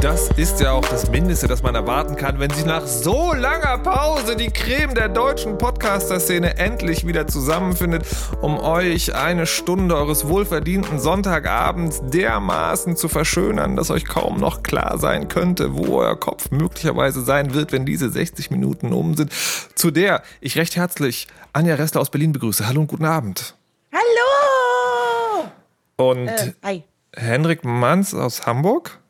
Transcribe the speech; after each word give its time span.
Das 0.00 0.28
ist 0.36 0.60
ja 0.60 0.72
auch 0.72 0.86
das 0.88 1.10
Mindeste, 1.10 1.48
das 1.48 1.62
man 1.62 1.74
erwarten 1.74 2.14
kann, 2.14 2.38
wenn 2.38 2.50
sich 2.50 2.64
nach 2.64 2.86
so 2.86 3.32
langer 3.32 3.78
Pause 3.78 4.36
die 4.36 4.50
Creme 4.50 4.94
der 4.94 5.08
deutschen 5.08 5.58
Podcaster-Szene 5.58 6.56
endlich 6.56 7.06
wieder 7.06 7.26
zusammenfindet, 7.26 8.06
um 8.40 8.58
euch 8.58 9.14
eine 9.14 9.46
Stunde 9.46 9.96
eures 9.96 10.28
wohlverdienten 10.28 11.00
Sonntagabends 11.00 12.00
dermaßen 12.04 12.96
zu 12.96 13.08
verschönern, 13.08 13.74
dass 13.74 13.90
euch 13.90 14.04
kaum 14.04 14.38
noch 14.38 14.62
klar 14.62 14.98
sein 14.98 15.26
könnte, 15.26 15.74
wo 15.74 15.98
euer 15.98 16.18
Kopf 16.18 16.50
möglicherweise 16.52 17.22
sein 17.22 17.52
wird, 17.54 17.72
wenn 17.72 17.84
diese 17.84 18.08
60 18.08 18.50
Minuten 18.52 18.92
um 18.92 19.16
sind. 19.16 19.32
Zu 19.74 19.90
der 19.90 20.22
ich 20.40 20.56
recht 20.56 20.76
herzlich 20.76 21.26
Anja 21.52 21.74
Ressler 21.74 22.00
aus 22.00 22.10
Berlin 22.10 22.32
begrüße. 22.32 22.68
Hallo 22.68 22.82
und 22.82 22.86
guten 22.86 23.04
Abend. 23.04 23.56
Hallo! 23.92 25.48
Und 25.96 26.28
Äh, 26.28 26.52
hi. 26.62 26.84
Henrik 27.16 27.64
Manns 27.64 28.14
aus 28.14 28.46
Hamburg. 28.46 29.00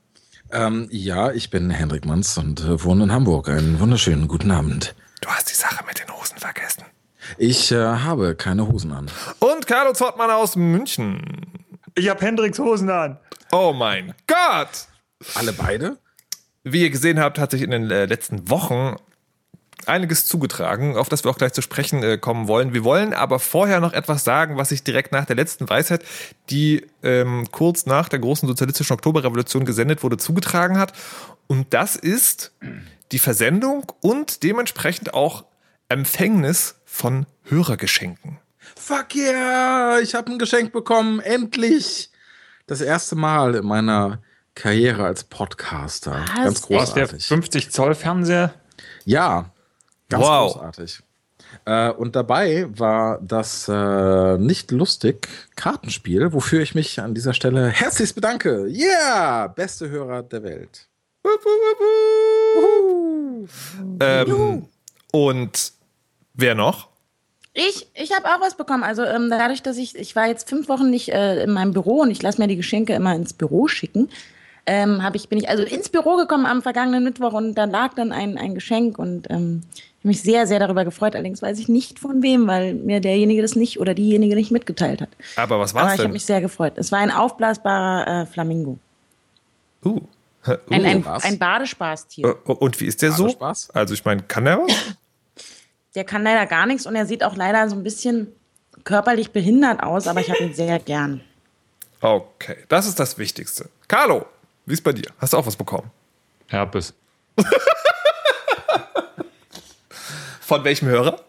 Ähm, 0.51 0.89
ja, 0.91 1.31
ich 1.33 1.51
bin 1.51 1.71
Hendrik 1.71 2.07
Manns 2.07 2.39
und 2.39 2.61
äh, 2.61 2.83
wohne 2.83 3.05
in 3.05 3.13
Hamburg. 3.13 3.49
Einen 3.49 3.81
wunderschönen 3.81 4.29
guten 4.29 4.51
Abend. 4.51 4.95
Du 5.21 5.29
hast 5.29 5.51
die 5.51 5.55
Sache 5.55 5.85
mit 5.87 5.99
den 5.99 6.09
Hosen 6.15 6.39
vergessen. 6.39 6.85
Ich 7.37 7.71
äh, 7.71 7.77
habe 7.77 8.35
keine 8.35 8.67
Hosen 8.67 8.93
an. 8.93 9.11
Und 9.41 9.67
Carlo 9.67 9.93
Zottmann 9.93 10.31
aus 10.31 10.57
München. 10.57 11.21
Ich 11.95 12.09
hab 12.09 12.23
Hendricks 12.23 12.59
Hosen 12.59 12.89
an. 12.89 13.19
Oh 13.53 13.75
mein 13.75 14.15
Gott! 14.27 14.89
Alle 15.35 15.53
beide? 15.53 15.99
Wie 16.65 16.83
ihr 16.83 16.91
gesehen 16.91 17.19
habt, 17.19 17.39
hat 17.39 17.51
sich 17.51 17.63
in 17.63 17.71
den 17.71 17.91
äh, 17.91 18.07
letzten 18.07 18.49
Wochen 18.49 18.97
einiges 19.89 20.27
zugetragen, 20.27 20.97
auf 20.97 21.09
das 21.09 21.25
wir 21.25 21.31
auch 21.31 21.39
gleich 21.39 21.53
zu 21.53 21.63
sprechen 21.63 22.03
äh, 22.03 22.19
kommen 22.19 22.49
wollen. 22.49 22.75
Wir 22.75 22.85
wollen 22.85 23.15
aber 23.15 23.39
vorher 23.39 23.81
noch 23.81 23.93
etwas 23.93 24.25
sagen, 24.25 24.57
was 24.57 24.71
sich 24.71 24.85
direkt 24.85 25.13
nach 25.13 25.25
der 25.25 25.37
letzten 25.37 25.69
Weisheit, 25.69 26.05
die 26.51 26.87
ähm, 27.03 27.47
kurz 27.51 27.87
nach 27.87 28.09
der 28.09 28.19
großen 28.19 28.49
sozialistischen 28.49 28.95
Oktoberrevolution 28.95 29.65
gesendet 29.65 30.03
wurde, 30.03 30.17
zugetragen 30.17 30.79
hat. 30.79 30.93
Und 31.47 31.73
das 31.75 31.97
ist 31.97 32.53
die 33.13 33.19
Versendung 33.19 33.91
und 34.01 34.43
dementsprechend 34.43 35.15
auch 35.15 35.45
Empfängnis 35.89 36.77
von 36.85 37.27
Hörergeschenken. 37.45 38.39
Fuck 38.77 39.15
yeah! 39.15 39.99
Ich 40.01 40.15
habe 40.15 40.31
ein 40.31 40.39
Geschenk 40.39 40.73
bekommen. 40.73 41.21
Endlich! 41.21 42.11
Das 42.67 42.83
erste 42.83 43.17
Mal 43.17 43.55
in 43.55 43.67
meiner 43.67 44.21
Karriere 44.55 45.05
als 45.05 45.25
Podcaster. 45.25 46.25
Was? 46.27 46.35
Ganz 46.35 46.61
Echt? 46.61 46.71
Was, 46.71 46.95
der 46.95 47.05
großartig. 47.05 47.27
50 47.27 47.71
Zoll 47.71 47.95
Fernseher? 47.95 48.55
Ja, 49.05 49.53
ganz 50.09 50.25
Wow. 50.25 50.53
großartig. 50.53 51.03
Äh, 51.65 51.91
und 51.91 52.17
dabei 52.17 52.67
war 52.71 53.19
das 53.23 53.69
äh, 53.69 54.39
nicht 54.39 54.71
lustig 54.71 55.29
Kartenspiel, 55.57 56.33
wofür 56.33 56.61
ich 56.61 56.75
mich 56.75 57.01
an 57.01 57.15
dieser 57.15 57.33
Stelle 57.33 57.69
herzlichst 57.69 58.15
bedanke. 58.15 58.67
Yeah! 58.69 59.49
Beste 59.49 59.89
Hörer 59.89 60.23
der 60.23 60.43
Welt. 60.43 60.89
Ähm, 64.01 64.67
und 65.13 65.73
wer 66.35 66.55
noch? 66.55 66.89
Ich, 67.55 67.89
ich 67.95 68.13
habe 68.15 68.27
auch 68.27 68.41
was 68.41 68.57
bekommen. 68.57 68.85
Also 68.85 69.03
ähm, 69.05 69.31
dadurch, 69.31 69.63
dass 69.63 69.79
ich, 69.79 69.97
ich 69.97 70.15
war 70.15 70.29
jetzt 70.29 70.49
fünf 70.49 70.69
Wochen 70.69 70.91
nicht 70.91 71.09
äh, 71.09 71.43
in 71.43 71.51
meinem 71.53 71.73
Büro 71.73 72.03
und 72.03 72.11
ich 72.11 72.23
lasse 72.23 72.41
mir 72.41 72.47
die 72.47 72.57
Geschenke 72.57 72.95
immer 72.95 73.15
ins 73.15 73.33
Büro 73.33 73.69
schicken, 73.69 74.09
ähm, 74.67 75.03
ich, 75.15 75.29
bin 75.31 75.39
ich 75.39 75.49
also 75.49 75.63
ins 75.63 75.89
Büro 75.89 76.17
gekommen 76.17 76.45
am 76.45 76.63
vergangenen 76.63 77.03
Mittwoch 77.03 77.33
und 77.33 77.55
da 77.55 77.65
lag 77.65 77.95
dann 77.95 78.13
ein, 78.13 78.37
ein 78.37 78.55
Geschenk 78.55 78.99
und 78.99 79.27
ähm, 79.31 79.63
mich 80.09 80.23
sehr, 80.23 80.47
sehr 80.47 80.59
darüber 80.59 80.85
gefreut. 80.85 81.15
Allerdings 81.15 81.41
weiß 81.43 81.59
ich 81.59 81.69
nicht 81.69 81.99
von 81.99 82.23
wem, 82.23 82.47
weil 82.49 82.75
mir 82.75 83.01
derjenige 83.01 83.43
das 83.43 83.55
nicht 83.57 83.79
oder 83.79 83.95
diejenige 83.95 84.35
nicht 84.35 84.51
mitgeteilt 84.51 85.01
hat. 85.01 85.11
Aber 85.37 85.61
was 85.61 85.75
Aber 85.75 85.83
war's 85.85 85.95
ich 85.95 85.99
habe 86.01 86.09
denn? 86.09 86.13
mich 86.13 86.25
sehr 86.25 86.41
gefreut. 86.41 86.75
Es 86.77 86.91
war 86.93 86.99
ein 86.99 87.11
aufblasbarer 87.11 88.23
äh, 88.23 88.27
Flamingo. 88.27 88.79
Uh. 89.85 90.01
Ein, 90.71 90.85
ein, 90.87 91.05
was? 91.05 91.25
ein 91.25 91.39
Badespaßtier. 91.39 92.27
Äh, 92.47 92.53
Und 92.53 92.81
wie 92.81 92.87
ist 92.87 93.03
der 93.03 93.13
so? 93.13 93.25
Badespaß? 93.25 93.71
Also 93.71 93.95
ich 93.95 94.05
meine, 94.05 94.23
kann 94.23 94.45
der 94.45 94.59
was? 94.59 94.73
Der 95.95 96.05
kann 96.05 96.23
leider 96.23 96.47
gar 96.47 96.67
nichts 96.67 96.87
und 96.87 96.95
er 96.95 97.07
sieht 97.07 97.25
auch 97.25 97.35
leider 97.35 97.69
so 97.69 97.75
ein 97.75 97.83
bisschen 97.83 98.29
körperlich 98.85 99.33
behindert 99.33 99.83
aus, 99.83 100.07
aber 100.07 100.21
ich 100.21 100.31
habe 100.31 100.45
ihn 100.45 100.55
sehr 100.55 100.79
gern. 100.79 101.23
Okay, 102.01 102.57
das 102.69 102.87
ist 102.87 103.01
das 103.01 103.19
Wichtigste. 103.19 103.69
Carlo, 103.89 104.27
wie 104.67 104.75
ist 104.75 104.85
bei 104.85 104.93
dir? 104.93 105.11
Hast 105.19 105.33
du 105.33 105.39
auch 105.39 105.47
was 105.47 105.57
bekommen? 105.57 105.91
Herpes. 106.47 106.93
Von 110.49 110.65
welchem 110.65 110.89
Hörer? 110.89 111.21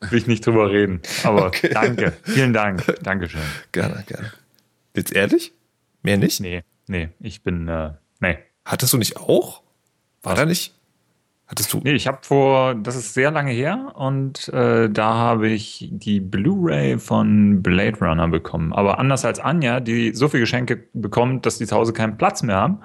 Will 0.00 0.18
ich 0.18 0.26
nicht 0.26 0.46
drüber 0.46 0.70
reden. 0.70 1.02
Aber 1.22 1.50
danke. 1.74 2.14
Vielen 2.22 2.54
Dank. 2.54 2.86
Dankeschön. 3.02 3.42
Gerne, 3.70 4.02
gerne. 4.06 4.32
Jetzt 4.96 5.12
ehrlich? 5.14 5.52
Mehr 6.00 6.16
nicht? 6.16 6.40
Nee, 6.40 6.62
nee, 6.86 7.10
ich 7.20 7.42
bin, 7.42 7.68
äh, 7.68 7.90
nee. 8.20 8.38
Hattest 8.64 8.94
du 8.94 8.96
nicht 8.96 9.18
auch? 9.18 9.60
War 10.22 10.36
da 10.36 10.46
nicht? 10.46 10.72
Hattest 11.48 11.70
du? 11.70 11.80
Nee, 11.84 11.92
ich 11.92 12.06
habe 12.06 12.20
vor, 12.22 12.74
das 12.76 12.96
ist 12.96 13.12
sehr 13.12 13.30
lange 13.30 13.52
her 13.52 13.92
und 13.96 14.48
äh, 14.48 14.88
da 14.88 15.14
habe 15.16 15.50
ich 15.50 15.90
die 15.92 16.20
Blu-ray 16.20 16.98
von 16.98 17.62
Blade 17.62 17.98
Runner 18.00 18.28
bekommen. 18.28 18.72
Aber 18.72 18.98
anders 18.98 19.26
als 19.26 19.38
Anja, 19.38 19.80
die 19.80 20.14
so 20.14 20.28
viele 20.28 20.44
Geschenke 20.44 20.82
bekommt, 20.94 21.44
dass 21.44 21.58
die 21.58 21.66
zu 21.66 21.76
Hause 21.76 21.92
keinen 21.92 22.16
Platz 22.16 22.42
mehr 22.42 22.56
haben. 22.56 22.80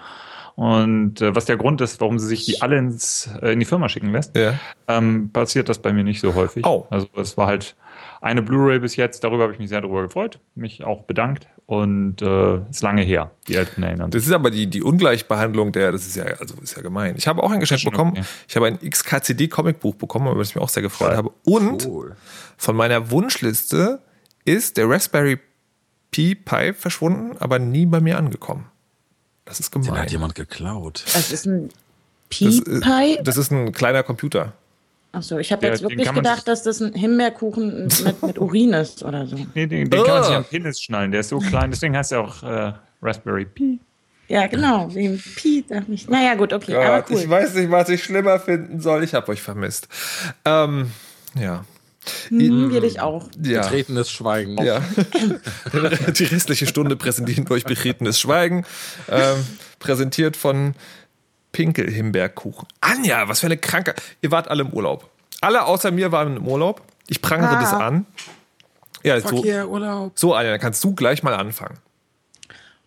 Und 0.55 1.19
äh, 1.21 1.35
was 1.35 1.45
der 1.45 1.57
Grund 1.57 1.81
ist, 1.81 1.99
warum 1.99 2.19
sie 2.19 2.27
sich 2.27 2.45
die 2.45 2.61
alle 2.61 2.77
ins, 2.77 3.27
äh, 3.41 3.53
in 3.53 3.59
die 3.59 3.65
Firma 3.65 3.89
schicken 3.89 4.11
lässt, 4.11 4.35
Ja. 4.37 4.53
ähm, 4.87 5.31
passiert 5.31 5.67
das 5.69 5.79
bei 5.79 5.91
mir 5.93 6.03
nicht 6.03 6.19
so 6.21 6.35
häufig. 6.35 6.65
Oh. 6.65 6.85
Also 6.91 7.07
es 7.15 7.37
war 7.37 7.47
halt 7.47 7.75
eine 8.21 8.41
Blu-ray 8.41 8.79
bis 8.79 8.95
jetzt, 8.95 9.23
darüber 9.23 9.43
habe 9.43 9.53
ich 9.53 9.59
mich 9.59 9.69
sehr 9.69 9.81
darüber 9.81 10.03
gefreut, 10.03 10.39
mich 10.55 10.83
auch 10.83 11.03
bedankt 11.03 11.47
und 11.65 12.21
äh, 12.21 12.57
ist 12.69 12.83
lange 12.83 13.01
her, 13.01 13.31
die 13.47 13.57
alten 13.57 13.81
erinnern. 13.83 14.11
Das 14.11 14.25
ist 14.25 14.31
aber 14.31 14.51
die, 14.51 14.67
die 14.67 14.83
Ungleichbehandlung 14.83 15.71
der, 15.71 15.91
das 15.91 16.05
ist 16.05 16.15
ja, 16.15 16.25
also 16.25 16.55
ist 16.61 16.75
ja 16.75 16.81
gemein. 16.83 17.15
Ich 17.17 17.27
habe 17.27 17.41
auch 17.41 17.51
ein 17.51 17.59
Geschenk 17.59 17.83
bekommen. 17.83 18.11
okay. 18.11 18.23
Ich 18.47 18.55
habe 18.55 18.67
ein 18.67 18.77
XKCD-Comicbuch 18.79 19.95
bekommen, 19.95 20.27
über 20.27 20.39
das 20.39 20.49
ich 20.49 20.55
mich 20.55 20.63
auch 20.63 20.69
sehr 20.69 20.83
gefreut 20.83 21.09
Geil. 21.09 21.17
habe. 21.17 21.31
Und 21.45 21.85
Cool. 21.87 22.15
von 22.57 22.75
meiner 22.75 23.09
Wunschliste 23.11 23.99
ist 24.45 24.77
der 24.77 24.89
Raspberry 24.89 25.39
Pi 26.11 26.35
Pi 26.35 26.73
verschwunden, 26.73 27.35
aber 27.39 27.57
nie 27.59 27.85
bei 27.85 27.99
mir 27.99 28.17
angekommen. 28.17 28.65
Das 29.45 29.59
ist 29.59 29.73
Den 29.75 29.81
gemein. 29.83 30.01
hat 30.01 30.11
jemand 30.11 30.35
geklaut. 30.35 31.03
Das 31.13 31.31
ist 31.31 31.45
ein 31.45 31.67
Das, 31.69 31.77
Pie-Pie? 32.29 33.15
ist- 33.17 33.27
das 33.27 33.37
ist 33.37 33.51
ein 33.51 33.71
kleiner 33.73 34.03
Computer. 34.03 34.53
Achso, 35.11 35.37
ich 35.37 35.51
habe 35.51 35.67
jetzt 35.67 35.81
den 35.83 35.89
wirklich 35.91 36.11
gedacht, 36.11 36.47
dass 36.47 36.63
das 36.63 36.81
ein 36.81 36.93
Himbeerkuchen 36.93 37.85
mit, 38.03 38.23
mit 38.23 38.39
Urin 38.39 38.73
ist 38.73 39.03
oder 39.03 39.27
so. 39.27 39.35
Nee, 39.53 39.67
den, 39.67 39.89
den 39.89 40.03
kann 40.03 40.07
man 40.15 40.23
sich 40.23 40.33
Ah. 40.33 40.37
am 40.37 40.43
Penis 40.45 40.81
schnallen, 40.81 41.11
der 41.11 41.19
ist 41.19 41.29
so 41.29 41.37
klein, 41.39 41.69
deswegen 41.69 41.95
heißt 41.95 42.13
er 42.13 42.21
auch 42.21 42.41
äh, 42.41 42.73
Raspberry 43.01 43.45
Pi. 43.45 43.79
Ja, 44.29 44.47
genau, 44.47 44.87
wie 44.95 45.07
ein 45.09 45.21
Pi. 45.35 45.63
dachte 45.67 45.91
ich. 45.91 46.07
Naja, 46.09 46.33
gut, 46.33 46.53
okay, 46.53 46.73
aber 46.75 47.01
Gott, 47.01 47.11
cool. 47.11 47.17
Ich 47.19 47.29
weiß 47.29 47.53
nicht, 47.55 47.69
was 47.69 47.89
ich 47.89 48.03
schlimmer 48.03 48.39
finden 48.39 48.79
soll. 48.79 49.03
Ich 49.03 49.13
habe 49.13 49.29
euch 49.31 49.41
vermisst. 49.41 49.87
Ähm, 50.45 50.89
ja. 51.35 51.65
Hm, 52.29 52.71
wir 52.71 52.81
dich 52.81 52.99
auch. 52.99 53.27
Ja. 53.41 53.61
Betretenes 53.61 54.11
Schweigen. 54.11 54.57
Ja. 54.63 54.81
Die 56.17 56.23
restliche 56.25 56.67
Stunde 56.67 56.95
präsentieren 56.95 57.47
wir 57.47 57.55
euch 57.55 57.63
betretenes 57.65 58.19
Schweigen. 58.19 58.65
Ähm, 59.09 59.45
präsentiert 59.79 60.35
von 60.37 60.75
Pinkel-Himbeerkuchen. 61.53 62.67
Anja, 62.81 63.27
was 63.29 63.39
für 63.39 63.45
eine 63.47 63.57
kranke. 63.57 63.95
Ihr 64.21 64.31
wart 64.31 64.47
alle 64.49 64.63
im 64.63 64.69
Urlaub. 64.69 65.09
Alle 65.41 65.65
außer 65.65 65.91
mir 65.91 66.11
waren 66.11 66.37
im 66.37 66.47
Urlaub. 66.47 66.81
Ich 67.07 67.21
prangere 67.21 67.57
Ah. 67.57 67.61
das 67.61 67.73
an. 67.73 68.05
Ja, 69.03 69.19
so, 69.19 69.43
yeah, 69.43 69.65
Urlaub. 69.65 70.13
so, 70.15 70.33
Anja, 70.33 70.51
dann 70.51 70.59
kannst 70.61 70.83
du 70.83 70.95
gleich 70.95 71.23
mal 71.23 71.33
anfangen. 71.33 71.77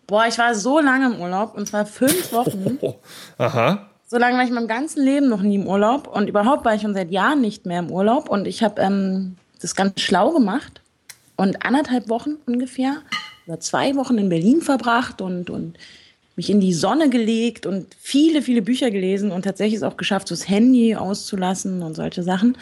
Boah, 0.07 0.25
ich 0.27 0.37
war 0.37 0.55
so 0.55 0.79
lange 0.79 1.13
im 1.13 1.19
Urlaub 1.21 1.53
und 1.55 1.67
zwar 1.67 1.85
fünf 1.85 2.31
Wochen. 2.31 2.77
Oh, 2.81 2.95
aha. 3.37 3.89
So 4.09 4.17
lange 4.17 4.37
war 4.37 4.43
ich 4.43 4.49
in 4.49 4.55
meinem 4.55 4.69
ganzen 4.69 5.03
Leben 5.03 5.27
noch 5.27 5.41
nie 5.41 5.55
im 5.55 5.67
Urlaub 5.67 6.07
und 6.07 6.29
überhaupt 6.29 6.63
war 6.63 6.73
ich 6.73 6.81
schon 6.81 6.93
seit 6.93 7.11
Jahren 7.11 7.41
nicht 7.41 7.65
mehr 7.65 7.79
im 7.79 7.91
Urlaub 7.91 8.29
und 8.29 8.47
ich 8.47 8.63
habe 8.63 8.81
ähm, 8.81 9.35
das 9.61 9.75
ganz 9.75 9.99
schlau 9.99 10.31
gemacht 10.31 10.79
und 11.35 11.65
anderthalb 11.65 12.07
Wochen 12.07 12.35
ungefähr 12.45 13.01
oder 13.47 13.59
zwei 13.59 13.97
Wochen 13.97 14.17
in 14.17 14.29
Berlin 14.29 14.61
verbracht 14.61 15.19
und, 15.19 15.49
und 15.49 15.77
mich 16.37 16.49
in 16.49 16.61
die 16.61 16.71
Sonne 16.71 17.09
gelegt 17.09 17.65
und 17.65 17.93
viele, 17.99 18.41
viele 18.41 18.61
Bücher 18.61 18.91
gelesen 18.91 19.29
und 19.31 19.41
tatsächlich 19.41 19.83
auch 19.83 19.97
geschafft, 19.97 20.29
so 20.29 20.35
das 20.35 20.47
Handy 20.47 20.95
auszulassen 20.95 21.83
und 21.83 21.95
solche 21.95 22.23
Sachen. 22.23 22.57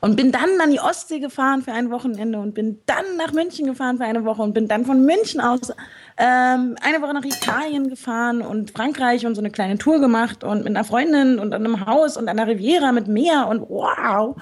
Und 0.00 0.16
bin 0.16 0.32
dann 0.32 0.60
an 0.60 0.70
die 0.72 0.80
Ostsee 0.80 1.20
gefahren 1.20 1.62
für 1.62 1.72
ein 1.72 1.90
Wochenende 1.90 2.38
und 2.38 2.54
bin 2.54 2.78
dann 2.86 3.16
nach 3.16 3.32
München 3.32 3.66
gefahren 3.66 3.98
für 3.98 4.04
eine 4.04 4.24
Woche 4.24 4.42
und 4.42 4.52
bin 4.52 4.66
dann 4.66 4.84
von 4.84 5.04
München 5.04 5.40
aus 5.40 5.72
ähm, 6.18 6.76
eine 6.82 7.00
Woche 7.00 7.14
nach 7.14 7.24
Italien 7.24 7.90
gefahren 7.90 8.42
und 8.42 8.72
Frankreich 8.72 9.24
und 9.24 9.36
so 9.36 9.40
eine 9.40 9.50
kleine 9.50 9.78
Tour 9.78 10.00
gemacht 10.00 10.42
und 10.42 10.64
mit 10.64 10.68
einer 10.68 10.84
Freundin 10.84 11.38
und 11.38 11.54
an 11.54 11.64
einem 11.64 11.86
Haus 11.86 12.16
und 12.16 12.28
an 12.28 12.36
der 12.36 12.48
Riviera 12.48 12.90
mit 12.90 13.06
Meer 13.06 13.46
und 13.48 13.68
wow. 13.68 14.36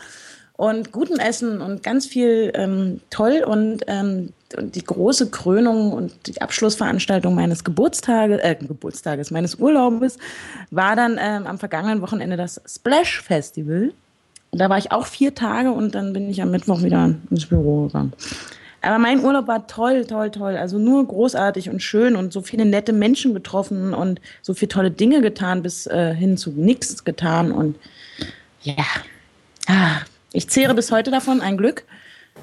und 0.57 0.91
gutem 0.91 1.19
Essen 1.19 1.61
und 1.61 1.83
ganz 1.83 2.07
viel 2.07 2.51
ähm, 2.55 3.01
toll 3.11 3.45
und, 3.47 3.83
ähm, 3.89 4.33
und 4.57 4.75
die 4.75 4.85
große 4.85 5.31
Krönung 5.31 5.93
und 5.93 6.13
die 6.27 6.41
Abschlussveranstaltung 6.41 7.35
meines 7.35 7.63
Geburtstages, 7.63 8.41
äh, 8.41 8.55
Geburtstages, 8.55 9.31
meines 9.31 9.57
Urlaubes 9.57 10.17
war 10.71 10.97
dann 10.97 11.19
ähm, 11.21 11.47
am 11.47 11.59
vergangenen 11.59 12.01
Wochenende 12.01 12.39
das 12.39 12.59
Splash 12.67 13.21
Festival. 13.21 13.93
Da 14.53 14.71
war 14.71 14.79
ich 14.79 14.93
auch 14.93 15.05
vier 15.05 15.35
Tage 15.35 15.73
und 15.73 15.95
dann 15.95 16.15
bin 16.15 16.31
ich 16.31 16.41
am 16.41 16.51
Mittwoch 16.51 16.83
wieder 16.83 17.15
ins 17.31 17.45
Büro 17.45 17.89
gegangen. 17.89 18.15
Aber 18.87 18.99
mein 18.99 19.21
Urlaub 19.25 19.49
war 19.49 19.67
toll, 19.67 20.07
toll, 20.07 20.31
toll. 20.31 20.57
Also 20.57 20.79
nur 20.79 21.07
großartig 21.07 21.71
und 21.71 21.83
schön 21.83 22.15
und 22.15 22.33
so 22.33 22.41
viele 22.41 22.65
nette 22.65 22.93
Menschen 22.93 23.35
getroffen 23.35 23.95
und 23.95 24.21
so 24.43 24.55
viele 24.55 24.69
tolle 24.69 24.91
Dinge 24.91 25.23
getan, 25.23 25.63
bis 25.63 25.87
äh, 25.87 26.15
hin 26.15 26.37
zu 26.37 26.51
nichts 26.53 27.05
getan. 27.05 27.51
Und 27.51 27.77
ja, 28.63 28.85
ah, 29.67 30.01
ich 30.33 30.49
zehre 30.49 30.75
bis 30.75 30.93
heute 30.93 31.11
davon, 31.11 31.41
ein 31.41 31.57
Glück. 31.57 31.85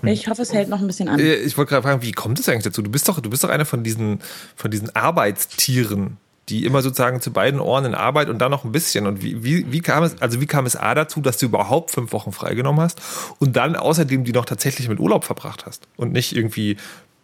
Ich 0.02 0.28
hoffe, 0.28 0.42
es 0.42 0.52
hält 0.52 0.68
noch 0.68 0.82
ein 0.82 0.88
bisschen 0.88 1.08
an. 1.08 1.20
Äh, 1.20 1.36
Ich 1.36 1.58
wollte 1.58 1.70
gerade 1.70 1.84
fragen, 1.84 2.02
wie 2.02 2.12
kommt 2.12 2.40
es 2.40 2.50
eigentlich 2.50 2.64
dazu? 2.64 2.82
Du 2.82 2.92
bist 2.92 3.08
doch, 3.08 3.22
du 3.22 3.30
bist 3.30 3.44
doch 3.44 3.50
einer 3.50 3.66
von 3.66 3.84
diesen, 3.84 4.20
von 4.56 4.70
diesen 4.70 4.94
Arbeitstieren, 4.96 6.18
die 6.50 6.66
immer 6.66 6.82
sozusagen 6.82 7.22
zu 7.22 7.32
beiden 7.32 7.60
Ohren 7.60 7.86
in 7.86 7.96
Arbeit 7.96 8.30
und 8.30 8.40
dann 8.40 8.52
noch 8.52 8.66
ein 8.66 8.72
bisschen. 8.72 9.08
Und 9.08 9.22
wie, 9.22 9.44
wie, 9.44 9.72
wie 9.72 9.80
kam 9.80 10.04
es, 10.04 10.22
also 10.22 10.42
wie 10.42 10.46
kam 10.46 10.66
es 10.66 10.76
A 10.76 10.94
dazu, 10.94 11.22
dass 11.22 11.38
du 11.38 11.46
überhaupt 11.46 11.92
fünf 11.92 12.12
Wochen 12.12 12.32
freigenommen 12.32 12.82
hast 12.82 13.02
und 13.40 13.56
dann 13.56 13.76
außerdem 13.76 14.24
die 14.24 14.34
noch 14.34 14.46
tatsächlich 14.46 14.90
mit 14.90 15.00
Urlaub 15.00 15.24
verbracht 15.24 15.66
hast 15.66 15.88
und 15.96 16.12
nicht 16.12 16.36
irgendwie 16.36 16.78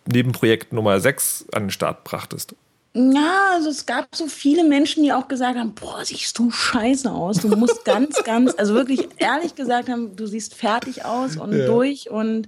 Nebenprojekt 0.06 0.74
Nummer 0.74 1.00
6 1.00 1.48
an 1.54 1.64
den 1.64 1.70
Start 1.72 2.04
brachtest? 2.04 2.56
Ja, 2.94 3.52
also 3.54 3.70
es 3.70 3.86
gab 3.86 4.16
so 4.16 4.26
viele 4.26 4.64
Menschen, 4.64 5.04
die 5.04 5.14
auch 5.14 5.28
gesagt 5.28 5.60
haben, 5.60 5.74
boah, 5.76 6.04
siehst 6.04 6.38
du 6.40 6.50
scheiße 6.50 7.12
aus. 7.12 7.38
Du 7.38 7.50
musst 7.56 7.86
ganz, 7.86 8.24
ganz, 8.24 8.56
also 8.58 8.74
wirklich 8.74 9.10
ehrlich 9.18 9.56
gesagt 9.56 9.90
haben, 9.90 10.16
du 10.16 10.26
siehst 10.26 10.56
fertig 10.56 11.06
aus 11.06 11.38
und 11.38 11.52
durch 11.52 12.10
und 12.10 12.48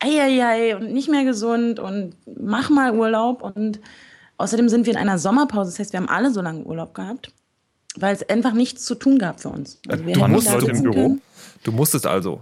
eieiei 0.00 0.76
und 0.76 0.92
nicht 0.92 1.08
mehr 1.08 1.24
gesund 1.24 1.78
und 1.78 2.14
mach 2.26 2.68
mal 2.68 2.94
Urlaub. 2.94 3.42
Und 3.42 3.80
außerdem 4.40 4.68
sind 4.68 4.86
wir 4.86 4.92
in 4.94 4.98
einer 4.98 5.18
Sommerpause. 5.18 5.70
Das 5.70 5.78
heißt, 5.78 5.92
wir 5.92 6.00
haben 6.00 6.08
alle 6.08 6.30
so 6.32 6.40
lange 6.40 6.64
Urlaub 6.64 6.94
gehabt, 6.94 7.30
weil 7.96 8.14
es 8.14 8.28
einfach 8.28 8.52
nichts 8.52 8.84
zu 8.84 8.94
tun 8.94 9.18
gab 9.18 9.40
für 9.40 9.48
uns. 9.50 9.78
Also 9.88 10.06
wir 10.06 10.14
Du 10.14 10.20
hätten 10.20 10.32
musst 10.32 10.48
da 10.48 10.52
heute 10.54 10.70
im 10.70 10.82
Büro. 10.82 10.92
können. 10.94 11.22
Du 11.62 11.72
musstest 11.72 12.06
also. 12.06 12.40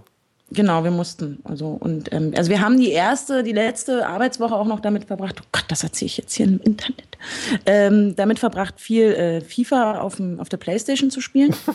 Genau, 0.51 0.83
wir 0.83 0.89
mussten. 0.89 1.37
Also, 1.43 1.77
und, 1.79 2.11
ähm, 2.11 2.33
also 2.35 2.49
wir 2.49 2.59
haben 2.59 2.77
die 2.79 2.89
erste, 2.89 3.43
die 3.43 3.51
letzte 3.51 4.07
Arbeitswoche 4.07 4.55
auch 4.55 4.65
noch 4.65 4.79
damit 4.79 5.05
verbracht, 5.05 5.35
oh 5.41 5.45
Gott, 5.51 5.65
das 5.67 5.83
erzähle 5.83 6.07
ich 6.07 6.17
jetzt 6.17 6.33
hier 6.33 6.47
im 6.47 6.59
Internet, 6.61 7.17
ähm, 7.67 8.15
damit 8.15 8.39
verbracht, 8.39 8.79
viel 8.79 9.11
äh, 9.13 9.41
FIFA 9.41 9.99
auf, 9.99 10.15
dem, 10.15 10.39
auf 10.39 10.49
der 10.49 10.57
Playstation 10.57 11.11
zu 11.11 11.21
spielen. 11.21 11.55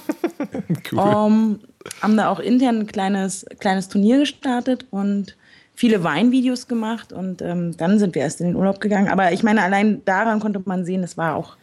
Ähm, 0.93 1.61
haben 2.01 2.17
da 2.17 2.29
auch 2.31 2.39
intern 2.39 2.81
ein 2.81 2.87
kleines, 2.87 3.45
kleines 3.59 3.89
Turnier 3.89 4.19
gestartet 4.19 4.87
und 4.91 5.37
viele 5.75 6.03
Weinvideos 6.05 6.69
gemacht 6.69 7.13
und 7.13 7.43
ähm, 7.43 7.77
dann 7.77 7.99
sind 7.99 8.15
wir 8.15 8.23
erst 8.23 8.41
in 8.41 8.47
den 8.47 8.57
Urlaub 8.57 8.81
gegangen. 8.81 9.09
Aber 9.09 9.33
ich 9.33 9.43
meine, 9.43 9.63
allein 9.63 10.03
daran 10.05 10.41
konnte 10.41 10.63
man 10.65 10.85
sehen, 10.85 11.03
es 11.03 11.17
war 11.17 11.35
auch 11.37 11.57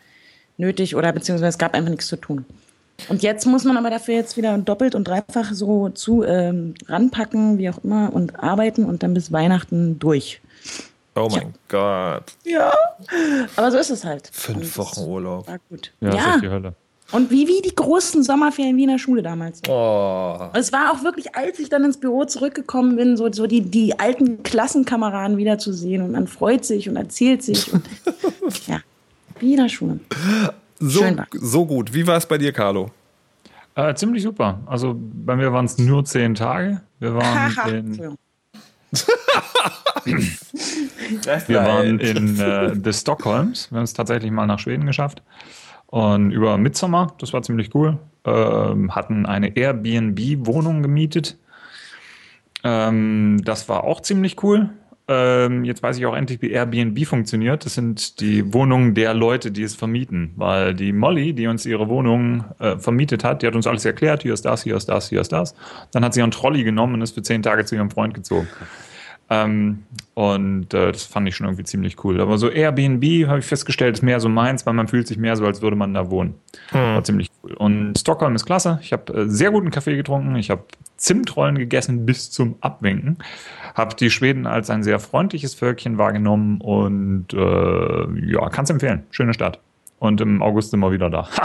nötig 0.58 0.96
oder 0.96 1.12
beziehungsweise 1.14 1.50
es 1.50 1.58
gab 1.58 1.74
einfach 1.74 1.90
nichts 1.90 2.08
zu 2.08 2.18
tun. 2.18 2.46
Und 3.10 3.24
jetzt 3.24 3.46
muss 3.48 3.64
man 3.64 3.78
aber 3.78 3.90
dafür 3.90 4.14
jetzt 4.16 4.38
wieder 4.38 4.56
doppelt 4.60 4.94
und 4.94 5.08
dreifach 5.08 5.54
so 5.54 5.90
zu 5.90 6.24
ähm, 6.24 6.76
ranpacken, 6.88 7.58
wie 7.58 7.70
auch 7.70 7.84
immer, 7.84 8.14
und 8.14 8.44
arbeiten 8.44 8.86
und 8.86 9.02
dann 9.02 9.14
bis 9.16 9.32
Weihnachten 9.32 9.98
durch. 9.98 10.40
Oh 11.16 11.28
mein 11.32 11.54
Gott. 11.68 12.24
Ja. 12.46 12.72
Aber 13.56 13.72
so 13.72 13.78
ist 13.80 13.90
es 13.90 14.06
halt. 14.06 14.30
Fünf 14.32 14.78
Wochen 14.78 15.02
Urlaub. 15.02 15.48
War 15.48 15.60
gut. 15.70 15.92
Ja, 16.00 16.10
Ja. 16.10 16.16
das 16.16 16.36
ist 16.36 16.42
die 16.44 16.50
Hölle. 16.50 16.74
Und 17.12 17.30
wie, 17.30 17.48
wie 17.48 17.62
die 17.62 17.76
großen 17.76 18.24
Sommerferien 18.24 18.78
wie 18.78 18.84
in 18.84 18.90
der 18.90 18.98
Schule 18.98 19.22
damals. 19.22 19.62
Oh. 19.68 20.50
Es 20.54 20.72
war 20.72 20.94
auch 20.94 21.04
wirklich, 21.04 21.36
als 21.36 21.60
ich 21.60 21.70
dann 21.70 21.84
ins 21.84 22.00
Büro 22.00 22.26
zurückgekommen 22.26 22.96
bin, 22.96 23.18
so, 23.18 23.32
so 23.32 23.48
die, 23.48 23.62
die 23.62 24.00
alten 24.00 24.44
Klassenkameraden 24.44 25.38
wiederzusehen 25.38 26.02
und 26.02 26.12
man 26.12 26.28
freut 26.28 26.64
sich 26.64 26.88
und 26.88 26.96
erzählt 26.96 27.44
sich. 27.44 27.72
Und, 27.74 27.84
ja, 28.68 28.80
wie 29.40 29.52
in 29.52 29.58
der 29.58 29.70
Schule. 29.70 30.00
So, 30.80 31.04
so 31.34 31.66
gut. 31.66 31.94
Wie 31.94 32.08
war 32.08 32.18
es 32.18 32.26
bei 32.26 32.38
dir, 32.38 32.54
Carlo? 32.54 32.92
Äh, 33.76 33.94
ziemlich 33.96 34.24
super. 34.24 34.60
Also 34.66 34.96
bei 34.98 35.36
mir 35.36 35.52
waren 35.54 35.66
es 35.66 35.78
nur 35.78 36.06
zehn 36.06 36.36
Tage. 36.36 36.82
Wir 37.00 37.16
waren 37.16 37.68
in, 37.68 37.98
wir 41.48 41.58
waren 41.58 42.00
in 42.00 42.40
äh, 42.40 42.76
The 42.84 42.94
Stockholms. 42.94 43.72
Wir 43.72 43.78
haben 43.78 43.84
es 43.84 43.94
tatsächlich 43.94 44.32
mal 44.32 44.46
nach 44.46 44.60
Schweden 44.60 44.86
geschafft. 44.86 45.22
Und 45.92 46.32
über 46.32 46.58
Midsommer, 46.58 47.14
das 47.20 47.34
war 47.34 47.44
ziemlich 47.44 47.76
cool. 47.76 48.00
Ähm, 48.26 48.96
hatten 48.96 49.26
eine 49.26 49.56
Airbnb-Wohnung 49.56 50.82
gemietet. 50.82 51.38
Ähm, 52.64 53.42
das 53.44 53.68
war 53.70 53.84
auch 53.84 54.02
ziemlich 54.02 54.42
cool. 54.42 54.70
Ähm, 55.10 55.66
jetzt 55.66 55.84
weiß 55.84 55.98
ich 55.98 56.06
auch 56.06 56.16
endlich, 56.16 56.42
wie 56.42 56.52
Airbnb 56.52 57.06
funktioniert. 57.06 57.66
Das 57.66 57.74
sind 57.74 58.22
die 58.22 58.54
Wohnungen 58.54 58.96
der 58.96 59.14
Leute, 59.14 59.52
die 59.52 59.64
es 59.64 59.76
vermieten. 59.76 60.32
Weil 60.38 60.74
die 60.74 60.94
Molly, 60.94 61.34
die 61.34 61.48
uns 61.48 61.66
ihre 61.66 61.90
Wohnung 61.90 62.46
äh, 62.60 62.78
vermietet 62.78 63.26
hat, 63.26 63.42
die 63.42 63.48
hat 63.48 63.56
uns 63.56 63.68
alles 63.68 63.84
erklärt. 63.84 64.24
Hier 64.24 64.34
ist 64.34 64.46
das, 64.46 64.64
hier 64.64 64.78
ist 64.78 64.88
das, 64.88 65.10
hier 65.10 65.20
ist 65.20 65.34
das. 65.34 65.56
Dann 65.92 66.06
hat 66.06 66.14
sie 66.14 66.22
einen 66.22 66.32
Trolley 66.32 66.64
genommen 66.64 66.94
und 66.94 67.02
ist 67.02 67.16
für 67.16 67.22
zehn 67.22 67.44
Tage 67.44 67.66
zu 67.66 67.76
ihrem 67.76 67.92
Freund 67.92 68.14
gezogen. 68.14 68.48
Ähm, 69.34 69.84
und 70.14 70.74
äh, 70.74 70.92
das 70.92 71.06
fand 71.06 71.26
ich 71.30 71.38
schon 71.38 71.48
irgendwie 71.48 71.64
ziemlich 71.64 72.04
cool. 72.04 72.20
Aber 72.20 72.38
so 72.38 72.50
Airbnb 72.50 73.28
habe 73.30 73.40
ich 73.40 73.46
festgestellt, 73.46 73.96
ist 73.96 74.02
mehr 74.02 74.20
so 74.20 74.28
meins, 74.28 74.66
weil 74.66 74.74
man 74.74 74.90
fühlt 74.90 75.08
sich 75.08 75.18
mehr 75.18 75.38
so, 75.38 75.46
als 75.46 75.62
würde 75.62 75.78
man 75.78 75.94
da 75.94 76.12
wohnen. 76.12 76.36
War 76.72 77.02
ziemlich 77.06 77.30
cool. 77.42 77.54
Und 77.54 77.98
Stockholm 77.98 78.36
ist 78.36 78.46
klasse. 78.46 78.80
Ich 78.82 78.92
habe 78.92 79.14
äh, 79.14 79.30
sehr 79.30 79.52
guten 79.52 79.72
Kaffee 79.72 79.96
getrunken. 79.96 80.36
Ich 80.36 80.50
habe 80.50 80.66
Zimtrollen 80.98 81.58
gegessen 81.58 82.06
bis 82.06 82.30
zum 82.30 82.56
Abwinken. 82.60 83.20
Habe 83.74 83.96
die 83.96 84.10
Schweden 84.12 84.46
als 84.46 84.70
ein 84.70 84.84
sehr 84.84 85.00
freundliches 85.00 85.54
Völkchen 85.54 85.98
wahrgenommen 85.98 86.60
und 86.60 87.28
äh, 87.34 88.32
ja, 88.34 88.50
kann 88.50 88.66
es 88.66 88.70
empfehlen. 88.70 89.04
Schöne 89.12 89.34
Stadt. 89.34 89.60
Und 90.00 90.20
im 90.20 90.42
August 90.42 90.72
sind 90.72 90.82
wir 90.82 90.92
wieder 90.92 91.10
da. 91.10 91.30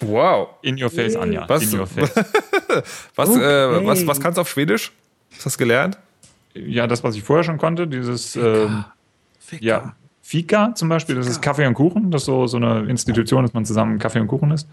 Wow. 0.00 0.48
In 0.62 0.82
your 0.82 0.90
face, 0.90 1.14
Anja. 1.14 1.48
Was? 1.48 1.62
In 1.72 1.78
your 1.78 1.86
face. 1.86 2.12
Was, 3.14 3.28
Okay. 3.28 3.40
äh, 3.40 3.86
was, 3.86 4.04
was 4.04 4.20
kannst 4.20 4.36
du 4.36 4.40
auf 4.40 4.48
Schwedisch? 4.48 4.90
Was 5.36 5.46
hast 5.46 5.54
du 5.56 5.58
gelernt? 5.60 5.96
Ja, 6.54 6.86
das, 6.86 7.02
was 7.02 7.16
ich 7.16 7.22
vorher 7.22 7.44
schon 7.44 7.58
konnte, 7.58 7.86
dieses 7.86 8.36
ähm, 8.36 8.84
ja, 9.60 9.94
Fika 10.20 10.74
zum 10.74 10.88
Beispiel, 10.88 11.14
das 11.16 11.26
ist 11.26 11.42
Kaffee 11.42 11.66
und 11.66 11.74
Kuchen, 11.74 12.10
das 12.10 12.22
ist 12.22 12.26
so, 12.26 12.46
so 12.46 12.56
eine 12.56 12.80
Institution, 12.88 13.42
dass 13.42 13.52
man 13.54 13.64
zusammen 13.64 13.98
Kaffee 13.98 14.20
und 14.20 14.28
Kuchen 14.28 14.50
isst. 14.50 14.68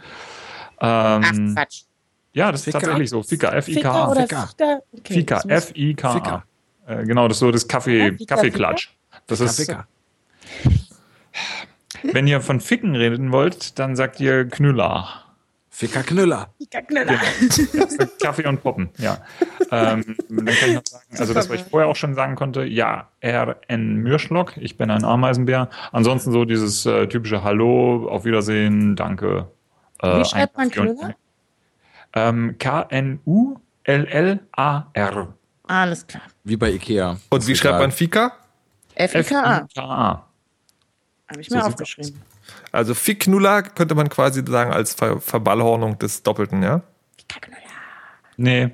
Ähm, 0.81 1.53
Quatsch. 1.55 1.83
ja, 2.33 2.51
das 2.51 2.61
ist 2.61 2.65
Fika? 2.65 2.79
tatsächlich 2.79 3.09
so. 3.09 3.23
Fika, 3.23 3.51
F-I-K-A. 3.53 4.13
Ficker? 4.13 4.49
Okay, 4.97 5.13
Fika, 5.13 5.41
F-I-K-A. 5.47 6.43
Äh, 6.87 7.05
genau, 7.05 7.27
das 7.27 7.37
ist 7.37 7.41
so 7.41 7.51
das 7.51 7.67
Kaffee, 7.67 8.09
Ja, 8.09 8.17
Fika, 8.17 8.35
Kaffeeklatsch. 8.35 8.89
Das 9.27 9.39
ist, 9.39 9.57
Ficker. 9.57 9.87
wenn 12.03 12.27
ihr 12.27 12.41
von 12.41 12.59
Ficken 12.59 12.95
reden 12.95 13.31
wollt, 13.31 13.79
dann 13.79 13.95
sagt 13.95 14.19
ihr 14.19 14.47
Knüller. 14.47 15.25
Ficker 15.79 16.03
Knüller. 16.03 16.49
Fickerknüller. 16.57 17.17
Kaffee 18.21 18.45
und 18.45 18.61
Poppen, 18.61 18.89
ja. 18.97 19.19
ähm, 19.71 20.17
dann 20.27 20.45
kann 20.45 20.69
ich 20.71 20.75
noch 20.75 20.85
sagen, 20.85 21.05
also 21.17 21.33
das, 21.33 21.47
was 21.47 21.55
ich 21.55 21.63
vorher 21.63 21.87
auch 21.87 21.95
schon 21.95 22.15
sagen 22.15 22.35
konnte, 22.35 22.65
ja, 22.65 23.07
R.N. 23.21 23.95
Mürschlock, 23.95 24.57
ich 24.57 24.75
bin 24.75 24.91
ein 24.91 25.05
Ameisenbär. 25.05 25.69
Ansonsten 25.93 26.33
so 26.33 26.43
dieses 26.43 26.85
äh, 26.85 27.07
typische 27.07 27.45
Hallo, 27.45 28.09
auf 28.09 28.25
Wiedersehen, 28.25 28.97
danke. 28.97 29.47
Äh, 30.01 30.19
Wie 30.19 30.25
schreibt 30.25 30.57
man 30.57 30.69
Knüller? 30.69 31.15
Ähm, 32.11 32.57
K-N-U-L-L-A-R. 32.59 33.63
Alles 35.63 36.07
klar. 36.07 36.23
Wie 36.43 36.57
bei 36.57 36.71
Ikea. 36.71 37.17
Und 37.29 37.47
wie 37.47 37.55
schreibt 37.55 37.79
man 37.79 37.93
Fika? 37.93 38.33
F-I-K-A. 38.95 39.59
F-I-K-A. 39.59 40.25
Habe 41.29 41.39
ich 41.39 41.47
So 41.47 41.55
mir 41.55 41.61
sieht's 41.61 41.73
aufgeschrieben. 41.73 42.21
Also 42.71 42.93
Ficknuller 42.93 43.63
könnte 43.63 43.95
man 43.95 44.09
quasi 44.09 44.43
sagen 44.47 44.71
als 44.71 44.93
Ver 44.93 45.19
Verballhornung 45.19 45.97
des 45.99 46.23
Doppelten, 46.23 46.61
ja? 46.63 46.81
Nee, 48.37 48.69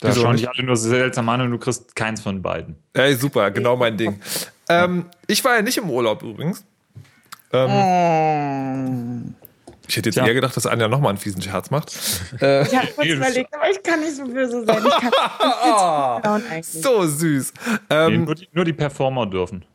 da 0.00 0.08
Wieso 0.08 0.20
schauen 0.22 0.32
nicht? 0.32 0.44
die 0.44 0.48
alle 0.48 0.62
nur 0.62 0.76
seltsam 0.76 1.28
an 1.28 1.40
und 1.40 1.50
du 1.50 1.58
kriegst 1.58 1.96
keins 1.96 2.20
von 2.20 2.40
beiden. 2.42 2.76
Ey, 2.92 3.14
super, 3.16 3.50
genau 3.50 3.76
mein 3.76 3.96
Ding. 3.96 4.20
Ähm, 4.68 5.06
ich 5.26 5.44
war 5.44 5.56
ja 5.56 5.62
nicht 5.62 5.76
im 5.78 5.90
Urlaub 5.90 6.22
übrigens. 6.22 6.64
Ähm, 7.52 9.34
ich 9.88 9.96
hätte 9.96 10.10
jetzt 10.10 10.14
Tja. 10.16 10.26
eher 10.26 10.34
gedacht, 10.34 10.54
dass 10.56 10.66
Anja 10.66 10.86
nochmal 10.86 11.08
einen 11.10 11.18
fiesen 11.18 11.40
Scherz 11.42 11.70
macht. 11.70 11.90
Ich 12.34 12.40
habe 12.42 12.66
kurz 12.94 13.06
Nee, 13.06 13.12
überlegt, 13.12 13.54
aber 13.54 13.70
ich 13.70 13.82
kann 13.82 14.00
nicht 14.00 14.14
so 14.16 14.24
böse 14.26 14.64
sein. 14.66 14.84
Ich 14.86 14.96
kann 15.00 15.10
Oh, 15.40 16.20
down 16.22 16.42
eigentlich. 16.50 16.66
so 16.66 17.06
süß. 17.06 17.52
Nee, 17.88 17.96
Ähm, 17.96 18.24
nur, 18.26 18.34
die, 18.34 18.48
nur 18.52 18.64
die 18.66 18.74
Performer 18.74 19.26
dürfen. 19.26 19.64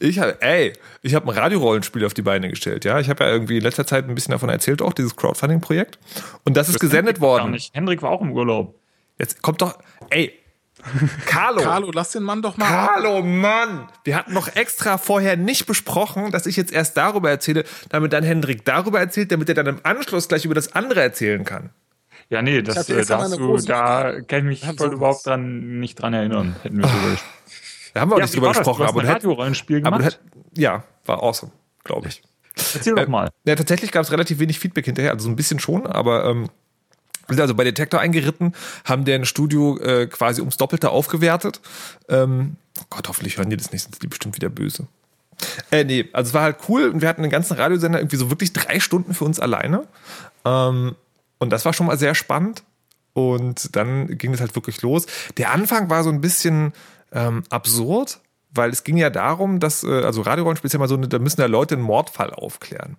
ich 0.00 0.18
habe, 0.18 0.40
ey, 0.40 0.72
ich 1.02 1.14
habe 1.14 1.26
ein 1.30 1.36
Radiorollenspiel 1.36 2.04
auf 2.04 2.14
die 2.14 2.22
Beine 2.22 2.48
gestellt, 2.48 2.84
ja. 2.84 3.00
Ich 3.00 3.08
habe 3.08 3.24
ja 3.24 3.30
irgendwie 3.30 3.58
in 3.58 3.62
letzter 3.62 3.86
Zeit 3.86 4.08
ein 4.08 4.14
bisschen 4.14 4.32
davon 4.32 4.48
erzählt, 4.48 4.82
auch 4.82 4.92
dieses 4.92 5.16
Crowdfunding-Projekt. 5.16 5.98
Und 6.44 6.56
das 6.56 6.68
ist 6.68 6.80
gesendet 6.80 7.16
Gar 7.16 7.28
worden. 7.28 7.50
nicht. 7.52 7.74
Hendrik 7.74 8.02
war 8.02 8.10
auch 8.10 8.20
im 8.20 8.32
Urlaub. 8.32 8.78
Jetzt 9.18 9.42
kommt 9.42 9.62
doch, 9.62 9.78
ey, 10.10 10.32
Carlo. 11.26 11.62
Carlo, 11.62 11.90
lass 11.92 12.10
den 12.12 12.22
Mann 12.22 12.42
doch 12.42 12.56
mal. 12.56 12.68
Hallo 12.68 13.22
Mann! 13.22 13.88
Wir 14.04 14.16
hatten 14.16 14.32
noch 14.32 14.54
extra 14.56 14.98
vorher 14.98 15.36
nicht 15.36 15.66
besprochen, 15.66 16.32
dass 16.32 16.46
ich 16.46 16.56
jetzt 16.56 16.72
erst 16.72 16.96
darüber 16.96 17.30
erzähle, 17.30 17.64
damit 17.88 18.12
dann 18.12 18.24
Hendrik 18.24 18.64
darüber 18.64 18.98
erzählt, 18.98 19.30
damit 19.30 19.48
er 19.48 19.54
dann 19.54 19.66
im 19.66 19.80
Anschluss 19.84 20.28
gleich 20.28 20.44
über 20.44 20.54
das 20.54 20.74
andere 20.74 21.00
erzählen 21.00 21.44
kann. 21.44 21.70
Ja, 22.30 22.40
nee, 22.40 22.62
das, 22.62 22.88
äh, 22.88 23.04
da, 23.04 23.28
du, 23.28 23.58
da 23.58 24.22
kann 24.22 24.38
ich 24.50 24.64
mich 24.64 24.76
voll 24.76 24.94
überhaupt 24.94 25.26
dran 25.26 25.78
nicht 25.80 25.96
dran 25.96 26.14
erinnern. 26.14 26.56
Hätten 26.62 26.78
wir 26.78 26.82
drüber 26.88 27.10
gesprochen. 27.10 27.41
Da 27.94 28.00
haben 28.00 28.10
wir 28.10 28.14
auch 28.14 28.18
Ja, 28.18 28.24
nicht 28.24 28.34
drüber 28.34 28.48
gesprochen, 28.52 28.86
aber 28.86 29.00
ein. 29.00 29.06
Radiorollenspiel 29.06 29.82
gemacht. 29.82 30.04
hätt, 30.04 30.20
ja, 30.56 30.84
war 31.06 31.22
awesome, 31.22 31.52
glaube 31.84 32.08
ich. 32.08 32.22
Erzähl 32.74 32.94
doch 32.94 33.08
mal. 33.08 33.30
Ja, 33.44 33.54
tatsächlich 33.54 33.92
gab 33.92 34.04
es 34.04 34.12
relativ 34.12 34.38
wenig 34.38 34.58
Feedback 34.58 34.84
hinterher, 34.84 35.12
also 35.12 35.24
so 35.24 35.30
ein 35.30 35.36
bisschen 35.36 35.58
schon, 35.58 35.86
aber 35.86 36.24
ähm, 36.26 36.48
wir 37.26 37.36
sind 37.36 37.40
also 37.40 37.54
bei 37.54 37.64
Detektor 37.64 38.00
eingeritten, 38.00 38.54
haben 38.84 39.04
deren 39.04 39.24
Studio 39.24 39.78
äh, 39.78 40.06
quasi 40.06 40.40
ums 40.40 40.56
Doppelte 40.56 40.90
aufgewertet. 40.90 41.60
Ähm, 42.08 42.56
oh 42.78 42.84
Gott, 42.90 43.08
hoffentlich 43.08 43.38
hören 43.38 43.48
die 43.48 43.56
das 43.56 43.72
nicht, 43.72 43.82
sind 43.82 44.02
die 44.02 44.06
bestimmt 44.06 44.36
wieder 44.36 44.50
böse. 44.50 44.86
Äh, 45.70 45.84
nee, 45.84 46.08
also 46.12 46.28
es 46.28 46.34
war 46.34 46.42
halt 46.42 46.56
cool 46.68 46.88
und 46.88 47.00
wir 47.00 47.08
hatten 47.08 47.22
einen 47.22 47.30
ganzen 47.30 47.56
Radiosender 47.56 47.98
irgendwie 48.00 48.16
so 48.16 48.30
wirklich 48.30 48.52
drei 48.52 48.80
Stunden 48.80 49.14
für 49.14 49.24
uns 49.24 49.40
alleine. 49.40 49.86
Ähm, 50.44 50.94
und 51.38 51.50
das 51.50 51.64
war 51.64 51.72
schon 51.72 51.86
mal 51.86 51.98
sehr 51.98 52.14
spannend. 52.14 52.62
Und 53.14 53.76
dann 53.76 54.16
ging 54.16 54.32
es 54.32 54.40
halt 54.40 54.54
wirklich 54.54 54.80
los. 54.82 55.06
Der 55.36 55.52
Anfang 55.52 55.90
war 55.90 56.02
so 56.02 56.10
ein 56.10 56.20
bisschen 56.20 56.72
ähm, 57.12 57.44
absurd, 57.50 58.20
weil 58.54 58.70
es 58.70 58.84
ging 58.84 58.96
ja 58.96 59.10
darum, 59.10 59.60
dass, 59.60 59.82
äh, 59.82 60.02
also 60.02 60.22
Radiorollenspiel 60.22 60.66
ist 60.66 60.72
ja 60.72 60.78
mal 60.78 60.88
so, 60.88 60.96
da 60.96 61.18
müssen 61.18 61.40
ja 61.40 61.46
Leute 61.46 61.74
einen 61.74 61.84
Mordfall 61.84 62.30
aufklären. 62.30 62.96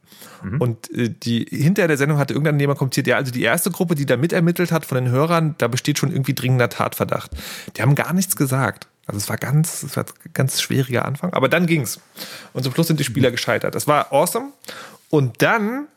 Und 0.60 0.92
äh, 0.92 1.10
die 1.10 1.46
hinter 1.50 1.88
der 1.88 1.98
Sendung 1.98 2.18
hatte 2.18 2.34
irgendein 2.34 2.60
jemand 2.60 2.80
kommentiert, 2.80 3.08
ja, 3.08 3.18
also 3.18 3.32
die 3.32 3.44
erste 3.44 3.70
Gruppe, 3.72 3.96
die 3.96 4.06
da 4.06 4.18
mitermittelt 4.18 4.72
hat 4.72 4.86
von 4.86 4.96
den 5.04 5.12
Hörern, 5.12 5.56
da 5.58 5.68
besteht 5.68 6.00
schon 6.00 6.12
irgendwie 6.12 6.34
dringender 6.34 6.70
Tatverdacht. 6.70 7.32
Die 7.78 7.82
haben 7.82 7.96
gar 7.96 8.14
nichts 8.14 8.36
gesagt. 8.36 8.88
Also 9.06 9.18
es 9.18 9.30
war 9.30 9.38
ganz, 9.38 9.84
es 9.84 9.98
war 9.98 10.06
ein 10.06 10.32
ganz 10.34 10.62
schwieriger 10.62 11.06
Anfang, 11.06 11.34
aber 11.34 11.50
dann 11.50 11.68
ging's. 11.68 12.00
Und 12.54 12.64
zum 12.64 12.74
Schluss 12.74 12.88
sind 12.88 13.00
die 13.00 13.04
Spieler 13.04 13.32
gescheitert. 13.32 13.76
Das 13.76 13.86
war 13.86 14.14
awesome. 14.14 14.54
Und 15.10 15.42
dann 15.42 15.88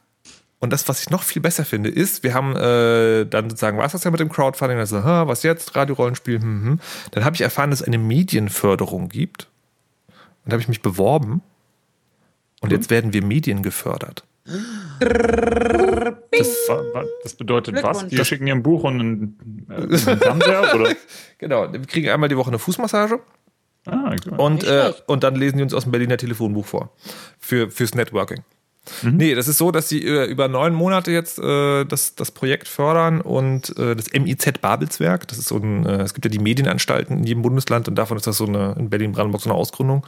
und 0.67 0.71
das, 0.71 0.89
was 0.89 1.01
ich 1.01 1.11
noch 1.11 1.23
viel 1.23 1.41
besser 1.41 1.65
finde, 1.65 1.89
ist, 1.89 2.25
wir 2.25 2.35
haben 2.35 2.57
äh, 2.57 3.25
dann 3.25 3.49
sozusagen, 3.49 3.79
was 3.79 3.93
das 3.93 4.03
ja 4.03 4.11
mit 4.11 4.19
dem 4.19 4.29
Crowdfunding? 4.29 4.79
Also, 4.79 5.05
ha, 5.05 5.29
was 5.29 5.45
jetzt? 5.45 5.77
Radiorollenspiel, 5.77 6.41
hm, 6.41 6.65
hm. 6.65 6.81
Dann 7.13 7.25
habe 7.25 7.37
ich 7.37 7.41
erfahren, 7.41 7.71
dass 7.71 7.83
es 7.83 7.87
eine 7.87 7.99
Medienförderung 7.99 9.09
gibt. 9.09 9.47
Und 10.09 10.51
da 10.51 10.55
habe 10.55 10.63
ich 10.63 10.67
mich 10.67 10.83
beworben. 10.83 11.41
Und 12.63 12.73
jetzt 12.73 12.91
werden 12.91 13.13
wir 13.13 13.25
Medien 13.25 13.63
gefördert. 13.63 14.25
Das, 16.33 16.49
das 17.23 17.35
bedeutet 17.35 17.81
was? 17.81 18.09
Die 18.09 18.25
schicken 18.25 18.47
dir 18.47 18.55
ein 18.55 18.65
Buch 18.65 18.83
und 18.83 19.01
einen, 19.01 19.67
äh, 19.71 19.75
einen 19.75 20.19
Fernseher? 20.19 20.75
Oder? 20.75 20.95
Genau, 21.39 21.73
wir 21.73 21.81
kriegen 21.83 22.09
einmal 22.09 22.29
die 22.29 22.37
Woche 22.37 22.49
eine 22.49 22.59
Fußmassage 22.59 23.21
Ah, 23.87 24.17
und, 24.37 24.65
äh, 24.65 24.93
und 25.07 25.23
dann 25.23 25.37
lesen 25.37 25.59
die 25.59 25.63
uns 25.63 25.73
aus 25.73 25.85
dem 25.85 25.93
Berliner 25.93 26.17
Telefonbuch 26.17 26.67
vor. 26.67 26.91
Für, 27.39 27.71
fürs 27.71 27.95
Networking. 27.95 28.43
Nee, 29.03 29.35
das 29.35 29.49
ist 29.49 29.59
so, 29.59 29.71
dass 29.71 29.89
sie 29.89 29.99
über 29.99 30.49
neun 30.49 30.75
Monate 30.75 31.11
jetzt 31.11 31.39
äh, 31.39 31.85
das, 31.85 32.15
das 32.15 32.31
Projekt 32.31 32.69
fördern 32.69 33.21
und 33.21 33.77
äh, 33.79 33.97
das 33.97 34.13
MIZ 34.13 34.59
Babelswerk, 34.61 35.29
das 35.29 35.39
ist 35.39 35.49
so 35.49 35.57
ein, 35.57 35.85
äh, 35.87 36.03
es 36.03 36.15
gibt 36.15 36.25
ja 36.25 36.31
die 36.31 36.39
Medienanstalten 36.39 37.19
in 37.19 37.25
jedem 37.25 37.43
Bundesland 37.43 37.89
und 37.89 37.95
davon 37.97 38.17
ist 38.17 38.27
das 38.27 38.37
so 38.37 38.47
eine, 38.47 38.75
in 38.79 38.91
Berlin-Brandenburg 38.91 39.43
so 39.43 39.51
eine 39.51 39.59
Ausgründung. 39.59 40.07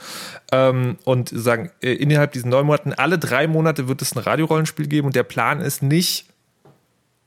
Ähm, 0.53 0.99
und 1.05 1.29
sagen, 1.29 1.71
äh, 1.83 1.93
innerhalb 1.93 2.33
diesen 2.33 2.51
neun 2.51 2.67
Monaten, 2.67 2.93
alle 2.93 3.19
drei 3.19 3.47
Monate 3.47 3.89
wird 3.89 4.03
es 4.03 4.15
ein 4.15 4.21
Radiorollenspiel 4.21 4.87
geben 4.87 5.07
und 5.07 5.17
der 5.17 5.25
Plan 5.25 5.61
ist 5.61 5.83
nicht 5.83 6.27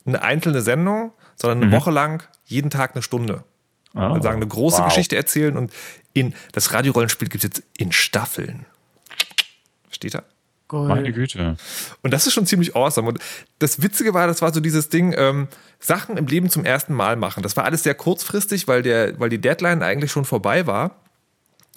eine 0.06 0.22
einzelne 0.22 0.62
Sendung, 0.62 1.12
sondern 1.36 1.64
eine 1.64 1.72
Woche 1.72 1.92
lang, 1.92 2.24
jeden 2.46 2.70
Tag 2.70 2.96
eine 2.96 3.02
Stunde. 3.02 3.44
Ah, 3.94 4.14
Wir 4.14 4.22
sagen, 4.22 4.38
eine 4.38 4.48
große 4.48 4.80
wow. 4.80 4.86
Geschichte 4.86 5.16
erzählen 5.16 5.58
und 5.58 5.72
in 6.14 6.34
das 6.54 6.74
Radiorollenspiel 6.74 7.28
gibt 7.28 7.44
es 7.44 7.50
jetzt 7.50 7.64
in 7.78 7.92
Staffeln. 7.92 8.66
Steht 9.90 10.14
da? 10.14 10.24
Meine 10.72 11.12
Güte. 11.12 11.58
Und 12.02 12.12
das 12.12 12.28
ist 12.28 12.34
schon 12.34 12.46
ziemlich 12.46 12.76
awesome. 12.76 13.08
Und 13.10 13.20
das 13.60 13.82
Witzige 13.82 14.14
war, 14.14 14.28
das 14.28 14.42
war 14.42 14.54
so 14.54 14.60
dieses 14.60 14.90
Ding, 14.90 15.14
ähm, 15.18 15.48
Sachen 15.80 16.18
im 16.18 16.28
Leben 16.28 16.50
zum 16.50 16.66
ersten 16.66 16.94
Mal 16.94 17.16
machen. 17.16 17.44
Das 17.44 17.58
war 17.58 17.66
alles 17.66 17.84
sehr 17.84 17.96
kurzfristig, 17.96 18.68
weil, 18.68 18.82
der, 18.82 19.20
weil 19.20 19.30
die 19.30 19.40
Deadline 19.40 19.84
eigentlich 19.84 20.12
schon 20.12 20.26
vorbei 20.26 20.68
war. 20.68 21.02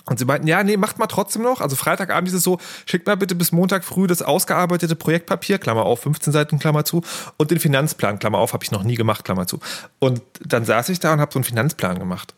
Und 0.06 0.18
sie 0.18 0.26
meinten, 0.26 0.46
ja, 0.46 0.62
nee, 0.62 0.76
macht 0.76 0.98
mal 0.98 1.06
trotzdem 1.06 1.42
noch. 1.42 1.60
Also 1.62 1.76
Freitagabend 1.76 2.28
ist 2.28 2.34
es 2.34 2.42
so, 2.42 2.58
schickt 2.84 3.06
mal 3.06 3.16
bitte 3.16 3.34
bis 3.34 3.52
Montag 3.52 3.84
früh 3.84 4.06
das 4.06 4.20
ausgearbeitete 4.20 4.96
Projektpapier, 4.96 5.58
Klammer 5.58 5.84
auf, 5.84 6.00
15 6.00 6.32
Seiten, 6.32 6.58
Klammer 6.58 6.84
zu, 6.84 7.02
und 7.38 7.50
den 7.50 7.58
Finanzplan, 7.58 8.18
Klammer 8.18 8.38
auf, 8.38 8.52
habe 8.52 8.62
ich 8.64 8.70
noch 8.70 8.82
nie 8.82 8.96
gemacht, 8.96 9.24
Klammer 9.24 9.46
zu. 9.46 9.60
Und 10.00 10.20
dann 10.40 10.66
saß 10.66 10.90
ich 10.90 11.00
da 11.00 11.14
und 11.14 11.20
habe 11.20 11.32
so 11.32 11.38
einen 11.38 11.44
Finanzplan 11.44 11.98
gemacht. 11.98 12.34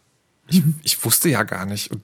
Ich, 0.46 0.62
ich 0.84 1.04
wusste 1.04 1.28
ja 1.28 1.42
gar 1.42 1.66
nicht. 1.66 1.90
Und, 1.90 2.02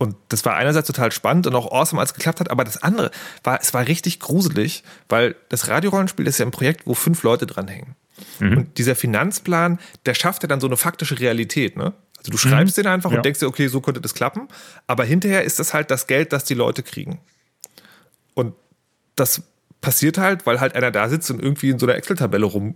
und 0.00 0.16
das 0.30 0.46
war 0.46 0.56
einerseits 0.56 0.86
total 0.86 1.12
spannend 1.12 1.46
und 1.46 1.54
auch 1.54 1.70
awesome, 1.70 2.00
als 2.00 2.10
es 2.12 2.14
geklappt 2.14 2.40
hat, 2.40 2.50
aber 2.50 2.64
das 2.64 2.82
andere 2.82 3.10
war, 3.44 3.60
es 3.60 3.74
war 3.74 3.86
richtig 3.86 4.18
gruselig, 4.18 4.82
weil 5.10 5.36
das 5.50 5.68
Radiorollenspiel 5.68 6.26
ist 6.26 6.38
ja 6.38 6.46
ein 6.46 6.50
Projekt, 6.52 6.86
wo 6.86 6.94
fünf 6.94 7.22
Leute 7.22 7.44
dranhängen. 7.44 7.96
Und 8.40 8.78
dieser 8.78 8.96
Finanzplan, 8.96 9.78
der 10.06 10.14
schafft 10.14 10.42
ja 10.42 10.48
dann 10.48 10.58
so 10.60 10.66
eine 10.66 10.78
faktische 10.78 11.20
Realität, 11.20 11.76
ne? 11.76 11.92
Also 12.16 12.32
du 12.32 12.38
schreibst 12.38 12.78
den 12.78 12.86
einfach 12.86 13.10
Ja. 13.10 13.18
und 13.18 13.24
denkst 13.24 13.40
dir, 13.40 13.46
okay, 13.46 13.68
so 13.68 13.82
könnte 13.82 14.00
das 14.00 14.14
klappen, 14.14 14.48
aber 14.86 15.04
hinterher 15.04 15.44
ist 15.44 15.58
das 15.58 15.74
halt 15.74 15.90
das 15.90 16.06
Geld, 16.06 16.32
das 16.32 16.44
die 16.44 16.54
Leute 16.54 16.82
kriegen. 16.82 17.20
Und 18.34 18.54
das 19.16 19.42
passiert 19.82 20.16
halt, 20.16 20.46
weil 20.46 20.60
halt 20.60 20.74
einer 20.76 20.90
da 20.90 21.08
sitzt 21.10 21.30
und 21.30 21.42
irgendwie 21.42 21.68
in 21.70 21.78
so 21.78 21.84
einer 21.86 21.96
Excel-Tabelle 21.96 22.46
rum, 22.46 22.74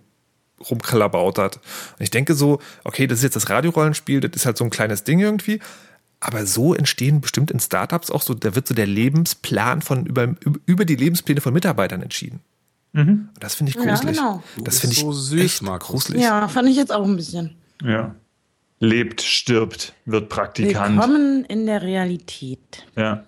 rumkalabaut 0.70 1.38
hat. 1.38 1.56
Und 1.56 2.02
ich 2.02 2.10
denke 2.10 2.34
so, 2.34 2.60
okay, 2.84 3.06
das 3.06 3.18
ist 3.20 3.24
jetzt 3.24 3.36
das 3.36 3.48
Radiorollenspiel, 3.50 4.20
das 4.20 4.32
ist 4.34 4.46
halt 4.46 4.56
so 4.58 4.64
ein 4.64 4.70
kleines 4.70 5.04
Ding 5.04 5.20
irgendwie. 5.20 5.60
Aber 6.26 6.46
so 6.46 6.74
entstehen 6.74 7.20
bestimmt 7.20 7.50
in 7.50 7.60
Startups 7.60 8.10
auch 8.10 8.22
so, 8.22 8.32
da 8.32 8.54
wird 8.54 8.66
so 8.66 8.74
der 8.74 8.86
Lebensplan 8.86 9.82
von 9.82 10.06
über, 10.06 10.34
über 10.64 10.86
die 10.86 10.96
Lebenspläne 10.96 11.42
von 11.42 11.52
Mitarbeitern 11.52 12.00
entschieden. 12.00 12.40
Und 12.94 13.28
das 13.40 13.56
finde 13.56 13.70
ich 13.70 13.76
Ja, 13.76 13.84
gruselig. 13.84 14.16
genau. 14.16 14.42
Das 14.62 14.78
finde 14.78 14.94
ich 14.94 15.00
so 15.00 15.12
süß, 15.12 15.42
echt 15.44 15.62
Markus. 15.62 15.88
gruselig. 16.06 16.22
Ja, 16.22 16.48
fand 16.48 16.68
ich 16.68 16.76
jetzt 16.76 16.92
auch 16.92 17.04
ein 17.04 17.16
bisschen. 17.16 17.56
Ja. 17.82 18.14
Lebt, 18.78 19.20
stirbt, 19.20 19.92
wird 20.06 20.28
Praktikant. 20.30 20.94
Willkommen 20.96 21.44
in 21.44 21.66
der 21.66 21.82
Realität. 21.82 22.86
Ja. 22.96 23.24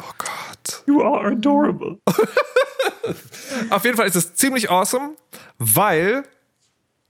Oh 0.00 0.12
Gott. 0.18 0.82
You 0.86 1.02
are 1.02 1.28
adorable. 1.32 1.98
Auf 3.70 3.84
jeden 3.84 3.96
Fall 3.96 4.06
ist 4.08 4.16
es 4.16 4.34
ziemlich 4.34 4.70
awesome, 4.70 5.10
weil 5.58 6.24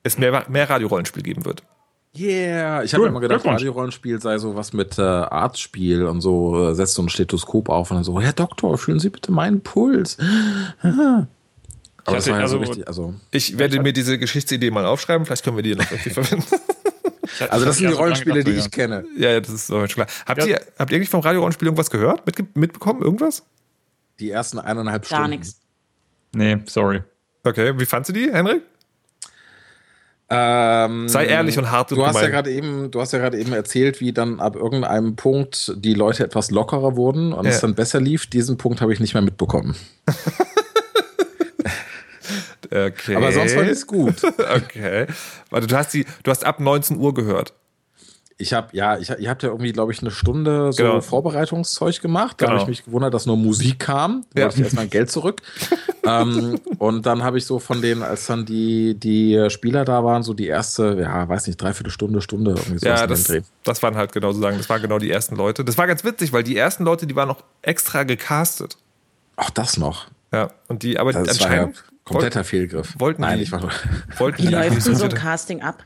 es 0.02 0.18
mehr, 0.18 0.44
mehr 0.48 0.68
Radiorollenspiel 0.70 1.22
geben 1.22 1.44
wird. 1.44 1.62
Yeah, 2.16 2.82
ich 2.82 2.92
habe 2.92 3.06
immer 3.06 3.20
gedacht. 3.20 3.44
Radiorollenspiel 3.44 4.20
sei 4.20 4.38
so 4.38 4.56
was 4.56 4.72
mit 4.72 4.98
äh, 4.98 5.02
Arztspiel 5.02 6.04
und 6.06 6.20
so, 6.20 6.70
äh, 6.70 6.74
setzt 6.74 6.94
so 6.94 7.02
ein 7.02 7.08
Stethoskop 7.08 7.68
auf 7.68 7.90
und 7.90 7.98
dann 7.98 8.04
so, 8.04 8.20
Herr 8.20 8.32
Doktor, 8.32 8.76
fühlen 8.78 8.98
Sie 8.98 9.10
bitte 9.10 9.30
meinen 9.30 9.60
Puls. 9.60 10.16
Aber 10.82 11.26
das 12.04 12.26
hatte- 12.26 12.30
war 12.32 12.40
ja 12.40 12.48
so 12.48 12.58
also- 12.58 12.58
richtig, 12.58 12.88
also, 12.88 13.14
Ich 13.30 13.58
werde 13.58 13.80
mir 13.80 13.92
diese 13.92 14.18
Geschichtsidee 14.18 14.70
mal 14.72 14.86
aufschreiben, 14.86 15.24
vielleicht 15.24 15.44
können 15.44 15.56
wir 15.56 15.62
die 15.62 15.76
noch 15.76 15.88
irgendwie 15.90 16.10
verwenden. 16.10 16.46
also 17.48 17.64
das 17.64 17.76
sind 17.76 17.88
die 17.88 17.92
so 17.94 17.98
Rollenspiele, 18.00 18.42
die 18.42 18.52
ich 18.52 18.70
kenne. 18.72 19.04
ja, 19.16 19.30
ja, 19.30 19.40
das 19.40 19.50
ist 19.50 19.70
doch 19.70 19.78
schon 19.88 20.04
klar. 20.04 20.06
Habt, 20.26 20.40
Ja. 20.40 20.46
ihr, 20.48 20.60
habt 20.78 20.90
ihr 20.90 20.96
eigentlich 20.96 21.10
vom 21.10 21.20
Radiorollenspiel 21.20 21.66
irgendwas 21.68 21.90
gehört? 21.90 22.26
Mitge 22.26 22.44
mitbekommen? 22.54 23.02
Irgendwas? 23.02 23.44
Die 24.18 24.30
ersten 24.30 24.58
eineinhalb 24.58 25.06
Stunden. 25.06 25.22
Gar 25.22 25.28
nichts. 25.28 25.60
Nee, 26.34 26.58
sorry. 26.66 27.02
Okay, 27.44 27.72
wie 27.78 27.86
fandst 27.86 28.08
du 28.08 28.12
die, 28.12 28.32
Henrik? 28.32 28.62
Ähm, 30.32 31.08
Sei 31.08 31.26
ehrlich 31.26 31.58
und 31.58 31.70
hart 31.72 31.90
und 31.90 31.98
Du 31.98 32.06
hast 32.06 32.14
ja 32.14 32.20
gemein. 32.20 32.32
gerade 32.32 32.50
eben, 32.52 32.90
du 32.92 33.00
hast 33.00 33.12
ja 33.12 33.18
gerade 33.18 33.36
eben 33.38 33.52
erzählt, 33.52 34.00
wie 34.00 34.12
dann 34.12 34.38
ab 34.38 34.54
irgendeinem 34.54 35.16
Punkt 35.16 35.72
die 35.76 35.94
Leute 35.94 36.22
etwas 36.24 36.52
lockerer 36.52 36.94
wurden 36.96 37.32
und 37.32 37.44
Ja. 37.46 37.50
es 37.50 37.60
dann 37.60 37.74
besser 37.74 38.00
lief. 38.00 38.26
Diesen 38.28 38.56
Punkt 38.56 38.80
habe 38.80 38.92
ich 38.92 39.00
nicht 39.00 39.14
mehr 39.14 39.22
mitbekommen. 39.22 39.74
Okay. 42.72 43.16
Aber 43.16 43.32
sonst 43.32 43.56
war 43.56 43.64
es 43.64 43.84
gut. 43.86 44.14
Okay. 44.22 45.06
Warte, 45.50 45.66
du 45.66 45.76
hast 45.76 45.92
die, 45.92 46.06
du 46.22 46.30
hast 46.30 46.44
ab 46.46 46.60
19 46.60 46.98
Uhr 46.98 47.12
gehört. 47.14 47.52
Ich 48.40 48.52
habe 48.54 48.68
ja, 48.72 48.96
ich, 48.98 49.10
ihr 49.10 49.28
habt 49.30 49.42
ja 49.42 49.50
irgendwie, 49.50 49.72
glaube 49.72 49.92
ich, 49.92 50.00
eine 50.00 50.10
Stunde 50.10 50.72
so 50.72 50.82
Genau. 50.82 51.00
Vorbereitungszeug 51.00 52.00
gemacht. 52.00 52.36
Da 52.40 52.46
Genau. 52.46 52.58
habe 52.60 52.62
ich 52.62 52.78
mich 52.78 52.84
gewundert, 52.86 53.12
dass 53.14 53.26
nur 53.26 53.36
Musik 53.36 53.78
kam. 53.80 54.24
Da 54.34 54.40
Ja. 54.40 54.46
wollte 54.46 54.58
ich 54.58 54.64
erstmal 54.64 54.88
Geld 54.88 55.10
zurück. 55.10 55.42
ähm, 56.04 56.58
und 56.78 57.06
dann 57.06 57.22
habe 57.22 57.38
ich 57.38 57.44
so 57.46 57.58
von 57.58 57.82
denen, 57.82 58.02
als 58.02 58.26
dann 58.26 58.46
die, 58.46 58.94
die 58.98 59.46
Spieler 59.50 59.84
da 59.84 60.02
waren, 60.04 60.22
so 60.22 60.32
die 60.34 60.46
erste, 60.46 60.96
ja, 61.00 61.28
weiß 61.28 61.46
nicht, 61.46 61.60
dreiviertel 61.60 61.90
Stunde, 61.90 62.20
Stunde, 62.22 62.52
irgendwie 62.52 62.78
so 62.78 62.86
Ja, 62.86 63.06
das, 63.06 63.30
das 63.64 63.82
waren 63.82 63.96
halt 63.96 64.12
genau 64.12 64.32
so 64.32 64.40
sagen, 64.40 64.56
das 64.58 64.68
waren 64.68 64.80
genau 64.82 64.98
die 64.98 65.10
ersten 65.10 65.36
Leute. 65.36 65.64
Das 65.64 65.76
war 65.78 65.86
ganz 65.86 66.02
witzig, 66.04 66.32
weil 66.32 66.42
die 66.42 66.56
ersten 66.56 66.84
Leute, 66.84 67.06
die 67.06 67.14
waren 67.16 67.28
noch 67.28 67.42
extra 67.62 68.04
gecastet. 68.04 68.76
Auch 69.36 69.50
das 69.50 69.76
noch. 69.76 70.06
Ja, 70.32 70.50
und 70.68 70.82
die, 70.82 70.98
aber 70.98 71.12
Das 71.12 71.20
war 71.20 71.26
ja 71.26 71.32
anscheinend 71.62 71.84
kompletter 72.04 72.44
Fehlgriff. 72.44 72.94
wollten 72.98 73.22
Nein, 73.22 73.36
die- 73.38 73.42
ich 73.44 73.52
war 73.52 73.60
nur. 73.60 73.70
wollten 74.18 74.38
Wie 74.42 74.46
die 74.46 74.52
läuft 74.54 74.86
denn 74.86 74.96
so 74.96 75.04
ein 75.04 75.12
Casting 75.14 75.62
ab? 75.62 75.84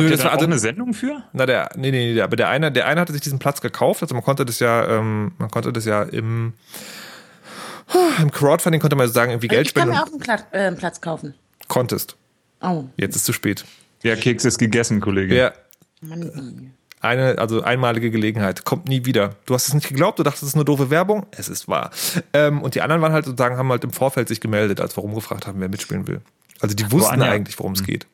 Nö, 0.00 0.08
das 0.10 0.18
da 0.20 0.24
war 0.24 0.30
auch 0.32 0.34
also 0.36 0.46
eine 0.46 0.58
Sendung 0.58 0.94
für? 0.94 1.22
Na, 1.32 1.46
der, 1.46 1.70
nee, 1.76 1.90
nee, 1.90 2.14
nee, 2.14 2.20
aber 2.20 2.36
der 2.36 2.48
eine, 2.48 2.70
der 2.72 2.86
eine 2.86 3.00
hatte 3.00 3.12
sich 3.12 3.22
diesen 3.22 3.38
Platz 3.38 3.60
gekauft, 3.60 4.02
also 4.02 4.14
man 4.14 4.24
konnte 4.24 4.44
das 4.44 4.58
ja, 4.60 4.86
ähm, 4.88 5.32
man 5.38 5.50
konnte 5.50 5.72
das 5.72 5.84
ja 5.84 6.02
im, 6.02 6.54
im 8.20 8.30
Crowdfunding 8.30 8.80
konnte 8.80 8.96
man 8.96 9.08
sagen, 9.08 9.32
irgendwie 9.32 9.48
Geld 9.48 9.66
ich 9.68 9.74
kann 9.74 9.82
spenden 9.88 9.98
mir 9.98 10.02
auch 10.04 10.10
einen 10.10 10.20
Platz, 10.20 10.44
äh, 10.52 10.58
einen 10.66 10.76
Platz 10.76 11.00
kaufen. 11.00 11.34
konntest. 11.68 12.16
Oh, 12.60 12.84
Jetzt 12.96 13.16
ist 13.16 13.24
zu 13.24 13.32
spät. 13.32 13.64
Der 14.04 14.16
Keks 14.16 14.44
ist 14.44 14.58
gegessen, 14.58 15.00
Kollege. 15.00 15.36
Ja, 15.36 15.52
Mann. 16.00 16.72
eine, 17.00 17.38
also 17.38 17.62
einmalige 17.62 18.10
Gelegenheit, 18.10 18.64
kommt 18.64 18.88
nie 18.88 19.04
wieder. 19.04 19.30
Du 19.46 19.54
hast 19.54 19.68
es 19.68 19.74
nicht 19.74 19.88
geglaubt, 19.88 20.18
du 20.18 20.22
dachtest, 20.22 20.42
es 20.44 20.48
ist 20.50 20.54
nur 20.56 20.64
doofe 20.64 20.90
Werbung, 20.90 21.26
es 21.32 21.48
ist 21.48 21.68
wahr. 21.68 21.90
Ähm, 22.32 22.62
und 22.62 22.74
die 22.74 22.82
anderen 22.82 23.02
waren 23.02 23.12
halt 23.12 23.24
sozusagen, 23.24 23.56
haben 23.56 23.70
halt 23.70 23.84
im 23.84 23.90
Vorfeld 23.92 24.28
sich 24.28 24.40
gemeldet, 24.40 24.80
als 24.80 24.96
wir 24.96 25.02
rumgefragt 25.02 25.46
haben, 25.46 25.60
wer 25.60 25.68
mitspielen 25.68 26.06
will. 26.06 26.20
Also 26.60 26.74
die 26.76 26.90
wussten 26.92 27.20
Anja- 27.20 27.30
eigentlich, 27.30 27.58
worum 27.58 27.72
es 27.72 27.82
geht. 27.82 28.06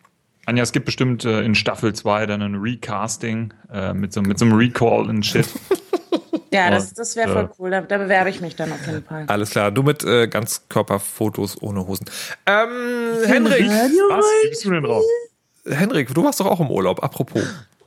Anja, 0.49 0.63
es 0.63 0.73
gibt 0.73 0.87
bestimmt 0.87 1.25
äh, 1.27 1.43
in 1.43 1.55
Staffel 1.55 1.93
2 1.95 2.25
dann 2.27 2.41
ein 2.41 2.55
Recasting 2.55 3.53
äh, 3.73 3.93
mit, 3.93 4.13
so, 4.15 4.23
mit 4.23 4.39
so 4.39 4.47
einem 4.47 4.55
Recall 4.57 5.09
und 5.09 5.25
Shit. 5.25 5.47
Ja, 6.51 6.71
das, 6.71 6.95
das 6.95 7.15
wäre 7.15 7.31
voll 7.31 7.45
äh, 7.45 7.49
cool. 7.59 7.71
Da, 7.71 7.81
da 7.83 7.99
bewerbe 7.99 8.31
ich 8.31 8.41
mich 8.41 8.57
dann 8.57 8.73
auf 8.73 8.87
jeden 8.87 9.05
Fall. 9.05 9.25
Alles 9.27 9.51
klar, 9.51 9.71
du 9.71 9.83
mit 9.83 10.03
äh, 10.05 10.29
Ganzkörperfotos 10.29 11.61
ohne 11.61 11.87
Hosen. 11.87 12.07
Ähm, 12.47 13.19
Henrik, 13.27 13.69
Was? 13.69 14.25
Wie 14.45 14.49
bist 14.49 14.65
du 14.65 14.71
denn 14.71 14.85
drauf? 14.85 15.05
Henrik, 15.67 16.15
du 16.15 16.25
warst 16.25 16.41
doch 16.41 16.47
auch 16.47 16.61
im 16.61 16.71
Urlaub, 16.71 17.05
apropos. 17.05 17.43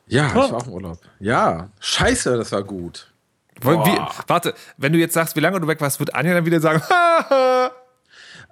Ja, 0.06 0.28
ich 0.28 0.36
war 0.36 0.54
auch 0.54 0.68
im 0.68 0.74
Urlaub. 0.74 1.00
Ja, 1.20 1.70
scheiße, 1.80 2.38
das 2.38 2.52
war 2.52 2.62
gut. 2.62 3.12
Wir- 3.62 4.08
warte, 4.28 4.54
wenn 4.78 4.94
du 4.94 5.00
jetzt 5.00 5.16
sagst, 5.16 5.36
wie 5.36 5.40
lange 5.40 5.60
du 5.60 5.68
weg 5.68 5.82
warst, 5.82 6.00
wird 6.00 6.14
Anja 6.14 6.36
dann 6.36 6.46
wieder 6.46 6.60
sagen, 6.60 6.84
haha. 6.90 7.72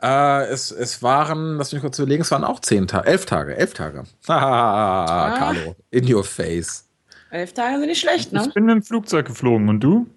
Äh, 0.01 0.45
es, 0.45 0.71
es 0.71 1.03
waren, 1.03 1.57
lass 1.57 1.73
mich 1.73 1.81
kurz 1.81 1.99
überlegen, 1.99 2.21
es 2.21 2.31
waren 2.31 2.43
auch 2.43 2.59
zehn 2.61 2.87
Tage, 2.87 3.07
elf 3.07 3.25
Tage, 3.25 3.55
elf 3.55 3.73
Tage. 3.73 4.03
Haha, 4.27 5.35
Carlo, 5.37 5.75
in 5.91 6.11
your 6.13 6.23
face. 6.23 6.85
Elf 7.31 7.53
Tage 7.53 7.77
sind 7.79 7.87
nicht 7.87 7.99
schlecht, 7.99 8.31
ne? 8.31 8.43
Ich 8.47 8.53
bin 8.53 8.65
mit 8.65 8.75
dem 8.75 8.83
Flugzeug 8.83 9.27
geflogen 9.27 9.69
und 9.69 9.81
du? 9.81 10.07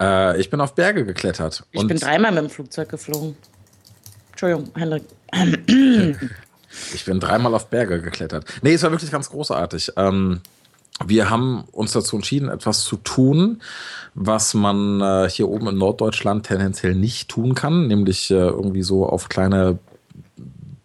Äh, 0.00 0.40
ich 0.40 0.50
bin 0.50 0.60
auf 0.60 0.74
Berge 0.74 1.04
geklettert. 1.04 1.64
Ich 1.70 1.80
und 1.80 1.88
bin 1.88 1.98
dreimal 1.98 2.32
mit 2.32 2.44
dem 2.44 2.50
Flugzeug 2.50 2.88
geflogen. 2.88 3.36
Entschuldigung, 4.30 4.70
Henrik. 4.74 5.04
Ich 6.92 7.04
bin 7.04 7.20
dreimal 7.20 7.54
auf 7.54 7.68
Berge 7.70 8.02
geklettert. 8.02 8.46
Nee, 8.62 8.74
es 8.74 8.82
war 8.82 8.90
wirklich 8.90 9.12
ganz 9.12 9.30
großartig. 9.30 9.92
Ähm, 9.96 10.40
wir 11.04 11.28
haben 11.28 11.64
uns 11.72 11.92
dazu 11.92 12.16
entschieden, 12.16 12.48
etwas 12.48 12.84
zu 12.84 12.96
tun, 12.96 13.60
was 14.14 14.54
man 14.54 15.00
äh, 15.00 15.28
hier 15.28 15.48
oben 15.48 15.68
in 15.68 15.78
Norddeutschland 15.78 16.46
tendenziell 16.46 16.94
nicht 16.94 17.28
tun 17.28 17.54
kann, 17.54 17.88
nämlich 17.88 18.30
äh, 18.30 18.34
irgendwie 18.34 18.82
so 18.82 19.06
auf 19.06 19.28
kleine 19.28 19.78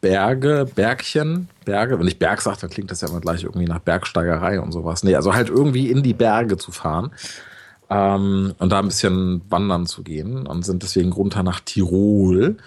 Berge, 0.01 0.67
Bergchen, 0.73 1.49
Berge. 1.65 1.99
Wenn 1.99 2.07
ich 2.07 2.17
Berg 2.17 2.41
sage, 2.41 2.57
dann 2.61 2.69
klingt 2.69 2.89
das 2.89 3.01
ja 3.01 3.09
immer 3.09 3.19
gleich 3.19 3.43
irgendwie 3.43 3.67
nach 3.67 3.79
Bergsteigerei 3.79 4.59
und 4.59 4.71
sowas. 4.71 5.03
Nee, 5.03 5.15
also 5.15 5.33
halt 5.33 5.49
irgendwie 5.49 5.89
in 5.89 6.01
die 6.01 6.13
Berge 6.13 6.57
zu 6.57 6.71
fahren 6.71 7.11
ähm, 7.89 8.55
und 8.57 8.71
da 8.71 8.79
ein 8.79 8.87
bisschen 8.87 9.41
wandern 9.49 9.85
zu 9.85 10.03
gehen 10.03 10.47
und 10.47 10.65
sind 10.65 10.83
deswegen 10.83 11.11
runter 11.11 11.43
nach 11.43 11.59
Tirol 11.59 12.57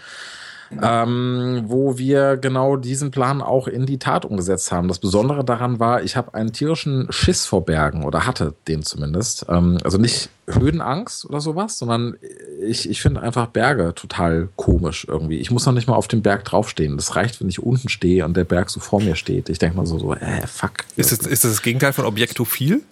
ähm, 0.81 1.65
wo 1.67 1.99
wir 1.99 2.37
genau 2.37 2.77
diesen 2.77 3.11
Plan 3.11 3.43
auch 3.43 3.67
in 3.67 3.87
die 3.87 3.99
Tat 3.99 4.25
umgesetzt 4.25 4.73
haben. 4.73 4.89
Das 4.89 4.99
Besondere 4.99 5.45
daran 5.45 5.81
war, 5.81 6.03
ich 6.03 6.17
habe 6.17 6.35
einen 6.35 6.53
tierischen 6.53 7.07
Schiss 7.11 7.47
vor 7.47 7.65
Bergen 7.65 8.05
oder 8.05 8.27
hatte 8.27 8.55
den 8.69 8.83
zumindest. 8.83 9.47
Ähm, 9.49 9.79
also 9.85 9.99
nicht 9.99 10.31
Höhenangst 10.49 11.25
oder 11.25 11.41
sowas, 11.41 11.79
sondern 11.79 12.17
ich, 12.63 12.89
ich 12.89 13.01
finde 13.01 13.23
einfach 13.23 13.47
Berge 13.47 13.95
total 13.95 14.49
komisch 14.57 15.07
irgendwie. 15.09 15.39
Ich 15.39 15.51
muss 15.51 15.67
noch 15.67 15.73
nicht 15.73 15.89
mal 15.89 15.95
auf 15.95 16.09
dem 16.09 16.23
Berg 16.23 16.45
draufstehen. 16.45 16.97
Das 16.97 17.17
reicht, 17.17 17.41
wenn 17.41 17.49
ich 17.49 17.63
unten 17.63 17.89
stehe 17.89 18.25
und 18.25 18.37
der 18.37 18.45
Berg 18.45 18.71
so 18.71 18.81
vor 18.81 19.01
mir 19.01 19.15
steht. 19.15 19.49
Ich 19.49 19.59
denke 19.59 19.77
mal 19.77 19.87
so, 19.87 19.99
so, 19.99 20.15
äh, 20.15 20.47
fuck. 20.47 20.85
Ist 20.97 21.13
das, 21.13 21.21
ist 21.21 21.45
das 21.45 21.53
das 21.53 21.63
Gegenteil 21.63 21.93
von 21.93 22.05
Objektophil? 22.05 22.83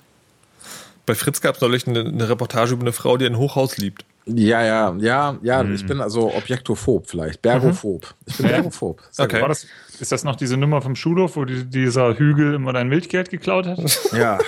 Bei 1.07 1.15
Fritz 1.15 1.41
gab 1.41 1.57
es 1.57 1.61
neulich 1.61 1.87
eine, 1.87 2.01
eine 2.01 2.29
Reportage 2.29 2.75
über 2.75 2.83
eine 2.83 2.93
Frau, 2.93 3.17
die 3.17 3.27
ein 3.27 3.37
Hochhaus 3.37 3.79
liebt. 3.79 4.05
Ja, 4.27 4.63
ja, 4.63 4.95
ja, 4.99 5.39
ja, 5.43 5.65
ich 5.65 5.87
bin 5.87 6.01
also 6.01 6.33
Objektophob 6.35 7.09
vielleicht. 7.09 7.43
Bergophob. 7.43 8.15
Ich 8.27 8.37
bin 8.37 8.49
Bergophob. 8.49 9.03
Okay. 9.19 9.41
War 9.41 9.49
das, 9.49 9.67
ist 9.99 10.13
das 10.13 10.25
noch 10.25 10.37
diese 10.37 10.57
Nummer 10.57 10.83
vom 10.83 10.95
Schulhof, 10.95 11.37
wo 11.37 11.45
die, 11.45 11.65
dieser 11.65 12.19
Hügel 12.19 12.55
immer 12.55 12.73
dein 12.73 12.89
Milchgeld 12.89 13.31
geklaut 13.31 13.67
hat? 13.67 13.79
Ja. 14.13 14.39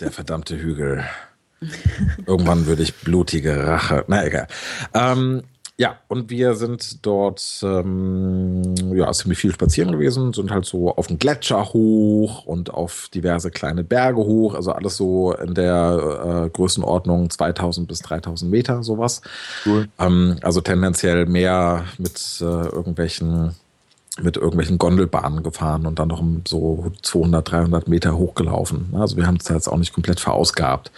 Der 0.00 0.12
verdammte 0.12 0.56
Hügel. 0.56 1.04
Irgendwann 2.26 2.66
würde 2.66 2.82
ich 2.82 2.94
blutige 2.94 3.66
Rache. 3.66 4.04
Na 4.06 4.24
egal. 4.24 4.46
Ähm, 4.94 5.42
ja, 5.82 5.96
und 6.06 6.30
wir 6.30 6.54
sind 6.54 7.04
dort 7.04 7.42
ähm, 7.64 8.62
ja, 8.94 9.10
ziemlich 9.10 9.40
viel 9.40 9.50
spazieren 9.50 9.90
gewesen, 9.90 10.32
sind 10.32 10.52
halt 10.52 10.64
so 10.64 10.94
auf 10.94 11.08
den 11.08 11.18
Gletscher 11.18 11.72
hoch 11.72 12.44
und 12.44 12.72
auf 12.72 13.08
diverse 13.12 13.50
kleine 13.50 13.82
Berge 13.82 14.20
hoch, 14.20 14.54
also 14.54 14.70
alles 14.70 14.96
so 14.96 15.32
in 15.32 15.54
der 15.54 16.44
äh, 16.46 16.50
Größenordnung 16.50 17.30
2000 17.30 17.88
bis 17.88 17.98
3000 17.98 18.48
Meter, 18.48 18.84
sowas. 18.84 19.22
Cool. 19.66 19.88
Ähm, 19.98 20.36
also 20.42 20.60
tendenziell 20.60 21.26
mehr 21.26 21.84
mit 21.98 22.38
äh, 22.40 22.44
irgendwelchen 22.44 23.56
mit 24.20 24.36
irgendwelchen 24.36 24.78
Gondelbahnen 24.78 25.42
gefahren 25.42 25.86
und 25.86 25.98
dann 25.98 26.08
noch 26.08 26.20
um 26.20 26.42
so 26.46 26.92
200, 27.02 27.50
300 27.50 27.88
Meter 27.88 28.16
hochgelaufen. 28.16 28.94
Also 28.94 29.16
wir 29.16 29.26
haben 29.26 29.38
es 29.40 29.48
jetzt 29.48 29.66
auch 29.66 29.78
nicht 29.78 29.94
komplett 29.94 30.20
verausgabt. 30.20 30.92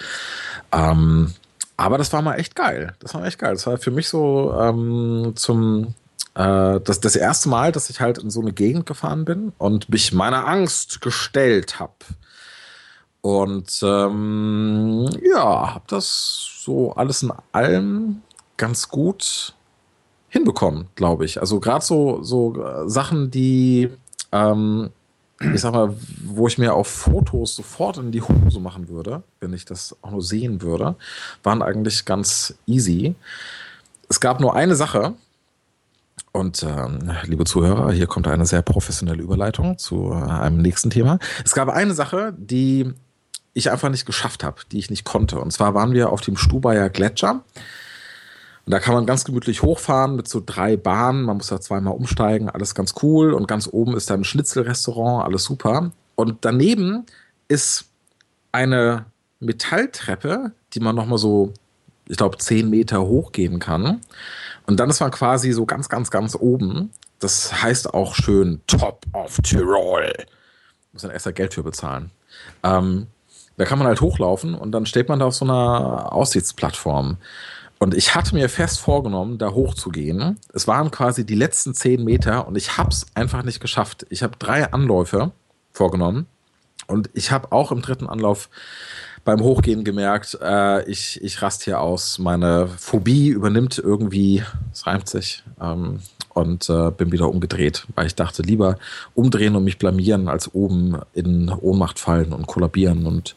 Ähm, 0.72 1.32
aber 1.76 1.98
das 1.98 2.12
war 2.12 2.22
mal 2.22 2.36
echt 2.36 2.54
geil. 2.54 2.94
Das 3.00 3.14
war 3.14 3.24
echt 3.24 3.38
geil. 3.38 3.54
Das 3.54 3.66
war 3.66 3.78
für 3.78 3.90
mich 3.90 4.08
so 4.08 4.54
ähm, 4.58 5.32
zum 5.34 5.94
äh, 6.34 6.80
das, 6.80 7.00
das 7.00 7.16
erste 7.16 7.48
Mal, 7.48 7.72
dass 7.72 7.90
ich 7.90 8.00
halt 8.00 8.18
in 8.18 8.30
so 8.30 8.40
eine 8.40 8.52
Gegend 8.52 8.86
gefahren 8.86 9.24
bin 9.24 9.52
und 9.58 9.88
mich 9.88 10.12
meiner 10.12 10.46
Angst 10.46 11.00
gestellt 11.00 11.80
habe. 11.80 11.94
Und 13.20 13.80
ähm, 13.82 15.08
ja, 15.22 15.74
habe 15.74 15.84
das 15.88 16.60
so 16.64 16.92
alles 16.92 17.22
in 17.22 17.32
allem 17.52 18.22
ganz 18.56 18.88
gut 18.88 19.54
hinbekommen, 20.28 20.88
glaube 20.94 21.24
ich. 21.24 21.40
Also 21.40 21.60
gerade 21.60 21.84
so, 21.84 22.22
so 22.22 22.62
äh, 22.62 22.88
Sachen, 22.88 23.30
die, 23.30 23.90
ähm, 24.32 24.90
ich 25.40 25.60
sag 25.60 25.72
mal, 25.72 25.94
wo 26.24 26.46
ich 26.46 26.58
mir 26.58 26.74
auf 26.74 26.86
Fotos 26.86 27.56
sofort 27.56 27.98
in 27.98 28.12
die 28.12 28.22
Hose 28.22 28.60
machen 28.60 28.88
würde, 28.88 29.22
wenn 29.40 29.52
ich 29.52 29.64
das 29.64 29.96
auch 30.02 30.10
nur 30.10 30.22
sehen 30.22 30.62
würde, 30.62 30.96
waren 31.42 31.62
eigentlich 31.62 32.04
ganz 32.04 32.54
easy. 32.66 33.14
Es 34.08 34.20
gab 34.20 34.40
nur 34.40 34.54
eine 34.54 34.76
Sache, 34.76 35.14
und 36.32 36.64
ähm, 36.64 37.12
liebe 37.26 37.44
Zuhörer, 37.44 37.92
hier 37.92 38.08
kommt 38.08 38.26
eine 38.26 38.44
sehr 38.44 38.62
professionelle 38.62 39.22
Überleitung 39.22 39.78
zu 39.78 40.10
äh, 40.10 40.14
einem 40.16 40.58
nächsten 40.58 40.90
Thema. 40.90 41.20
Es 41.44 41.54
gab 41.54 41.68
eine 41.68 41.94
Sache, 41.94 42.34
die 42.36 42.92
ich 43.52 43.70
einfach 43.70 43.88
nicht 43.88 44.04
geschafft 44.04 44.42
habe, 44.42 44.62
die 44.72 44.80
ich 44.80 44.90
nicht 44.90 45.04
konnte. 45.04 45.38
Und 45.38 45.52
zwar 45.52 45.74
waren 45.74 45.92
wir 45.92 46.10
auf 46.10 46.20
dem 46.22 46.36
Stubaier 46.36 46.90
Gletscher. 46.90 47.44
Und 48.66 48.70
da 48.70 48.78
kann 48.78 48.94
man 48.94 49.04
ganz 49.04 49.24
gemütlich 49.24 49.62
hochfahren 49.62 50.16
mit 50.16 50.26
so 50.26 50.42
drei 50.44 50.76
Bahnen. 50.76 51.22
Man 51.22 51.36
muss 51.36 51.48
da 51.48 51.60
zweimal 51.60 51.94
umsteigen, 51.94 52.48
alles 52.48 52.74
ganz 52.74 52.94
cool. 53.02 53.34
Und 53.34 53.46
ganz 53.46 53.68
oben 53.70 53.96
ist 53.96 54.08
da 54.08 54.14
ein 54.14 54.24
Schnitzelrestaurant, 54.24 55.24
alles 55.24 55.44
super. 55.44 55.90
Und 56.14 56.44
daneben 56.44 57.04
ist 57.48 57.86
eine 58.52 59.06
Metalltreppe, 59.40 60.52
die 60.72 60.80
man 60.80 60.96
nochmal 60.96 61.18
so, 61.18 61.52
ich 62.08 62.16
glaube, 62.16 62.38
zehn 62.38 62.70
Meter 62.70 63.02
hochgehen 63.02 63.58
kann. 63.58 64.00
Und 64.66 64.80
dann 64.80 64.88
ist 64.88 65.00
man 65.00 65.10
quasi 65.10 65.52
so 65.52 65.66
ganz, 65.66 65.88
ganz, 65.88 66.10
ganz 66.10 66.34
oben. 66.34 66.90
Das 67.18 67.62
heißt 67.62 67.92
auch 67.92 68.14
schön 68.14 68.60
Top 68.66 69.04
of 69.12 69.38
Tirol. 69.42 70.12
Muss 70.92 71.02
dann 71.02 71.10
extra 71.10 71.32
Geld 71.32 71.54
für 71.54 71.62
bezahlen. 71.62 72.10
Ähm, 72.62 73.08
da 73.56 73.64
kann 73.64 73.78
man 73.78 73.86
halt 73.86 74.00
hochlaufen 74.00 74.54
und 74.54 74.72
dann 74.72 74.86
steht 74.86 75.08
man 75.08 75.18
da 75.18 75.26
auf 75.26 75.34
so 75.34 75.44
einer 75.44 76.12
Aussichtsplattform. 76.12 77.18
Und 77.84 77.92
ich 77.92 78.14
hatte 78.14 78.34
mir 78.34 78.48
fest 78.48 78.80
vorgenommen, 78.80 79.36
da 79.36 79.50
hochzugehen. 79.50 80.40
Es 80.54 80.66
waren 80.66 80.90
quasi 80.90 81.26
die 81.26 81.34
letzten 81.34 81.74
zehn 81.74 82.02
Meter 82.02 82.48
und 82.48 82.56
ich 82.56 82.78
habe 82.78 82.88
es 82.88 83.04
einfach 83.14 83.42
nicht 83.42 83.60
geschafft. 83.60 84.06
Ich 84.08 84.22
habe 84.22 84.38
drei 84.38 84.72
Anläufe 84.72 85.32
vorgenommen 85.70 86.26
und 86.86 87.10
ich 87.12 87.30
habe 87.30 87.52
auch 87.52 87.72
im 87.72 87.82
dritten 87.82 88.06
Anlauf 88.06 88.48
beim 89.22 89.42
Hochgehen 89.42 89.84
gemerkt, 89.84 90.38
äh, 90.40 90.82
ich, 90.88 91.22
ich 91.22 91.42
rast 91.42 91.64
hier 91.64 91.78
aus. 91.78 92.18
Meine 92.18 92.68
Phobie 92.68 93.28
übernimmt 93.28 93.76
irgendwie, 93.76 94.42
es 94.72 94.86
reimt 94.86 95.10
sich, 95.10 95.44
ähm, 95.60 96.00
und 96.34 96.68
äh, 96.68 96.90
bin 96.90 97.12
wieder 97.12 97.28
umgedreht, 97.30 97.86
weil 97.94 98.06
ich 98.06 98.14
dachte, 98.14 98.42
lieber 98.42 98.76
umdrehen 99.14 99.56
und 99.56 99.64
mich 99.64 99.78
blamieren, 99.78 100.28
als 100.28 100.52
oben 100.54 100.98
in 101.14 101.48
Ohnmacht 101.48 101.98
fallen 101.98 102.32
und 102.32 102.46
kollabieren 102.46 103.06
und 103.06 103.36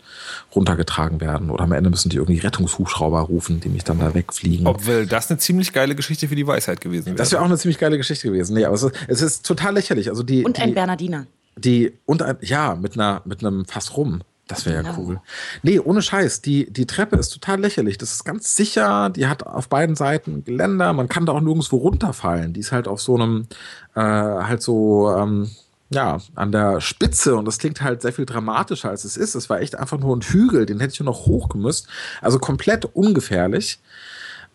runtergetragen 0.55 1.21
werden. 1.21 1.49
Oder 1.49 1.63
am 1.63 1.71
Ende 1.71 1.89
müssen 1.89 2.09
die 2.09 2.17
irgendwie 2.17 2.39
Rettungshubschrauber 2.39 3.21
rufen, 3.21 3.59
die 3.59 3.69
mich 3.69 3.83
dann 3.83 3.99
da 3.99 4.13
wegfliegen. 4.13 4.67
Obwohl 4.67 5.05
das 5.05 5.29
eine 5.29 5.37
ziemlich 5.37 5.73
geile 5.73 5.95
Geschichte 5.95 6.27
für 6.27 6.35
die 6.35 6.47
Weisheit 6.47 6.81
gewesen 6.81 7.05
wäre. 7.07 7.15
Das 7.15 7.31
wäre 7.31 7.41
auch 7.41 7.45
eine 7.45 7.57
ziemlich 7.57 7.77
geile 7.77 7.97
Geschichte 7.97 8.27
gewesen. 8.27 8.55
Nee, 8.55 8.65
aber 8.65 8.75
es 8.75 8.83
ist, 8.83 8.95
es 9.07 9.21
ist 9.21 9.45
total 9.45 9.75
lächerlich. 9.75 10.09
Also 10.09 10.23
die, 10.23 10.43
Und 10.43 10.59
ein 10.59 10.69
die, 10.69 10.73
Bernardiner. 10.73 11.27
die 11.55 11.93
und 12.05 12.21
ein, 12.23 12.37
ja, 12.41 12.75
mit 12.75 12.95
einer 12.95 13.21
mit 13.25 13.43
einem 13.43 13.65
Fass 13.65 13.95
rum. 13.95 14.21
Das 14.47 14.65
wäre 14.65 14.83
ja 14.83 14.89
Ja. 14.89 14.97
cool. 14.97 15.19
Nee, 15.61 15.79
ohne 15.79 16.01
Scheiß. 16.01 16.41
Die, 16.41 16.71
die 16.71 16.85
Treppe 16.87 17.17
ist 17.17 17.29
total 17.29 17.59
lächerlich. 17.59 17.97
Das 17.97 18.11
ist 18.13 18.23
ganz 18.23 18.55
sicher. 18.55 19.09
Die 19.09 19.27
hat 19.27 19.45
auf 19.45 19.67
beiden 19.67 19.95
Seiten 19.95 20.43
Geländer. 20.45 20.93
Man 20.93 21.09
kann 21.09 21.25
da 21.25 21.33
auch 21.33 21.41
nirgendwo 21.41 21.77
runterfallen. 21.77 22.53
Die 22.53 22.61
ist 22.61 22.71
halt 22.71 22.87
auf 22.87 23.01
so 23.01 23.15
einem, 23.15 23.47
äh, 23.95 23.99
halt 24.01 24.61
so, 24.61 25.13
ähm, 25.15 25.51
ja, 25.89 26.19
an 26.35 26.51
der 26.51 26.81
Spitze. 26.81 27.35
Und 27.35 27.45
das 27.45 27.57
klingt 27.59 27.81
halt 27.81 28.01
sehr 28.01 28.13
viel 28.13 28.25
dramatischer, 28.25 28.89
als 28.89 29.03
es 29.05 29.17
ist. 29.17 29.35
Es 29.35 29.49
war 29.49 29.59
echt 29.61 29.75
einfach 29.77 29.99
nur 29.99 30.15
ein 30.15 30.21
Hügel. 30.21 30.65
Den 30.65 30.79
hätte 30.79 30.93
ich 30.93 30.99
nur 30.99 31.05
noch 31.11 31.25
hochgemüsst. 31.25 31.87
Also 32.21 32.39
komplett 32.39 32.85
ungefährlich. 32.85 33.79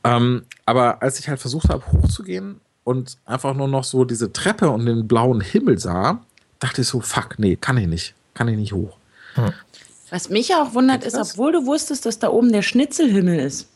Ähm, 0.04 0.42
aber 0.66 1.02
als 1.02 1.18
ich 1.18 1.28
halt 1.28 1.38
versucht 1.40 1.68
habe, 1.68 1.84
hochzugehen 1.92 2.60
und 2.84 3.16
einfach 3.24 3.54
nur 3.54 3.68
noch 3.68 3.84
so 3.84 4.04
diese 4.04 4.32
Treppe 4.32 4.70
und 4.70 4.86
den 4.86 5.06
blauen 5.06 5.40
Himmel 5.40 5.78
sah, 5.78 6.20
dachte 6.58 6.80
ich 6.82 6.88
so, 6.88 7.00
fuck, 7.00 7.38
nee, 7.38 7.56
kann 7.56 7.76
ich 7.76 7.86
nicht. 7.86 8.14
Kann 8.34 8.48
ich 8.48 8.56
nicht 8.56 8.72
hoch. 8.72 8.96
Was 10.12 10.28
mich 10.28 10.48
ja 10.48 10.62
auch 10.62 10.74
wundert, 10.74 11.04
ist, 11.04 11.16
das? 11.16 11.32
obwohl 11.32 11.52
du 11.52 11.64
wusstest, 11.66 12.04
dass 12.04 12.18
da 12.18 12.28
oben 12.28 12.52
der 12.52 12.60
Schnitzelhimmel 12.62 13.38
ist. 13.40 13.66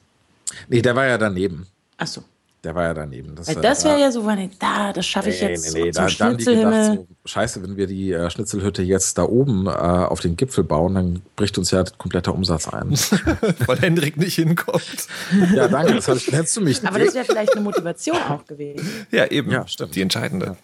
Nee, 0.68 0.83
der 0.83 0.94
war 0.94 1.07
ja 1.07 1.16
daneben. 1.16 1.66
Achso. 1.96 2.22
der 2.62 2.75
war 2.75 2.83
ja 2.85 2.94
daneben. 2.94 3.35
Das, 3.35 3.49
Weil 3.49 3.57
äh, 3.57 3.61
das 3.62 3.83
da- 3.83 3.88
wäre 3.88 4.01
ja 4.01 4.12
so, 4.12 4.25
weil 4.27 4.51
da, 4.59 4.92
das 4.92 5.07
schaffe 5.07 5.31
ich 5.31 5.40
Nee, 5.40 5.49
jetzt 5.51 5.72
nee, 5.75 5.85
nee, 5.85 5.90
zum 5.92 6.05
da, 6.05 6.11
da 6.11 6.25
haben 6.27 6.37
die 6.37 6.44
gedacht, 6.44 6.62
Schnitzelhimmel. 6.75 6.96
so, 6.96 7.07
scheiße, 7.25 7.62
wenn 7.62 7.77
wir 7.79 7.87
die 7.87 8.12
äh, 8.12 8.29
Schnitzelhütte 8.31 8.83
jetzt 8.83 9.16
da 9.16 9.22
oben 9.25 9.66
äh, 9.66 9.70
auf 9.70 10.20
den 10.20 10.37
Gipfel 10.37 10.62
bauen, 10.62 10.94
dann 10.94 11.22
bricht 11.37 11.57
uns 11.59 11.70
ja 11.70 11.83
kompletter 11.96 12.35
Umsatz 12.35 12.68
ein. 12.68 12.90
Weil 13.66 13.79
Hendrik 13.81 14.18
nicht 14.18 14.35
hinkommt. 14.35 15.07
ja, 15.55 15.68
danke, 15.68 15.94
das 15.94 16.07
ich, 16.09 16.31
nennst 16.31 16.55
du 16.57 16.61
mich. 16.61 16.87
Aber 16.87 16.99
das 16.99 17.14
wäre 17.14 17.25
vielleicht 17.25 17.53
eine 17.53 17.62
Motivation 17.62 18.18
auch 18.29 18.44
gewesen. 18.44 19.07
Ja, 19.11 19.27
eben. 19.31 19.51
Ja, 19.51 19.66
stimmt. 19.66 19.94
Die 19.94 20.03
entscheidende. 20.03 20.57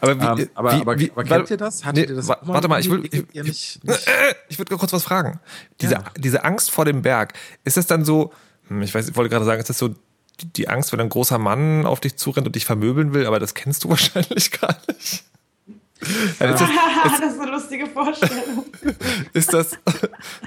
Aber, 0.00 0.20
wie, 0.20 0.42
Ähm, 0.42 0.50
aber, 0.54 0.72
wie, 0.72 0.80
aber, 0.80 0.98
wie, 0.98 1.10
aber 1.12 1.24
kennt 1.24 1.50
ihr 1.50 1.56
das? 1.56 1.84
Hattet 1.84 2.04
Nee, 2.08 2.12
ihr 2.12 2.16
das 2.16 2.26
mal 2.28 2.38
warte 2.42 2.68
mal, 2.68 2.80
ich 2.80 2.90
will, 2.90 2.98
irgendwie? 3.04 3.18
ich, 3.30 3.34
Ihr 3.36 3.44
nicht- 3.44 3.80
ich, 3.82 4.06
äh, 4.06 4.34
ich 4.48 4.58
würde 4.58 4.76
kurz 4.76 4.92
was 4.92 5.02
fragen. 5.04 5.40
Diese, 5.80 5.94
Ja. 5.94 6.04
diese 6.18 6.44
Angst 6.44 6.70
vor 6.70 6.84
dem 6.84 7.02
Berg, 7.02 7.34
ist 7.64 7.76
das 7.76 7.86
dann 7.86 8.04
so, 8.04 8.32
hm, 8.68 8.82
ich 8.82 8.94
weiß, 8.94 9.08
ich 9.08 9.16
wollte 9.16 9.30
gerade 9.30 9.44
sagen, 9.44 9.60
ist 9.60 9.70
das 9.70 9.78
so 9.78 9.88
die, 10.40 10.46
die 10.56 10.68
Angst, 10.68 10.92
wenn 10.92 11.00
ein 11.00 11.08
großer 11.08 11.38
Mann 11.38 11.84
auf 11.86 12.00
dich 12.00 12.16
zurennt 12.16 12.46
und 12.46 12.54
dich 12.56 12.64
vermöbeln 12.64 13.12
will, 13.14 13.26
aber 13.26 13.38
das 13.38 13.54
kennst 13.54 13.84
du 13.84 13.88
wahrscheinlich 13.90 14.50
gar 14.52 14.76
nicht. 14.88 15.24
Ja, 16.40 16.46
ist, 16.52 16.60
das, 16.62 16.68
das 17.20 17.32
ist 17.34 17.40
eine 17.40 17.50
lustige 17.50 17.86
Vorstellung. 17.86 18.64
ist 19.34 19.52
das, 19.52 19.72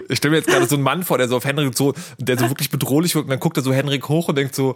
ich 0.09 0.17
stelle 0.17 0.31
mir 0.31 0.37
jetzt 0.37 0.47
gerade 0.49 0.65
so 0.67 0.73
einen 0.75 0.83
Mann 0.83 1.03
vor, 1.03 1.19
der 1.19 1.27
so 1.27 1.37
auf 1.37 1.45
Henrik 1.45 1.77
so, 1.77 1.93
der 2.17 2.39
so 2.39 2.49
wirklich 2.49 2.71
bedrohlich 2.71 3.13
wirkt 3.13 3.25
und 3.25 3.29
dann 3.29 3.39
guckt 3.39 3.57
er 3.57 3.61
so 3.63 3.71
Henrik 3.71 4.09
hoch 4.09 4.29
und 4.29 4.35
denkt 4.35 4.55
so, 4.55 4.75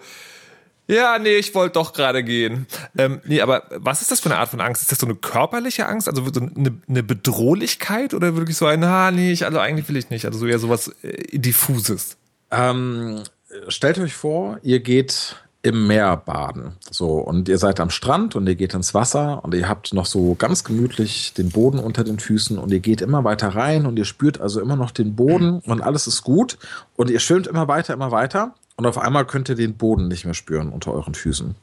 ja, 0.88 1.20
nee, 1.20 1.36
ich 1.36 1.54
wollte 1.54 1.74
doch 1.74 1.94
gerade 1.94 2.24
gehen. 2.24 2.66
Ähm, 2.98 3.22
nee, 3.26 3.42
aber 3.42 3.64
was 3.72 4.02
ist 4.02 4.12
das 4.12 4.22
für 4.22 4.30
eine 4.30 4.40
Art 4.40 4.50
von 4.50 4.62
Angst? 4.62 4.82
Ist 4.82 4.92
das 4.92 5.00
so 5.00 5.06
eine 5.06 5.16
körperliche 5.16 5.86
Angst, 5.86 6.08
also 6.08 6.24
so 6.34 6.40
eine, 6.40 6.80
eine 6.88 7.04
Bedrohlichkeit 7.04 8.14
oder 8.14 8.36
wirklich 8.36 8.56
so 8.56 8.66
ein, 8.66 8.84
ah, 8.84 9.12
nee, 9.12 9.32
ich, 9.32 9.46
also 9.46 9.60
eigentlich 9.60 9.90
will 9.90 9.98
ich 9.98 10.10
nicht, 10.10 10.26
also 10.26 10.40
so 10.40 10.48
eher 10.48 10.60
sowas 10.60 10.96
äh, 11.04 11.38
diffuses? 11.38 12.18
Ähm, 12.52 13.24
stellt 13.68 14.00
euch 14.00 14.16
vor, 14.16 14.60
ihr 14.64 14.80
geht 14.80 15.36
im 15.62 15.88
Meer 15.88 16.16
baden. 16.16 16.78
So, 16.90 17.16
und 17.16 17.50
ihr 17.50 17.58
seid 17.58 17.82
am 17.82 17.90
Strand 17.90 18.38
und 18.38 18.48
ihr 18.48 18.56
geht 18.56 18.74
ins 18.74 18.94
Wasser 18.94 19.44
und 19.44 19.54
ihr 19.54 19.68
habt 19.68 19.94
noch 19.94 20.06
so 20.06 20.36
ganz 20.36 20.64
gemütlich 20.64 21.34
den 21.34 21.50
Boden 21.50 21.80
unter 21.80 22.06
den 22.06 22.20
Füßen 22.20 22.58
und 22.58 22.72
ihr 22.72 22.80
geht 22.80 23.02
immer 23.02 23.26
weiter 23.26 23.50
rein 23.50 23.86
und 23.86 23.98
ihr 23.98 24.06
spürt 24.06 24.40
also 24.40 24.62
immer 24.62 24.78
noch 24.78 24.92
den 24.92 25.16
Boden 25.18 25.60
und 25.66 25.82
alles 25.82 26.08
ist 26.08 26.24
gut 26.24 26.58
und 26.96 27.10
ihr 27.10 27.20
schwimmt 27.20 27.48
immer 27.48 27.68
weiter, 27.68 27.94
immer 27.94 28.12
weiter 28.12 28.54
und 28.78 28.86
auf 28.86 28.98
einmal 28.98 29.26
könnt 29.26 29.50
ihr 29.50 29.56
den 29.56 29.76
Boden 29.76 30.08
nicht 30.08 30.24
mehr 30.26 30.34
spüren 30.34 30.70
unter 30.70 30.94
euren 30.94 31.14
Füßen. 31.14 31.56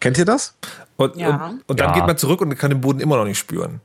Kennt 0.00 0.18
ihr 0.18 0.24
das? 0.24 0.54
Und, 0.96 1.16
Ja. 1.16 1.46
und, 1.48 1.62
und 1.68 1.80
dann 1.80 1.88
Ja. 1.90 1.94
geht 1.94 2.06
man 2.06 2.16
zurück 2.18 2.40
und 2.40 2.54
kann 2.56 2.70
den 2.70 2.80
Boden 2.80 3.00
immer 3.00 3.16
noch 3.16 3.24
nicht 3.24 3.38
spüren. 3.38 3.80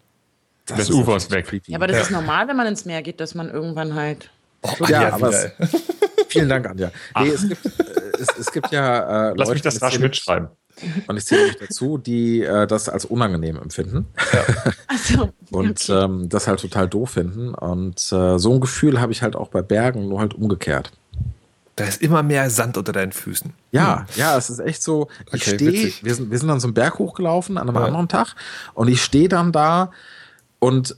Das 0.67 0.77
Des 0.77 0.89
ist 0.89 0.95
Ufers 0.95 1.23
natürlich 1.23 1.45
weg. 1.45 1.49
creepy. 1.49 1.71
Ja, 1.71 1.77
aber 1.77 1.87
das 1.87 2.03
ist 2.03 2.11
normal, 2.11 2.47
wenn 2.47 2.55
man 2.55 2.67
ins 2.67 2.85
Meer 2.85 3.01
geht, 3.01 3.19
dass 3.19 3.35
man 3.35 3.49
irgendwann 3.49 3.95
halt. 3.95 4.29
Oh, 4.61 4.85
Ja, 4.87 5.11
aber 5.13 5.29
es, 5.29 5.51
vielen 6.29 6.47
Dank, 6.49 6.69
Anja. 6.69 6.91
Nee, 7.19 7.29
es 7.29 7.47
gibt, 7.49 7.65
äh, 7.65 7.83
es, 8.19 8.27
es 8.39 8.51
gibt 8.51 8.71
ja 8.71 9.29
äh, 9.31 9.33
Lass 9.35 9.37
Leute, 9.47 9.51
mich 9.53 9.61
das 9.63 9.75
ich 9.77 9.81
rasch 9.81 9.93
zähle- 9.95 10.03
mitschreiben. 10.03 10.47
Und 11.07 11.17
ich 11.17 11.25
zähle 11.25 11.47
mich 11.47 11.57
dazu, 11.57 11.97
die 11.97 12.41
äh, 12.43 12.65
das 12.67 12.89
als 12.89 13.05
unangenehm 13.05 13.57
empfinden 13.57 14.07
Also, 14.87 15.29
und 15.51 15.89
ähm, 15.89 16.29
das 16.29 16.47
halt 16.47 16.59
total 16.61 16.87
doof 16.87 17.11
finden. 17.11 17.53
Und 17.53 17.97
äh, 18.11 18.37
so 18.39 18.53
ein 18.53 18.59
Gefühl 18.61 18.99
habe 19.01 19.11
ich 19.11 19.21
halt 19.21 19.35
auch 19.35 19.49
bei 19.49 19.61
Bergen, 19.61 20.07
nur 20.07 20.19
halt 20.19 20.33
umgekehrt. 20.33 20.91
Da 21.81 21.87
ist 21.87 22.01
immer 22.01 22.23
mehr 22.23 22.49
Sand 22.49 22.77
unter 22.77 22.91
deinen 22.91 23.11
Füßen. 23.11 23.53
Ja, 23.71 24.05
ja, 24.15 24.37
es 24.37 24.49
ist 24.49 24.59
echt 24.59 24.81
so. 24.83 25.07
Ich 25.27 25.33
Okay, 25.47 25.55
stehe, 25.55 25.93
wir 26.01 26.15
sind, 26.15 26.31
wir 26.31 26.37
sind 26.37 26.47
dann 26.47 26.59
so 26.59 26.67
einen 26.67 26.73
Berg 26.73 26.99
hochgelaufen 26.99 27.57
an 27.57 27.67
einem 27.69 27.77
Ja. 27.77 27.85
anderen 27.85 28.07
Tag 28.07 28.35
und 28.73 28.87
ich 28.87 29.01
stehe 29.03 29.29
dann 29.29 29.51
da 29.51 29.91
und 30.59 30.95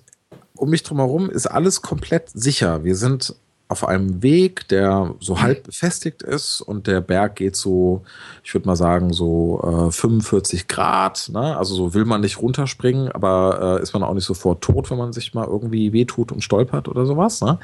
um 0.56 0.70
mich 0.70 0.84
drumherum 0.84 1.30
ist 1.30 1.48
alles 1.48 1.82
komplett 1.82 2.30
sicher. 2.30 2.84
Wir 2.84 2.96
sind 2.96 3.36
auf 3.74 3.88
einem 3.88 4.22
Weg, 4.22 4.68
der 4.68 5.16
so 5.20 5.42
halb 5.42 5.64
befestigt 5.64 6.22
ist 6.22 6.62
und 6.62 6.86
der 6.86 7.02
Berg 7.02 7.36
geht 7.38 7.56
so, 7.56 8.04
ich 8.44 8.54
würde 8.54 8.68
mal 8.68 8.76
sagen, 8.76 9.14
so 9.14 9.88
äh, 9.90 9.92
45 9.92 10.68
Grad. 10.68 11.30
Ne? 11.34 11.58
Also 11.58 11.74
so 11.74 11.96
will 11.96 12.06
man 12.06 12.22
nicht 12.22 12.40
runterspringen, 12.40 13.12
aber 13.12 13.80
äh, 13.80 13.82
ist 13.82 13.94
man 13.94 14.04
auch 14.04 14.14
nicht 14.14 14.26
sofort 14.26 14.62
tot, 14.62 14.92
wenn 14.92 15.00
man 15.00 15.12
sich 15.12 15.34
mal 15.34 15.48
irgendwie 15.48 15.92
wehtut 15.92 16.32
und 16.32 16.44
stolpert 16.44 16.88
oder 16.88 17.08
sowas. 17.08 17.42
Ne? 17.42 17.58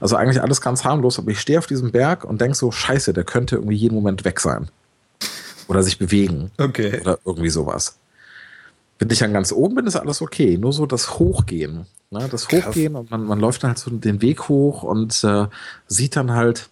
Also 0.00 0.16
eigentlich 0.16 0.42
alles 0.42 0.60
ganz 0.60 0.84
harmlos, 0.84 1.20
aber 1.20 1.30
ich 1.30 1.40
stehe 1.40 1.60
auf 1.60 1.68
diesem 1.68 1.92
Berg 1.92 2.24
und 2.24 2.40
denke 2.40 2.56
so, 2.56 2.72
scheiße, 2.72 3.12
der 3.12 3.24
könnte 3.24 3.54
irgendwie 3.54 3.76
jeden 3.76 3.94
Moment 3.94 4.24
weg 4.24 4.40
sein. 4.40 4.68
Oder 5.68 5.84
sich 5.84 5.98
bewegen. 5.98 6.50
Okay. 6.58 7.00
Oder 7.00 7.18
irgendwie 7.24 7.50
sowas. 7.50 7.96
Wenn 8.98 9.10
ich 9.10 9.18
dann 9.18 9.32
ganz 9.32 9.52
oben 9.52 9.74
bin, 9.74 9.86
ist 9.86 9.96
alles 9.96 10.22
okay. 10.22 10.56
Nur 10.56 10.72
so 10.72 10.86
das 10.86 11.18
Hochgehen. 11.18 11.86
Ne? 12.10 12.28
Das 12.30 12.48
Hochgehen 12.48 12.94
und 12.94 13.10
man, 13.10 13.24
man 13.24 13.40
läuft 13.40 13.62
dann 13.62 13.70
halt 13.70 13.78
so 13.78 13.90
den 13.90 14.22
Weg 14.22 14.48
hoch 14.48 14.82
und 14.82 15.24
äh, 15.24 15.46
sieht 15.88 16.16
dann 16.16 16.32
halt, 16.32 16.68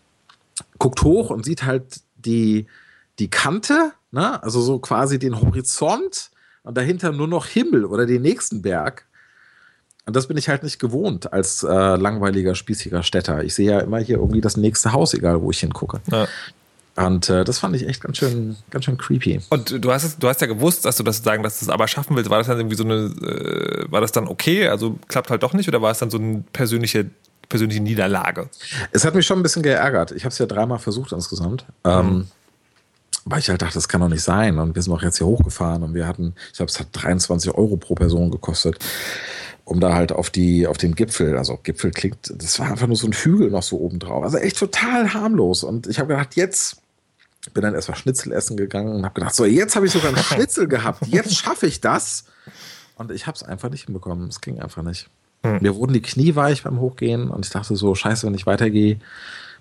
guckt 0.79 1.03
hoch 1.03 1.31
und 1.31 1.45
sieht 1.45 1.65
halt 1.65 2.01
die, 2.17 2.67
die 3.19 3.29
Kante, 3.29 3.93
ne? 4.13 4.43
also 4.43 4.61
so 4.61 4.79
quasi 4.79 5.19
den 5.19 5.41
Horizont 5.41 6.31
und 6.63 6.77
dahinter 6.77 7.13
nur 7.13 7.29
noch 7.29 7.47
Himmel 7.47 7.85
oder 7.85 8.07
den 8.07 8.23
nächsten 8.23 8.63
Berg. 8.63 9.07
Und 10.05 10.17
das 10.17 10.27
bin 10.27 10.37
ich 10.37 10.49
halt 10.49 10.63
nicht 10.63 10.79
gewohnt 10.79 11.33
als 11.33 11.63
äh, 11.63 11.67
langweiliger, 11.97 12.55
spießiger 12.55 13.03
Städter. 13.03 13.45
Ich 13.45 13.55
sehe 13.55 13.71
ja 13.71 13.81
immer 13.81 13.99
hier 13.99 14.17
irgendwie 14.17 14.41
das 14.41 14.57
nächste 14.57 14.93
Haus, 14.93 15.15
egal 15.15 15.43
wo 15.43 15.51
ich 15.51 15.61
hingucke. 15.61 16.01
Ja. 16.11 16.27
Und 16.95 17.31
äh, 17.31 17.45
das 17.45 17.59
fand 17.59 17.75
ich 17.75 17.89
echt 17.89 18.03
ganz 18.03 18.19
schön, 18.19 18.57
ganz 18.71 18.85
schön 18.85 18.99
creepy. 18.99 19.41
Und 19.49 19.83
du 19.83 19.93
hast 19.93 20.23
du 20.23 20.29
hast 20.29 20.41
ja 20.43 20.47
gewusst, 20.47 20.85
dass 20.85 20.97
du 20.97 21.03
das 21.03 21.23
sagen, 21.23 21.43
dass 21.43 21.59
du 21.59 21.65
es 21.65 21.71
aber 21.71 21.89
schaffen 21.89 22.17
willst. 22.17 22.29
War 22.29 22.39
das 22.39 22.49
dann 22.49 22.59
irgendwie 22.59 22.77
so 22.77 22.85
eine, 22.85 22.95
äh, 22.95 23.91
war 23.91 24.03
das 24.03 24.13
dann 24.13 24.29
okay? 24.29 24.69
Also 24.69 24.99
klappt 25.09 25.31
halt 25.31 25.43
doch 25.43 25.55
nicht 25.55 25.69
oder 25.69 25.81
war 25.81 25.91
es 25.91 25.99
dann 25.99 26.11
so 26.11 26.19
eine 26.19 26.45
persönliche, 26.53 27.07
persönliche 27.49 27.81
Niederlage? 27.81 28.51
Es 28.91 29.07
hat 29.07 29.15
mich 29.15 29.27
schon 29.27 29.39
ein 29.39 29.43
bisschen 29.43 29.63
geärgert. 29.63 30.13
Ich 30.13 30.25
habe 30.25 30.33
es 30.33 30.39
ja 30.39 30.47
dreimal 30.47 30.79
versucht 30.79 31.13
insgesamt. 31.13 31.65
Ähm, 31.85 32.27
weil 33.25 33.39
ich 33.39 33.49
halt 33.49 33.63
dachte, 33.63 33.75
das 33.75 33.89
kann 33.89 34.01
doch 34.01 34.09
nicht 34.09 34.23
sein. 34.23 34.59
Und 34.59 34.75
wir 34.75 34.83
sind 34.83 34.93
auch 34.93 35.03
jetzt 35.03 35.19
hier 35.19 35.27
hochgefahren 35.27 35.83
und 35.83 35.95
wir 35.95 36.07
hatten, 36.07 36.35
ich 36.51 36.57
glaube, 36.57 36.71
es 36.71 36.79
hat 36.79 36.89
23 36.93 37.55
Euro 37.55 37.77
pro 37.77 37.95
Person 37.95 38.31
gekostet, 38.31 38.79
um 39.65 39.81
da 39.81 39.95
halt 39.95 40.13
auf 40.13 40.29
die, 40.29 40.67
auf 40.67 40.77
den 40.77 40.95
Gipfel, 40.95 41.39
also 41.39 41.59
Gipfel 41.63 41.93
klingt, 41.93 42.33
das 42.35 42.59
war 42.59 42.71
einfach 42.71 42.89
nur 42.89 42.97
so 42.97 43.07
ein 43.07 43.13
Hügel 43.13 43.51
noch 43.51 43.63
so 43.63 43.79
oben 43.79 43.99
drauf. 43.99 44.25
Also 44.25 44.39
echt 44.39 44.59
total 44.59 45.15
harmlos. 45.15 45.63
Und 45.63 45.87
ich 45.87 45.99
habe 45.99 46.09
gedacht, 46.09 46.35
jetzt 46.35 46.82
bin 47.51 47.63
dann 47.63 47.75
erstmal 47.75 47.97
Schnitzel 47.97 48.33
essen 48.33 48.57
gegangen 48.57 48.95
und 48.95 49.05
habe 49.05 49.15
gedacht, 49.15 49.35
so, 49.35 49.45
jetzt 49.45 49.75
habe 49.75 49.87
ich 49.87 49.93
sogar 49.93 50.09
einen 50.09 50.23
Schnitzel 50.23 50.69
gehabt. 50.69 51.07
Jetzt 51.07 51.37
schaffe 51.37 51.67
ich 51.67 51.81
das. 51.81 52.25
Und 52.97 53.11
ich 53.11 53.27
habe 53.27 53.37
es 53.37 53.43
einfach 53.43 53.71
nicht 53.71 53.87
hinbekommen. 53.87 54.29
Es 54.29 54.41
ging 54.41 54.61
einfach 54.61 54.83
nicht. 54.83 55.09
Mir 55.43 55.75
wurden 55.75 55.93
die 55.93 56.03
Knie 56.03 56.37
weich 56.37 56.63
beim 56.63 56.79
Hochgehen 56.79 57.29
und 57.29 57.45
ich 57.45 57.51
dachte 57.51 57.75
so, 57.75 57.97
scheiße, 57.97 58.25
wenn 58.27 58.35
ich 58.35 58.47
weitergehe, 58.47 59.01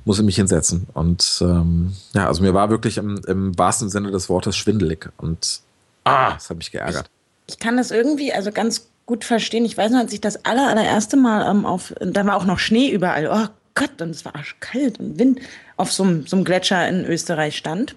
muss 0.05 0.19
ich 0.19 0.25
mich 0.25 0.35
hinsetzen. 0.35 0.85
Und 0.93 1.39
ähm, 1.41 1.93
ja, 2.13 2.27
also 2.27 2.43
mir 2.43 2.53
war 2.53 2.69
wirklich 2.69 2.97
im, 2.97 3.19
im 3.25 3.57
wahrsten 3.57 3.89
Sinne 3.89 4.11
des 4.11 4.29
Wortes 4.29 4.55
schwindelig. 4.55 5.09
Und 5.17 5.61
ah, 6.03 6.33
das 6.33 6.51
hat 6.51 6.57
mich 6.57 6.71
geärgert. 6.71 7.09
ich 7.47 7.57
kann 7.57 7.77
das 7.77 7.89
irgendwie 7.89 8.31
also 8.31 8.51
ganz 8.51 8.89
gut 9.07 9.25
verstehen. 9.25 9.65
Ich 9.65 9.75
weiß 9.75 9.91
noch, 9.91 9.99
als 9.99 10.13
ich 10.13 10.21
das 10.21 10.45
aller, 10.45 10.67
allererste 10.67 11.17
Mal 11.17 11.49
ähm, 11.49 11.65
auf, 11.65 11.95
da 11.99 12.25
war 12.27 12.37
auch 12.37 12.45
noch 12.45 12.59
Schnee 12.59 12.91
überall. 12.91 13.27
Oh 13.27 13.60
Gott, 13.75 14.01
und 14.01 14.11
es 14.11 14.25
war 14.25 14.35
arschkalt 14.35 14.99
und 14.99 15.19
Wind 15.19 15.39
auf 15.77 15.91
so 15.91 16.03
einem, 16.03 16.27
so 16.27 16.35
einem 16.35 16.45
Gletscher 16.45 16.87
in 16.87 17.05
Österreich 17.05 17.57
stand. 17.57 17.95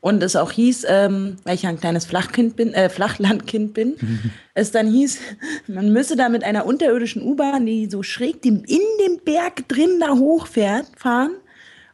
Und 0.00 0.22
es 0.22 0.36
auch 0.36 0.52
hieß, 0.52 0.86
ähm, 0.88 1.36
weil 1.42 1.56
ich 1.56 1.62
ja 1.62 1.70
ein 1.70 1.80
kleines 1.80 2.04
Flachkind 2.04 2.54
bin, 2.54 2.72
äh, 2.74 2.88
Flachlandkind 2.88 3.74
bin, 3.74 3.96
es 4.54 4.70
dann 4.70 4.88
hieß, 4.88 5.18
man 5.66 5.92
müsse 5.92 6.14
da 6.14 6.28
mit 6.28 6.44
einer 6.44 6.64
unterirdischen 6.66 7.22
U-Bahn, 7.22 7.66
die 7.66 7.88
so 7.90 8.02
schräg 8.02 8.40
dem, 8.42 8.62
in 8.64 8.82
dem 9.04 9.18
Berg 9.24 9.66
drin 9.68 9.98
da 9.98 10.14
hochfährt, 10.14 10.86
fahren. 10.96 11.32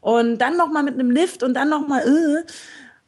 Und 0.03 0.39
dann 0.39 0.57
noch 0.57 0.71
mal 0.71 0.83
mit 0.83 0.95
einem 0.95 1.11
Lift 1.11 1.43
und 1.43 1.55
dann 1.55 1.71
noch 1.71 1.87
mal, 1.89 2.01
äh. 2.01 2.43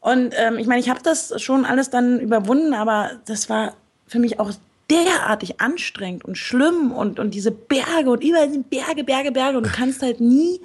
Und 0.01 0.35
ähm, 0.39 0.59
ich 0.59 0.67
meine, 0.67 0.81
ich 0.81 0.89
habe 0.89 1.01
das 1.03 1.43
schon 1.43 1.65
alles 1.65 1.91
dann 1.91 2.21
überwunden, 2.21 2.73
aber 2.73 3.11
das 3.27 3.51
war 3.51 3.75
für 4.07 4.21
mich 4.21 4.39
auch 4.39 4.53
derartig 4.91 5.61
anstrengend 5.61 6.25
und 6.25 6.37
schlimm 6.37 6.93
und, 6.93 7.19
und 7.19 7.33
diese 7.35 7.51
Berge 7.51 8.11
und 8.11 8.23
überall 8.23 8.51
sind 8.51 8.71
Berge, 8.71 9.05
Berge, 9.05 9.33
Berge 9.33 9.57
und 9.59 9.65
du 9.67 9.71
kannst 9.71 10.03
halt 10.03 10.21
nie, 10.21 10.61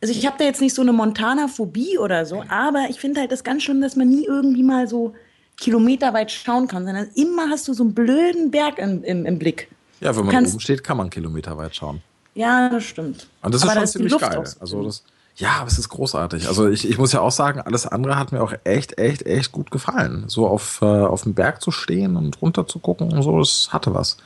also 0.00 0.12
ich 0.12 0.26
habe 0.26 0.36
da 0.38 0.44
jetzt 0.44 0.60
nicht 0.60 0.74
so 0.74 0.82
eine 0.82 0.92
Montana-Phobie 0.92 1.98
oder 1.98 2.26
so, 2.26 2.42
aber 2.48 2.86
ich 2.90 2.98
finde 2.98 3.20
halt 3.20 3.32
das 3.32 3.44
ganz 3.44 3.62
schlimm, 3.62 3.80
dass 3.80 3.96
man 3.96 4.08
nie 4.08 4.24
irgendwie 4.26 4.62
mal 4.62 4.88
so 4.88 5.14
kilometerweit 5.56 6.32
schauen 6.32 6.66
kann, 6.68 6.84
sondern 6.84 7.08
immer 7.14 7.48
hast 7.50 7.68
du 7.68 7.74
so 7.74 7.84
einen 7.84 7.94
blöden 7.94 8.50
Berg 8.50 8.78
im, 8.78 9.04
im, 9.04 9.26
im 9.26 9.38
Blick. 9.38 9.68
Ja, 10.00 10.16
wenn 10.16 10.24
man 10.24 10.34
Kannst- 10.34 10.54
oben 10.54 10.60
steht, 10.60 10.82
kann 10.82 10.96
man 10.96 11.10
kilometerweit 11.10 11.76
schauen. 11.76 12.00
Ja, 12.34 12.68
das 12.70 12.84
stimmt. 12.84 13.28
Und 13.42 13.54
das 13.54 13.62
ist 13.62 13.68
Aber 13.68 13.72
schon 13.72 13.80
da 13.82 13.86
die 13.86 13.92
ziemlich 13.92 14.18
geil. 14.18 14.44
Also 14.60 14.82
das, 14.84 15.04
ja, 15.40 15.60
aber 15.60 15.68
es 15.68 15.78
ist 15.78 15.88
großartig. 15.88 16.48
Also 16.48 16.68
ich, 16.68 16.88
ich 16.88 16.98
muss 16.98 17.12
ja 17.12 17.20
auch 17.20 17.30
sagen, 17.30 17.60
alles 17.60 17.86
andere 17.86 18.18
hat 18.18 18.30
mir 18.30 18.42
auch 18.42 18.52
echt, 18.64 18.98
echt, 18.98 19.24
echt 19.24 19.52
gut 19.52 19.70
gefallen. 19.70 20.24
So 20.26 20.46
auf, 20.46 20.80
äh, 20.82 20.84
auf 20.84 21.22
dem 21.22 21.32
Berg 21.32 21.62
zu 21.62 21.70
stehen 21.70 22.16
und 22.16 22.40
runter 22.42 22.66
zu 22.66 22.78
gucken 22.78 23.10
und 23.12 23.22
so, 23.22 23.38
das 23.38 23.70
hatte 23.72 23.94
was. 23.94 24.18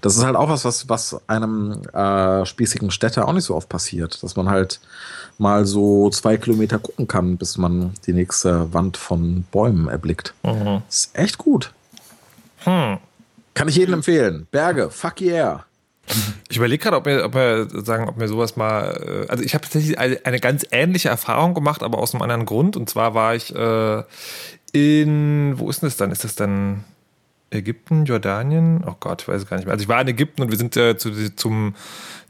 Das 0.00 0.16
ist 0.16 0.24
halt 0.24 0.36
auch 0.36 0.48
was, 0.48 0.64
was, 0.64 0.88
was 0.88 1.20
einem 1.26 1.82
äh, 1.92 2.46
spießigen 2.46 2.92
Städter 2.92 3.26
auch 3.26 3.32
nicht 3.32 3.44
so 3.44 3.56
oft 3.56 3.68
passiert. 3.68 4.22
Dass 4.22 4.36
man 4.36 4.48
halt 4.48 4.80
mal 5.38 5.66
so 5.66 6.08
zwei 6.10 6.36
Kilometer 6.36 6.78
gucken 6.78 7.08
kann, 7.08 7.36
bis 7.36 7.58
man 7.58 7.92
die 8.06 8.12
nächste 8.12 8.72
Wand 8.72 8.96
von 8.96 9.44
Bäumen 9.50 9.88
erblickt. 9.88 10.34
Das 10.86 10.96
ist 10.96 11.18
echt 11.18 11.36
gut. 11.36 11.72
Kann 13.54 13.68
ich 13.68 13.76
jedem 13.76 13.94
empfehlen. 13.94 14.46
Berge, 14.52 14.90
fuck 14.90 15.20
yeah. 15.20 15.64
Ich 16.48 16.56
überlege 16.56 16.82
gerade, 16.82 16.96
ob 16.96 17.06
mir, 17.06 17.24
ob 17.24 17.34
mir 17.34 17.68
sagen, 17.84 18.08
ob 18.08 18.16
mir 18.16 18.28
sowas 18.28 18.56
mal. 18.56 19.24
äh, 19.28 19.30
Also 19.30 19.44
ich 19.44 19.54
habe 19.54 19.62
tatsächlich 19.62 19.98
eine, 19.98 20.40
ganz 20.40 20.66
ähnliche 20.70 21.08
Erfahrung 21.08 21.54
gemacht, 21.54 21.82
aber 21.82 21.98
aus 21.98 22.14
einem 22.14 22.22
anderen 22.22 22.46
Grund. 22.46 22.76
Und 22.76 22.88
zwar 22.90 23.14
war 23.14 23.34
ich 23.34 23.54
äh, 23.54 24.02
in, 24.72 25.54
wo 25.58 25.68
ist 25.70 25.82
denn 25.82 25.88
das 25.88 25.96
dann? 25.96 26.10
Ist 26.10 26.24
das 26.24 26.34
dann 26.34 26.84
Ägypten, 27.50 28.04
Jordanien? 28.04 28.84
Oh 28.86 28.94
Gott, 29.00 29.22
ich 29.22 29.28
weiß 29.28 29.42
es 29.42 29.48
gar 29.48 29.56
nicht 29.56 29.66
mehr. 29.66 29.72
Also 29.72 29.82
ich 29.82 29.88
war 29.88 30.00
in 30.00 30.08
Ägypten 30.08 30.42
und 30.42 30.50
wir 30.50 30.58
sind 30.58 30.76
äh, 30.76 30.96
zu, 30.96 31.34
zum, 31.34 31.74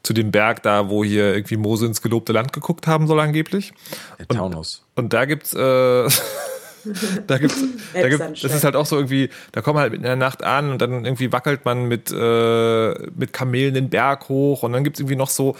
zu 0.02 0.12
dem 0.14 0.30
Berg 0.30 0.62
da, 0.62 0.88
wo 0.88 1.04
hier 1.04 1.34
irgendwie 1.34 1.56
Mose 1.58 1.86
ins 1.86 2.00
gelobte 2.02 2.32
Land 2.32 2.52
geguckt 2.52 2.86
haben 2.86 3.06
soll 3.06 3.20
angeblich. 3.20 3.72
Der 4.18 4.28
Taunus. 4.28 4.84
Und 4.94 5.12
da 5.12 5.24
gibt's, 5.26 5.52
äh, 5.54 6.08
da 7.26 7.38
gibt's, 7.38 7.58
da 7.92 8.08
gibt, 8.08 8.44
das 8.44 8.54
ist 8.54 8.64
halt 8.64 8.76
auch 8.76 8.86
so 8.86 8.96
irgendwie, 8.96 9.30
da 9.52 9.60
kommt 9.60 9.74
man 9.74 9.82
halt 9.82 9.94
in 9.94 10.02
der 10.02 10.16
Nacht 10.16 10.42
an 10.44 10.70
und 10.70 10.80
dann 10.80 11.04
irgendwie 11.04 11.32
wackelt 11.32 11.64
man 11.64 11.86
mit, 11.86 12.10
äh, 12.10 13.10
mit 13.16 13.32
Kamelen 13.32 13.74
den 13.74 13.90
Berg 13.90 14.28
hoch 14.28 14.62
und 14.62 14.72
dann 14.72 14.84
gibt's 14.84 15.00
irgendwie 15.00 15.16
noch 15.16 15.30
so 15.30 15.56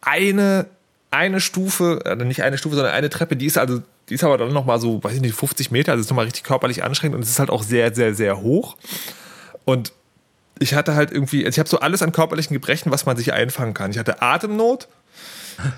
eine, 0.00 0.66
eine 1.10 1.40
Stufe, 1.40 2.00
also 2.04 2.24
nicht 2.24 2.42
eine 2.42 2.58
Stufe, 2.58 2.76
sondern 2.76 2.94
eine 2.94 3.10
Treppe, 3.10 3.36
die 3.36 3.46
ist 3.46 3.58
also, 3.58 3.82
die 4.08 4.14
ist 4.14 4.24
aber 4.24 4.38
dann 4.38 4.52
nochmal 4.52 4.80
so, 4.80 5.02
weiß 5.02 5.14
ich 5.14 5.20
nicht, 5.20 5.34
50 5.34 5.70
Meter, 5.70 5.92
also 5.92 6.02
ist 6.02 6.10
nochmal 6.10 6.24
richtig 6.24 6.44
körperlich 6.44 6.84
anstrengend 6.84 7.16
und 7.16 7.22
es 7.22 7.30
ist 7.30 7.38
halt 7.38 7.50
auch 7.50 7.62
sehr, 7.62 7.94
sehr, 7.94 8.14
sehr 8.14 8.40
hoch. 8.40 8.76
Und 9.64 9.92
ich 10.58 10.74
hatte 10.74 10.94
halt 10.94 11.12
irgendwie, 11.12 11.44
also 11.44 11.56
ich 11.56 11.58
habe 11.58 11.68
so 11.68 11.80
alles 11.80 12.02
an 12.02 12.12
körperlichen 12.12 12.54
Gebrechen, 12.54 12.90
was 12.90 13.06
man 13.06 13.16
sich 13.16 13.32
einfangen 13.32 13.74
kann. 13.74 13.90
Ich 13.90 13.98
hatte 13.98 14.22
Atemnot, 14.22 14.88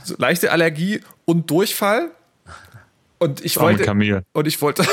so 0.04 0.14
leichte 0.18 0.52
Allergie 0.52 1.00
und 1.24 1.50
Durchfall. 1.50 2.10
Und 3.20 3.44
ich 3.44 3.58
Arme 3.58 3.72
wollte. 3.72 3.84
Kamel. 3.84 4.24
Und 4.32 4.46
ich 4.46 4.60
wollte. 4.62 4.84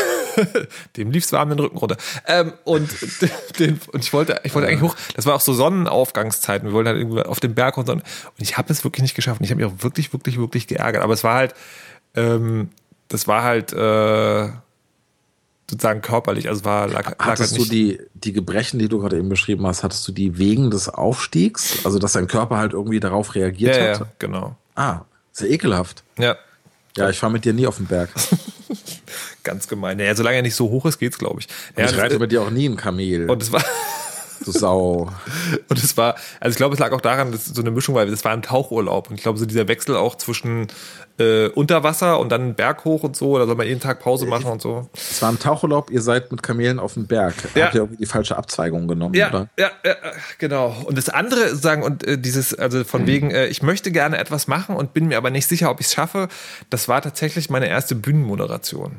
dem 0.97 1.11
lief's 1.11 1.31
warm 1.31 1.49
den 1.49 1.59
Rücken 1.59 1.77
runter. 1.77 1.95
Ähm, 2.27 2.53
und, 2.65 2.89
den, 3.59 3.79
und 3.93 4.03
ich 4.03 4.11
wollte, 4.11 4.41
ich 4.43 4.53
wollte 4.53 4.67
eigentlich 4.67 4.81
hoch. 4.81 4.95
Das 5.15 5.25
war 5.25 5.33
auch 5.33 5.41
so 5.41 5.53
Sonnenaufgangszeiten. 5.53 6.67
Wir 6.67 6.73
wollten 6.73 6.89
halt 6.89 6.99
irgendwie 6.99 7.21
auf 7.21 7.39
den 7.39 7.55
Berg 7.55 7.77
und 7.77 7.87
so. 7.87 7.93
Und 7.93 8.03
ich 8.39 8.57
habe 8.57 8.71
es 8.71 8.83
wirklich 8.83 9.01
nicht 9.01 9.15
geschafft. 9.15 9.39
Und 9.39 9.45
ich 9.45 9.51
habe 9.51 9.63
mich 9.63 9.71
auch 9.71 9.81
wirklich, 9.81 10.11
wirklich, 10.11 10.37
wirklich 10.37 10.67
geärgert. 10.67 11.03
Aber 11.03 11.13
es 11.13 11.23
war 11.23 11.35
halt, 11.35 11.55
ähm, 12.15 12.69
das 13.07 13.29
war 13.29 13.43
halt 13.43 13.71
äh, 13.71 14.49
sozusagen 15.69 16.01
körperlich. 16.01 16.49
Also 16.49 16.59
es 16.59 16.65
war 16.65 16.87
lag, 16.87 16.95
lag 16.95 17.05
halt 17.07 17.19
Hattest 17.19 17.55
du 17.55 17.61
nicht. 17.61 17.71
die, 17.71 17.99
die 18.13 18.33
Gebrechen, 18.33 18.77
die 18.77 18.89
du 18.89 18.99
gerade 18.99 19.17
eben 19.17 19.29
beschrieben 19.29 19.65
hast, 19.65 19.83
hattest 19.83 20.05
du 20.05 20.11
die 20.11 20.37
wegen 20.37 20.69
des 20.69 20.89
Aufstiegs? 20.89 21.85
Also, 21.85 21.97
dass 21.97 22.11
dein 22.11 22.27
Körper 22.27 22.57
halt 22.57 22.73
irgendwie 22.73 22.99
darauf 22.99 23.35
reagiert 23.35 23.77
ja, 23.77 23.83
hat? 23.91 23.99
ja, 24.01 24.07
genau. 24.19 24.57
Ah, 24.75 25.01
sehr 25.31 25.49
ekelhaft. 25.49 26.03
Ja, 26.17 26.35
Ja, 26.97 27.09
ich 27.09 27.19
fahre 27.19 27.31
mit 27.31 27.45
dir 27.45 27.53
nie 27.53 27.67
auf 27.67 27.77
den 27.77 27.85
Berg. 27.85 28.09
ganz 29.43 29.67
gemein. 29.67 29.97
Naja, 29.97 30.15
solange 30.15 30.37
er 30.37 30.41
nicht 30.41 30.55
so 30.55 30.69
hoch 30.69 30.85
ist, 30.85 30.99
geht's, 30.99 31.17
glaube 31.17 31.39
ich. 31.39 31.47
Ja, 31.77 31.85
ich 31.85 31.97
reite 31.97 32.19
mit 32.19 32.31
dir 32.31 32.41
auch 32.41 32.49
nie 32.49 32.67
ein 32.67 32.75
Kamel. 32.75 33.29
und 33.29 33.41
es 33.41 33.51
war. 33.51 33.63
du 34.47 34.51
Sau. 34.51 35.11
Und 35.69 35.83
es 35.83 35.97
war, 35.97 36.15
also 36.39 36.53
ich 36.53 36.57
glaube, 36.57 36.73
es 36.73 36.79
lag 36.79 36.91
auch 36.91 37.01
daran, 37.01 37.31
dass 37.31 37.47
es 37.47 37.53
so 37.53 37.61
eine 37.61 37.71
Mischung 37.71 37.95
war, 37.95 38.05
das 38.05 38.23
war 38.25 38.31
ein 38.31 38.41
Tauchurlaub. 38.41 39.09
Und 39.09 39.15
ich 39.15 39.23
glaube, 39.23 39.37
so 39.37 39.45
dieser 39.45 39.67
Wechsel 39.67 39.95
auch 39.95 40.15
zwischen 40.15 40.67
äh, 41.19 41.47
Unterwasser 41.49 42.19
und 42.19 42.31
dann 42.31 42.55
Berg 42.55 42.85
hoch 42.85 43.03
und 43.03 43.15
so, 43.15 43.37
da 43.37 43.45
soll 43.45 43.55
man 43.55 43.67
jeden 43.67 43.79
Tag 43.79 43.99
Pause 43.99 44.25
machen 44.27 44.45
und 44.45 44.61
so. 44.61 44.87
Es 44.93 45.21
war 45.21 45.29
ein 45.29 45.39
Tauchurlaub, 45.39 45.89
ihr 45.89 46.01
seid 46.01 46.31
mit 46.31 46.43
Kamelen 46.43 46.79
auf 46.79 46.93
dem 46.93 47.07
Berg. 47.07 47.35
Ja. 47.55 47.65
Habt 47.65 47.75
ihr 47.75 47.81
irgendwie 47.81 47.97
die 47.97 48.05
falsche 48.05 48.37
Abzweigung 48.37 48.87
genommen, 48.87 49.15
Ja, 49.15 49.29
oder? 49.29 49.49
ja, 49.57 49.71
ja, 49.83 49.95
genau. 50.37 50.75
Und 50.85 50.97
das 50.97 51.09
andere 51.09 51.55
sagen, 51.55 51.83
und 51.83 52.05
äh, 52.05 52.17
dieses, 52.17 52.53
also 52.53 52.83
von 52.83 53.07
wegen, 53.07 53.31
äh, 53.31 53.47
ich 53.47 53.63
möchte 53.63 53.91
gerne 53.91 54.17
etwas 54.17 54.47
machen 54.47 54.75
und 54.75 54.93
bin 54.93 55.07
mir 55.07 55.17
aber 55.17 55.31
nicht 55.31 55.47
sicher, 55.47 55.71
ob 55.71 55.79
ich 55.79 55.87
es 55.87 55.93
schaffe, 55.93 56.27
das 56.69 56.87
war 56.87 57.01
tatsächlich 57.01 57.49
meine 57.49 57.67
erste 57.67 57.95
Bühnenmoderation. 57.95 58.97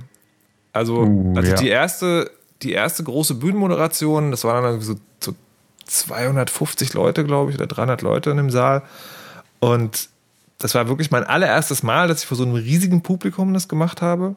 Also, 0.72 0.98
Uh, 0.98 1.34
also 1.36 1.50
ja. 1.50 1.56
die 1.56 1.68
erste, 1.68 2.30
die 2.62 2.72
erste 2.72 3.04
große 3.04 3.34
Bühnenmoderation, 3.34 4.30
das 4.30 4.44
waren 4.44 4.64
dann 4.64 4.80
so, 4.80 4.96
so 5.20 5.34
250 5.84 6.94
Leute, 6.94 7.24
glaube 7.24 7.50
ich, 7.50 7.56
oder 7.56 7.66
300 7.66 8.02
Leute 8.02 8.30
in 8.30 8.36
dem 8.36 8.50
Saal. 8.50 8.82
Und 9.60 10.08
das 10.58 10.74
war 10.74 10.88
wirklich 10.88 11.10
mein 11.10 11.24
allererstes 11.24 11.82
Mal, 11.82 12.08
dass 12.08 12.22
ich 12.22 12.26
vor 12.26 12.36
so 12.36 12.44
einem 12.44 12.54
riesigen 12.54 13.02
Publikum 13.02 13.54
das 13.54 13.68
gemacht 13.68 14.02
habe. 14.02 14.34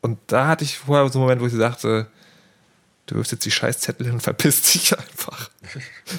Und 0.00 0.18
da 0.26 0.46
hatte 0.46 0.64
ich 0.64 0.78
vorher 0.78 1.08
so 1.08 1.18
einen 1.18 1.24
Moment, 1.24 1.40
wo 1.40 1.46
ich 1.46 1.52
sagte, 1.52 2.06
du 3.06 3.16
wirfst 3.16 3.32
jetzt 3.32 3.44
die 3.44 3.50
Scheißzettel 3.50 4.06
hin 4.06 4.14
und 4.14 4.20
verpisst 4.20 4.74
dich 4.74 4.96
einfach. 4.96 5.50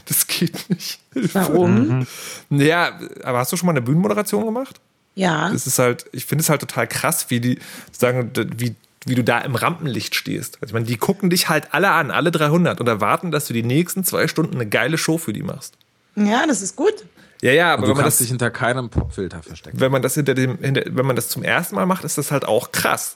Das 0.05 0.27
geht 0.27 0.69
nicht. 0.69 0.99
Warum? 1.33 2.05
Ja, 2.49 2.99
aber 3.23 3.39
hast 3.39 3.51
du 3.51 3.57
schon 3.57 3.67
mal 3.67 3.73
eine 3.73 3.81
Bühnenmoderation 3.81 4.45
gemacht? 4.45 4.81
Ja. 5.15 5.49
Das 5.51 5.67
ist 5.67 5.79
halt, 5.79 6.05
ich 6.11 6.25
finde 6.25 6.43
es 6.43 6.49
halt 6.49 6.61
total 6.61 6.87
krass, 6.87 7.29
wie 7.29 7.39
die 7.39 7.59
sagen, 7.91 8.31
wie, 8.55 8.75
wie 9.05 9.15
du 9.15 9.23
da 9.23 9.39
im 9.39 9.55
Rampenlicht 9.55 10.15
stehst. 10.15 10.55
Also 10.61 10.67
ich 10.67 10.73
meine, 10.73 10.85
die 10.85 10.97
gucken 10.97 11.29
dich 11.29 11.49
halt 11.49 11.73
alle 11.73 11.91
an, 11.91 12.11
alle 12.11 12.31
300 12.31 12.79
und 12.81 12.87
erwarten, 12.87 13.31
dass 13.31 13.45
du 13.47 13.53
die 13.53 13.63
nächsten 13.63 14.03
zwei 14.03 14.27
Stunden 14.27 14.55
eine 14.55 14.67
geile 14.67 14.97
Show 14.97 15.17
für 15.17 15.33
die 15.33 15.43
machst. 15.43 15.75
Ja, 16.15 16.45
das 16.47 16.61
ist 16.61 16.75
gut. 16.75 16.93
Ja, 17.41 17.51
ja, 17.53 17.67
aber 17.73 17.77
Und 17.77 17.81
du 17.83 17.87
wenn 17.91 17.95
man, 17.97 18.03
kannst 18.03 18.19
das, 18.19 18.25
dich 18.25 18.29
hinter 18.29 18.51
keinem 18.51 18.89
Popfilter 18.89 19.41
verstecken. 19.41 19.79
wenn 19.79 19.91
man 19.91 20.01
das 20.01 20.15
hinter 20.15 20.33
dem, 20.33 20.57
hinter, 20.57 20.83
wenn 20.87 21.05
man 21.05 21.15
das 21.15 21.29
zum 21.29 21.43
ersten 21.43 21.75
Mal 21.75 21.85
macht, 21.85 22.03
ist 22.03 22.17
das 22.17 22.31
halt 22.31 22.43
auch 22.45 22.71
krass. 22.73 23.15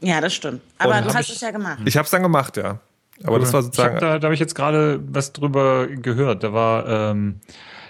Ja, 0.00 0.20
das 0.20 0.32
stimmt. 0.34 0.60
Aber 0.78 0.96
Und 0.98 1.06
du 1.06 1.14
hast 1.14 1.28
ich- 1.28 1.34
es 1.34 1.40
ja 1.40 1.50
gemacht. 1.50 1.80
Ich 1.84 1.96
habe 1.96 2.04
es 2.04 2.10
dann 2.12 2.22
gemacht, 2.22 2.56
ja. 2.56 2.78
Aber 3.24 3.40
das 3.40 3.52
war 3.52 3.60
Ich 3.60 3.66
hab, 3.66 3.74
sozusagen. 3.74 3.98
da 3.98 4.18
da 4.20 4.26
habe 4.26 4.34
ich 4.34 4.38
jetzt 4.38 4.54
gerade 4.54 5.00
was 5.08 5.32
drüber 5.32 5.88
gehört. 5.88 6.44
Da 6.44 6.52
war 6.52 6.86
ähm, 7.10 7.40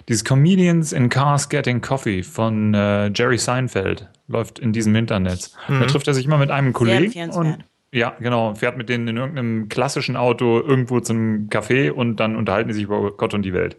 dieses 0.09 0.25
Comedians 0.25 0.93
in 0.95 1.11
Cars 1.11 1.51
Getting 1.51 1.83
Coffee 1.83 2.23
von 2.23 2.73
äh, 2.73 3.09
Jerry 3.15 3.37
Seinfeld. 3.37 4.09
Läuft 4.29 4.59
in 4.59 4.73
diesem 4.73 4.95
Internet. 4.95 5.53
Da 5.69 5.87
trifft 5.87 6.07
er 6.07 6.15
sich 6.15 6.27
immer 6.27 6.39
mit 6.39 6.51
einem 6.51 6.73
Kollegen 6.73 7.31
und 7.31 7.65
ja, 7.91 8.15
genau, 8.21 8.55
fährt 8.55 8.77
mit 8.77 8.91
denen 8.91 9.09
in 9.09 9.17
irgendeinem 9.17 9.69
klassischen 9.69 10.17
Auto 10.17 10.61
irgendwo 10.61 11.01
zum 11.01 11.49
Café 11.49 11.91
und 11.91 12.17
dann 12.17 12.37
unterhalten 12.37 12.69
die 12.69 12.75
sich 12.75 12.85
über 12.85 13.13
Gott 13.13 13.33
und 13.33 13.43
die 13.43 13.55
Welt. 13.55 13.77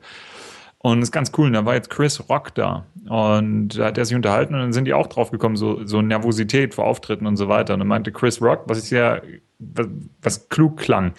Und 0.80 1.02
das 1.02 1.10
ist 1.10 1.12
ganz 1.12 1.32
cool. 1.38 1.48
Und 1.48 1.54
da 1.54 1.66
war 1.66 1.76
jetzt 1.76 1.90
Chris 1.90 2.30
Rock 2.30 2.56
da. 2.56 2.86
Und 3.08 3.78
da 3.78 3.86
hat 3.86 3.98
er 3.98 4.06
sich 4.06 4.16
unterhalten 4.16 4.56
und 4.56 4.62
dann 4.62 4.74
sind 4.74 4.86
die 4.86 4.94
auch 4.94 5.08
drauf 5.08 5.30
gekommen, 5.30 5.58
so, 5.58 5.86
so 5.86 6.02
Nervosität 6.02 6.74
vor 6.74 6.86
Auftritten 6.86 7.28
und 7.28 7.38
so 7.38 7.50
weiter. 7.50 7.74
Und 7.74 7.80
dann 7.80 7.88
meinte 7.88 8.12
Chris 8.12 8.42
Rock, 8.42 8.64
was 8.66 8.80
ich 8.80 8.86
sehr, 8.86 9.22
was, 9.60 9.88
was 10.22 10.50
klug 10.50 10.78
klang, 10.78 11.14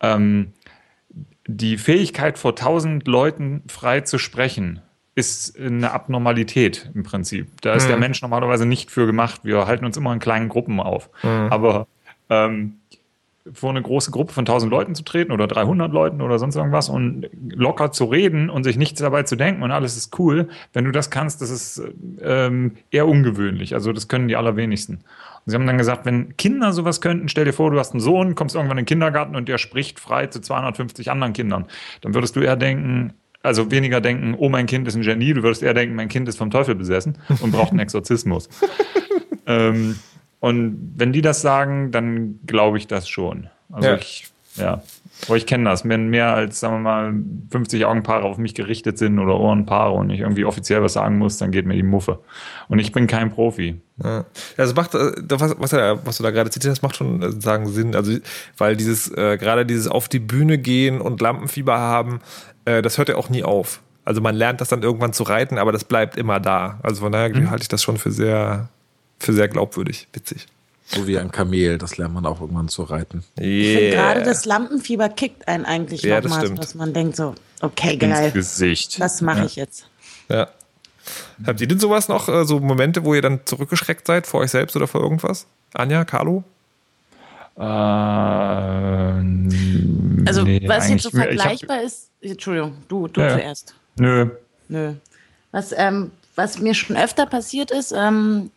ähm, 0.00 0.52
die 1.46 1.76
Fähigkeit 1.76 2.38
vor 2.38 2.56
tausend 2.56 3.06
Leuten 3.06 3.62
frei 3.68 4.00
zu 4.00 4.18
sprechen 4.18 4.80
ist 5.14 5.58
eine 5.58 5.92
Abnormalität 5.92 6.90
im 6.94 7.04
Prinzip. 7.04 7.48
Da 7.60 7.74
ist 7.74 7.88
der 7.88 7.96
Mensch 7.96 8.20
normalerweise 8.20 8.66
nicht 8.66 8.90
für 8.90 9.06
gemacht. 9.06 9.40
Wir 9.44 9.66
halten 9.66 9.84
uns 9.84 9.96
immer 9.96 10.12
in 10.12 10.18
kleinen 10.18 10.48
Gruppen 10.48 10.80
auf. 10.80 11.08
Aber 11.50 11.86
ähm, 12.28 12.80
vor 13.52 13.70
eine 13.70 13.82
große 13.82 14.10
Gruppe 14.10 14.32
von 14.32 14.42
1000 14.42 14.70
Leuten 14.70 14.94
zu 14.94 15.04
treten 15.04 15.30
oder 15.30 15.46
300 15.46 15.92
Leuten 15.92 16.22
oder 16.22 16.38
sonst 16.38 16.56
irgendwas 16.56 16.88
und 16.88 17.28
locker 17.50 17.92
zu 17.92 18.06
reden 18.06 18.48
und 18.48 18.64
sich 18.64 18.78
nichts 18.78 19.00
dabei 19.00 19.24
zu 19.24 19.36
denken 19.36 19.62
und 19.62 19.70
alles 19.70 19.96
ist 19.96 20.18
cool. 20.18 20.48
Wenn 20.72 20.86
du 20.86 20.92
das 20.92 21.10
kannst, 21.10 21.42
das 21.42 21.50
ist 21.50 21.82
ähm, 22.22 22.72
eher 22.90 23.06
ungewöhnlich. 23.06 23.74
Also 23.74 23.92
das 23.92 24.08
können 24.08 24.28
die 24.28 24.36
allerwenigsten. 24.36 24.94
Und 24.94 25.50
sie 25.50 25.54
haben 25.56 25.66
dann 25.66 25.76
gesagt, 25.76 26.06
wenn 26.06 26.36
Kinder 26.38 26.72
sowas 26.72 27.02
könnten, 27.02 27.28
stell 27.28 27.44
dir 27.44 27.52
vor, 27.52 27.70
du 27.70 27.78
hast 27.78 27.92
einen 27.92 28.00
Sohn, 28.00 28.34
kommst 28.34 28.54
irgendwann 28.54 28.78
in 28.78 28.82
den 28.82 28.88
Kindergarten 28.88 29.36
und 29.36 29.46
der 29.46 29.58
spricht 29.58 30.00
frei 30.00 30.26
zu 30.26 30.40
250 30.40 31.10
anderen 31.10 31.34
Kindern. 31.34 31.66
Dann 32.00 32.14
würdest 32.14 32.36
du 32.36 32.40
eher 32.40 32.56
denken, 32.56 33.12
also 33.44 33.70
weniger 33.70 34.00
denken, 34.00 34.34
oh, 34.36 34.48
mein 34.48 34.66
Kind 34.66 34.88
ist 34.88 34.96
ein 34.96 35.02
Genie, 35.02 35.34
du 35.34 35.42
würdest 35.44 35.62
eher 35.62 35.74
denken, 35.74 35.94
mein 35.94 36.08
Kind 36.08 36.28
ist 36.28 36.36
vom 36.38 36.50
Teufel 36.50 36.74
besessen 36.74 37.18
und 37.40 37.52
braucht 37.52 37.70
einen 37.70 37.78
Exorzismus. 37.80 38.48
ähm, 39.46 39.96
und 40.40 40.94
wenn 40.96 41.12
die 41.12 41.22
das 41.22 41.40
sagen, 41.40 41.90
dann 41.90 42.40
glaube 42.46 42.78
ich 42.78 42.86
das 42.86 43.08
schon. 43.08 43.48
Also 43.72 43.88
Ja. 43.88 43.94
ich, 43.96 44.26
ja. 44.56 44.82
Aber 45.28 45.36
ich 45.36 45.46
kenne 45.46 45.64
das. 45.64 45.88
Wenn 45.88 46.08
mehr 46.08 46.34
als, 46.34 46.58
sagen 46.60 46.74
wir 46.74 46.80
mal, 46.80 47.14
50 47.50 47.84
Augenpaare 47.86 48.24
auf 48.24 48.36
mich 48.36 48.54
gerichtet 48.54 48.98
sind 48.98 49.18
oder 49.18 49.38
Ohrenpaare 49.38 49.92
und 49.94 50.10
ich 50.10 50.20
irgendwie 50.20 50.44
offiziell 50.44 50.82
was 50.82 50.94
sagen 50.94 51.18
muss, 51.18 51.38
dann 51.38 51.50
geht 51.52 51.66
mir 51.66 51.74
die 51.74 51.82
Muffe. 51.84 52.18
Und 52.68 52.78
ich 52.80 52.92
bin 52.92 53.06
kein 53.06 53.30
Profi. 53.30 53.80
Ja. 54.02 54.24
Also 54.56 54.74
macht, 54.74 54.94
äh, 54.94 55.12
was, 55.30 55.54
was, 55.58 55.72
er- 55.72 56.04
was 56.04 56.16
du 56.18 56.24
da 56.24 56.30
gerade 56.30 56.50
zitiert 56.50 56.72
hast, 56.72 56.82
macht 56.82 56.96
schon 56.96 57.22
äh, 57.22 57.30
sagen 57.40 57.68
Sinn. 57.68 57.94
Also, 57.94 58.18
weil 58.58 58.76
dieses, 58.76 59.08
äh, 59.16 59.38
gerade 59.38 59.64
dieses 59.64 59.86
auf 59.86 60.08
die 60.08 60.18
Bühne 60.18 60.58
gehen 60.58 61.00
und 61.00 61.20
Lampenfieber 61.20 61.78
haben, 61.78 62.20
äh, 62.64 62.82
das 62.82 62.98
hört 62.98 63.08
ja 63.08 63.16
auch 63.16 63.28
nie 63.28 63.42
auf. 63.44 63.80
Also 64.04 64.20
man 64.20 64.34
lernt 64.34 64.60
das 64.60 64.68
dann 64.68 64.82
irgendwann 64.82 65.12
zu 65.12 65.22
reiten, 65.22 65.56
aber 65.58 65.72
das 65.72 65.84
bleibt 65.84 66.16
immer 66.16 66.38
da. 66.40 66.78
Also 66.82 67.00
von 67.02 67.12
daher 67.12 67.32
halte 67.50 67.62
ich 67.62 67.68
das 67.68 67.82
schon 67.82 67.96
für 67.96 68.10
sehr, 68.10 68.68
für 69.18 69.32
sehr 69.32 69.48
glaubwürdig. 69.48 70.08
Witzig. 70.12 70.46
So 70.86 71.06
wie 71.06 71.18
ein 71.18 71.30
Kamel, 71.32 71.78
das 71.78 71.96
lernt 71.96 72.12
man 72.12 72.26
auch 72.26 72.42
irgendwann 72.42 72.68
zu 72.68 72.82
reiten. 72.82 73.24
Ich 73.40 73.74
finde 73.74 73.90
gerade 73.90 74.22
das 74.22 74.44
Lampenfieber 74.44 75.08
kickt 75.08 75.48
einen 75.48 75.64
eigentlich 75.64 76.02
Ja, 76.02 76.20
das 76.20 76.24
nochmal, 76.30 76.40
so, 76.40 76.46
stimmt. 76.48 76.62
dass 76.62 76.74
man 76.74 76.92
denkt 76.92 77.16
so, 77.16 77.34
okay, 77.62 77.94
Ins 77.94 78.00
geil, 78.02 78.30
Gesicht. 78.32 79.00
das 79.00 79.22
mache 79.22 79.38
Ja. 79.38 79.44
ich 79.46 79.56
jetzt. 79.56 79.88
Ja. 80.28 80.48
Habt 81.46 81.60
ihr 81.62 81.66
denn 81.68 81.78
sowas 81.80 82.08
noch, 82.08 82.28
äh, 82.28 82.44
so 82.44 82.60
Momente, 82.60 83.04
wo 83.04 83.14
ihr 83.14 83.22
dann 83.22 83.40
zurückgeschreckt 83.46 84.06
seid 84.06 84.26
vor 84.26 84.40
euch 84.40 84.50
selbst 84.50 84.76
oder 84.76 84.86
vor 84.86 85.00
irgendwas? 85.00 85.46
Anja, 85.72 86.04
Carlo? 86.04 86.44
Äh, 87.56 87.62
Also 90.26 90.42
nee, 90.42 90.62
was 90.66 90.88
jetzt 90.88 91.02
so 91.02 91.08
ich 91.10 91.14
hab- 91.14 91.22
vergleichbar 91.24 91.82
ist, 91.82 92.10
Entschuldigung, 92.20 92.74
du, 92.88 93.08
du 93.08 93.20
ja. 93.20 93.30
zuerst. 93.30 93.74
Nö. 93.98 94.30
Nö. 94.68 94.94
Was, 95.52 95.72
ähm, 95.76 96.10
was 96.34 96.58
mir 96.58 96.74
schon 96.74 96.96
öfter 96.96 97.26
passiert 97.26 97.70
ist, 97.70 97.92
ähm, 97.96 98.50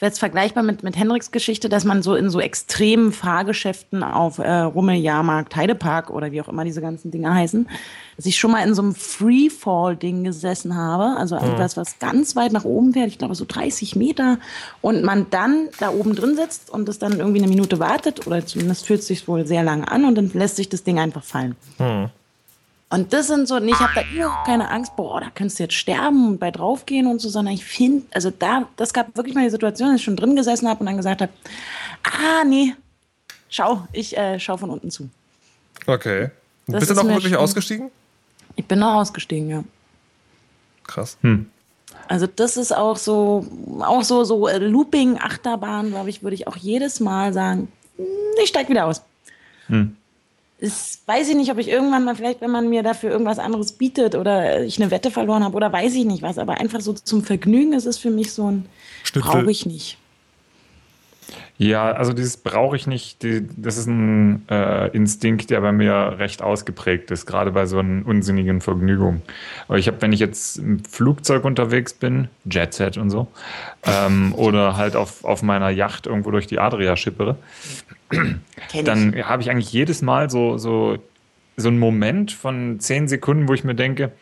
wäre 0.00 0.10
es 0.10 0.18
vergleichbar 0.18 0.62
mit, 0.62 0.82
mit 0.82 0.96
Henriks 0.96 1.30
Geschichte, 1.30 1.68
dass 1.68 1.84
man 1.84 2.02
so 2.02 2.14
in 2.14 2.30
so 2.30 2.40
extremen 2.40 3.12
Fahrgeschäften 3.12 4.02
auf 4.02 4.38
äh, 4.38 4.50
Rummel, 4.50 4.96
Jahrmarkt, 4.96 5.54
Heidepark 5.54 6.08
oder 6.10 6.32
wie 6.32 6.40
auch 6.40 6.48
immer 6.48 6.64
diese 6.64 6.80
ganzen 6.80 7.10
Dinge 7.10 7.32
heißen, 7.32 7.68
dass 8.16 8.24
ich 8.24 8.38
schon 8.38 8.50
mal 8.50 8.66
in 8.66 8.74
so 8.74 8.80
einem 8.80 8.94
Freefall-Ding 8.94 10.24
gesessen 10.24 10.74
habe, 10.74 11.18
also 11.18 11.36
etwas, 11.36 11.76
was 11.76 11.98
ganz 11.98 12.34
weit 12.34 12.52
nach 12.52 12.64
oben 12.64 12.94
fährt, 12.94 13.08
ich 13.08 13.18
glaube 13.18 13.34
so 13.34 13.44
30 13.46 13.94
Meter, 13.94 14.38
und 14.80 15.04
man 15.04 15.26
dann 15.28 15.68
da 15.78 15.90
oben 15.90 16.16
drin 16.16 16.34
sitzt 16.34 16.70
und 16.70 16.88
das 16.88 16.98
dann 16.98 17.18
irgendwie 17.18 17.40
eine 17.40 17.48
Minute 17.48 17.78
wartet 17.78 18.26
oder 18.26 18.44
zumindest 18.44 18.86
fühlt 18.86 19.00
es 19.00 19.06
sich 19.06 19.28
wohl 19.28 19.46
sehr 19.46 19.62
lange 19.62 19.90
an 19.90 20.06
und 20.06 20.14
dann 20.14 20.30
lässt 20.32 20.56
sich 20.56 20.70
das 20.70 20.82
Ding 20.82 20.98
einfach 20.98 21.22
fallen. 21.22 21.56
Und 22.92 23.12
das 23.12 23.28
sind 23.28 23.46
so, 23.46 23.54
und 23.56 23.68
ich 23.68 23.78
habe 23.78 23.92
da 23.94 24.02
überhaupt 24.02 24.46
keine 24.46 24.68
Angst, 24.68 24.96
boah, 24.96 25.20
da 25.20 25.30
könntest 25.32 25.60
du 25.60 25.62
jetzt 25.62 25.74
sterben 25.74 26.26
und 26.26 26.38
bei 26.38 26.50
draufgehen 26.50 27.06
und 27.06 27.20
so, 27.20 27.28
sondern 27.28 27.54
ich 27.54 27.64
finde, 27.64 28.04
also 28.10 28.30
da, 28.36 28.66
das 28.76 28.92
gab 28.92 29.16
wirklich 29.16 29.34
mal 29.36 29.44
die 29.44 29.50
Situation, 29.50 29.90
dass 29.90 30.00
ich 30.00 30.04
schon 30.04 30.16
drin 30.16 30.34
gesessen 30.34 30.68
habe 30.68 30.80
und 30.80 30.86
dann 30.86 30.96
gesagt 30.96 31.22
habe, 31.22 31.32
ah, 32.02 32.44
nee, 32.44 32.74
schau, 33.48 33.86
ich 33.92 34.16
äh, 34.18 34.40
schau 34.40 34.56
von 34.56 34.70
unten 34.70 34.90
zu. 34.90 35.08
Okay. 35.86 36.30
Das 36.66 36.80
Bist 36.80 36.90
du 36.90 36.94
noch 36.96 37.06
wirklich 37.06 37.36
ausgestiegen? 37.36 37.90
Ich 38.56 38.66
bin 38.66 38.80
da 38.80 39.00
ausgestiegen, 39.00 39.48
ja. 39.48 39.64
Krass. 40.84 41.16
Also 42.08 42.26
das 42.26 42.56
ist 42.56 42.76
auch 42.76 42.96
so, 42.96 43.46
auch 43.80 44.02
so, 44.02 44.24
so 44.24 44.48
äh, 44.48 44.58
Looping, 44.58 45.16
Achterbahn, 45.18 45.90
glaube 45.90 46.10
ich, 46.10 46.24
würde 46.24 46.34
ich 46.34 46.48
auch 46.48 46.56
jedes 46.56 46.98
Mal 46.98 47.32
sagen, 47.32 47.68
"Hm, 47.96 48.04
ich 48.42 48.48
steig 48.48 48.68
wieder 48.68 48.86
aus. 48.86 49.02
Das 50.60 51.00
weiß 51.06 51.30
ich 51.30 51.36
nicht, 51.36 51.50
ob 51.50 51.58
ich 51.58 51.68
irgendwann 51.68 52.04
mal, 52.04 52.14
vielleicht, 52.14 52.42
wenn 52.42 52.50
man 52.50 52.68
mir 52.68 52.82
dafür 52.82 53.10
irgendwas 53.10 53.38
anderes 53.38 53.72
bietet 53.72 54.14
oder 54.14 54.62
ich 54.62 54.80
eine 54.80 54.90
Wette 54.90 55.10
verloren 55.10 55.42
habe 55.42 55.56
oder 55.56 55.72
weiß 55.72 55.94
ich 55.94 56.04
nicht 56.04 56.22
was, 56.22 56.36
aber 56.38 56.60
einfach 56.60 56.80
so 56.80 56.92
zum 56.92 57.24
Vergnügen 57.24 57.72
ist 57.72 57.86
es 57.86 57.96
für 57.96 58.10
mich 58.10 58.32
so 58.32 58.50
ein, 58.50 58.66
brauche 59.14 59.50
ich 59.50 59.64
nicht. 59.64 59.96
Ja, 61.60 61.92
also 61.92 62.14
dieses 62.14 62.38
brauche 62.38 62.74
ich 62.74 62.86
nicht, 62.86 63.22
die, 63.22 63.46
das 63.54 63.76
ist 63.76 63.86
ein 63.86 64.48
äh, 64.48 64.88
Instinkt, 64.96 65.50
der 65.50 65.60
bei 65.60 65.72
mir 65.72 66.16
recht 66.18 66.40
ausgeprägt 66.40 67.10
ist, 67.10 67.26
gerade 67.26 67.52
bei 67.52 67.66
so 67.66 67.80
einer 67.80 68.06
unsinnigen 68.06 68.62
Vergnügung. 68.62 69.20
Aber 69.68 69.76
ich 69.76 69.86
habe, 69.86 70.00
wenn 70.00 70.14
ich 70.14 70.20
jetzt 70.20 70.56
im 70.56 70.82
Flugzeug 70.82 71.44
unterwegs 71.44 71.92
bin, 71.92 72.28
Jetset 72.50 72.96
und 72.96 73.10
so, 73.10 73.28
ähm, 73.82 74.34
oder 74.36 74.78
halt 74.78 74.96
auf, 74.96 75.22
auf 75.22 75.42
meiner 75.42 75.68
Yacht 75.68 76.06
irgendwo 76.06 76.30
durch 76.30 76.46
die 76.46 76.58
Adria 76.58 76.96
schippere. 76.96 77.36
Dann 78.84 79.14
habe 79.24 79.42
ich 79.42 79.50
eigentlich 79.50 79.72
jedes 79.72 80.02
Mal 80.02 80.30
so, 80.30 80.58
so, 80.58 80.98
so 81.56 81.68
einen 81.68 81.78
Moment 81.78 82.32
von 82.32 82.80
zehn 82.80 83.08
Sekunden, 83.08 83.48
wo 83.48 83.54
ich 83.54 83.64
mir 83.64 83.74
denke, 83.74 84.12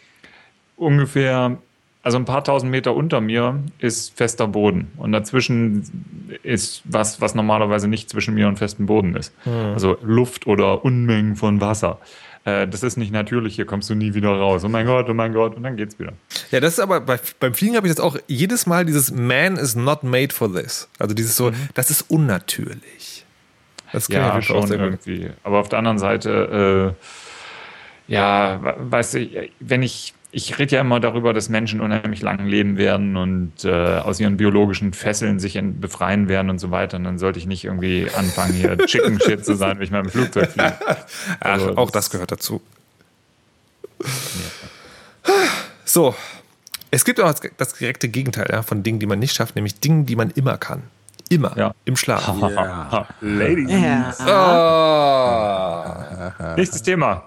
ungefähr, 0.77 1.59
also 2.03 2.19
ein 2.19 2.25
paar 2.25 2.45
tausend 2.45 2.71
Meter 2.71 2.95
unter 2.95 3.21
mir 3.21 3.61
ist 3.79 4.17
fester 4.17 4.47
Boden 4.49 4.91
und 4.97 5.13
dazwischen 5.13 6.29
ist 6.43 6.83
was, 6.85 7.21
was 7.21 7.35
normalerweise 7.35 7.89
nicht 7.89 8.09
zwischen 8.11 8.35
mir 8.35 8.49
und 8.49 8.59
festem 8.59 8.87
Boden 8.87 9.17
ist. 9.17 9.33
Also 9.45 9.99
Luft 10.03 10.47
oder 10.47 10.85
Unmengen 10.85 11.37
von 11.37 11.61
Wasser. 11.61 11.99
Äh, 12.45 12.69
Das 12.69 12.83
ist 12.83 12.97
nicht 12.97 13.13
natürlich, 13.13 13.57
hier 13.57 13.67
kommst 13.67 13.91
du 13.91 13.95
nie 13.95 14.15
wieder 14.15 14.31
raus. 14.31 14.63
Oh 14.65 14.69
mein 14.69 14.87
Gott, 14.87 15.09
oh 15.11 15.15
mein 15.15 15.33
Gott, 15.33 15.57
und 15.57 15.65
dann 15.65 15.77
geht's 15.77 15.99
wieder. 15.99 16.13
Ja, 16.51 16.61
das 16.61 16.75
ist 16.75 16.81
aber 16.81 17.01
bei, 17.01 17.19
beim 17.41 17.53
Fliegen 17.53 17.77
habe 17.77 17.89
ich 17.89 17.95
das 17.95 18.01
auch 18.03 18.17
jedes 18.29 18.67
Mal 18.67 18.85
dieses 18.87 19.11
Man 19.11 19.57
is 19.57 19.75
not 19.75 20.05
made 20.05 20.33
for 20.33 20.53
this. 20.53 20.89
Also 20.99 21.15
dieses 21.15 21.37
so, 21.37 21.51
das 21.75 21.91
ist 21.91 22.03
unnatürlich. 22.11 23.18
Das 23.93 24.09
kenn 24.09 24.21
Ja, 24.23 24.43
schon 24.43 24.71
irgendwie. 24.71 25.31
Aber 25.45 25.59
auf 25.61 25.69
der 25.69 25.79
anderen 25.79 25.99
Seite, 25.99 26.95
äh, 28.09 28.13
ja, 28.13 28.63
we- 28.63 28.75
weißt 28.79 29.15
du, 29.15 29.29
wenn 29.61 29.83
ich, 29.83 30.15
ich 30.31 30.59
rede 30.59 30.77
ja 30.77 30.81
immer 30.83 31.01
darüber, 31.01 31.33
dass 31.33 31.49
Menschen 31.49 31.81
unheimlich 31.81 32.21
lang 32.23 32.47
leben 32.47 32.77
werden 32.77 33.17
und 33.17 33.65
äh, 33.65 33.71
aus 33.99 34.21
ihren 34.21 34.37
biologischen 34.37 34.93
Fesseln 34.93 35.39
sich 35.39 35.59
befreien 35.81 36.29
werden 36.29 36.51
und 36.51 36.59
so 36.59 36.71
weiter. 36.71 36.97
Und 36.99 37.05
dann 37.05 37.19
sollte 37.19 37.39
ich 37.39 37.47
nicht 37.47 37.65
irgendwie 37.65 38.09
anfangen, 38.15 38.53
hier 38.55 38.77
Chicken 38.87 39.21
Shit 39.21 39.45
zu 39.45 39.55
sein, 39.55 39.77
wenn 39.79 39.85
ich 39.85 39.91
mal 39.91 40.01
im 40.01 40.11
Flugzeug 40.11 40.51
fliege. 40.51 40.75
Ach, 40.87 40.97
Also, 41.41 41.77
auch 41.77 41.91
das 41.91 42.11
gehört 42.11 42.31
dazu. 42.31 42.61
So, 45.85 46.15
es 46.91 47.05
gibt 47.05 47.21
auch 47.21 47.31
das, 47.33 47.41
das 47.57 47.73
direkte 47.75 48.09
Gegenteil 48.09 48.47
ja, 48.51 48.63
von 48.63 48.83
Dingen, 48.83 48.99
die 48.99 49.07
man 49.07 49.19
nicht 49.19 49.35
schafft, 49.35 49.57
nämlich 49.57 49.81
Dingen, 49.81 50.07
die 50.07 50.17
man 50.17 50.31
immer 50.31 50.57
kann. 50.59 50.83
Immer. 51.29 51.57
Ja. 51.57 51.75
Im 51.85 51.97
Schlaf. 51.97 52.27
Ha, 52.27 53.07
Ladies. 53.21 53.71
Ja, 53.71 54.15
Ah. 55.39 56.55
Nächstes 56.57 56.83
Thema. 56.83 57.25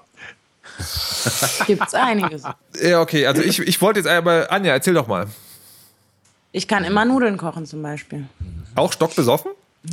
gibt's 1.67 1.93
einiges. 1.93 2.43
Ja, 2.81 3.01
okay, 3.01 3.25
also 3.27 3.41
ich, 3.43 3.59
ich 3.59 3.81
wollte 3.81 3.99
jetzt 3.99 4.07
aber, 4.07 4.51
Anja, 4.51 4.73
erzähl 4.73 4.93
doch 4.93 5.07
mal. 5.07 5.27
Ich 6.51 6.67
kann 6.67 6.83
immer 6.83 7.05
Nudeln 7.05 7.37
kochen 7.37 7.65
zum 7.65 7.81
Beispiel. 7.81 8.25
Auch 8.75 8.91
stockbesoffen? 8.93 9.51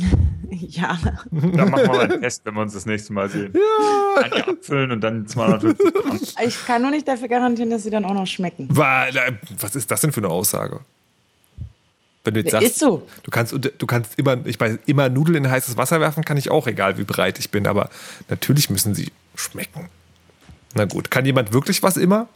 Ja. 0.51 0.97
Dann 1.29 1.69
machen 1.69 1.75
wir 1.83 1.87
mal 1.87 1.99
einen 2.11 2.21
Test, 2.21 2.43
wenn 2.43 2.55
wir 2.55 2.61
uns 2.61 2.73
das 2.73 2.87
nächste 2.87 3.13
Mal 3.13 3.29
sehen. 3.29 3.53
Ja. 3.53 4.23
Anja 4.23 4.47
abfüllen 4.47 4.91
und 4.91 4.99
dann 5.01 5.27
250 5.27 5.93
Gramm. 5.93 6.19
Ich 6.43 6.65
kann 6.65 6.81
nur 6.81 6.89
nicht 6.89 7.07
dafür 7.07 7.27
garantieren, 7.27 7.69
dass 7.69 7.83
sie 7.83 7.91
dann 7.91 8.03
auch 8.03 8.15
noch 8.15 8.25
schmecken. 8.25 8.67
Wa- 8.71 9.05
Was 9.59 9.75
ist 9.75 9.91
das 9.91 10.01
denn 10.01 10.11
für 10.11 10.21
eine 10.21 10.29
Aussage? 10.29 10.79
Wenn 12.23 12.33
du 12.33 12.41
jetzt 12.41 12.51
sagst, 12.51 12.67
ist 12.67 12.79
so. 12.79 13.07
du 13.23 13.31
kannst, 13.31 13.53
du 13.53 13.85
kannst 13.87 14.19
immer, 14.19 14.45
ich 14.45 14.59
weiß, 14.59 14.79
immer 14.85 15.09
Nudeln 15.09 15.45
in 15.45 15.49
heißes 15.51 15.77
Wasser 15.77 15.99
werfen, 16.01 16.25
kann 16.25 16.37
ich 16.37 16.51
auch, 16.51 16.67
egal 16.67 16.97
wie 16.97 17.05
breit 17.05 17.39
ich 17.39 17.49
bin, 17.49 17.65
aber 17.65 17.89
natürlich 18.29 18.69
müssen 18.69 18.93
sie 18.93 19.11
schmecken. 19.35 19.89
Na 20.75 20.85
gut, 20.85 21.09
kann 21.09 21.25
jemand 21.25 21.53
wirklich 21.53 21.81
was 21.81 21.97
immer? 21.97 22.27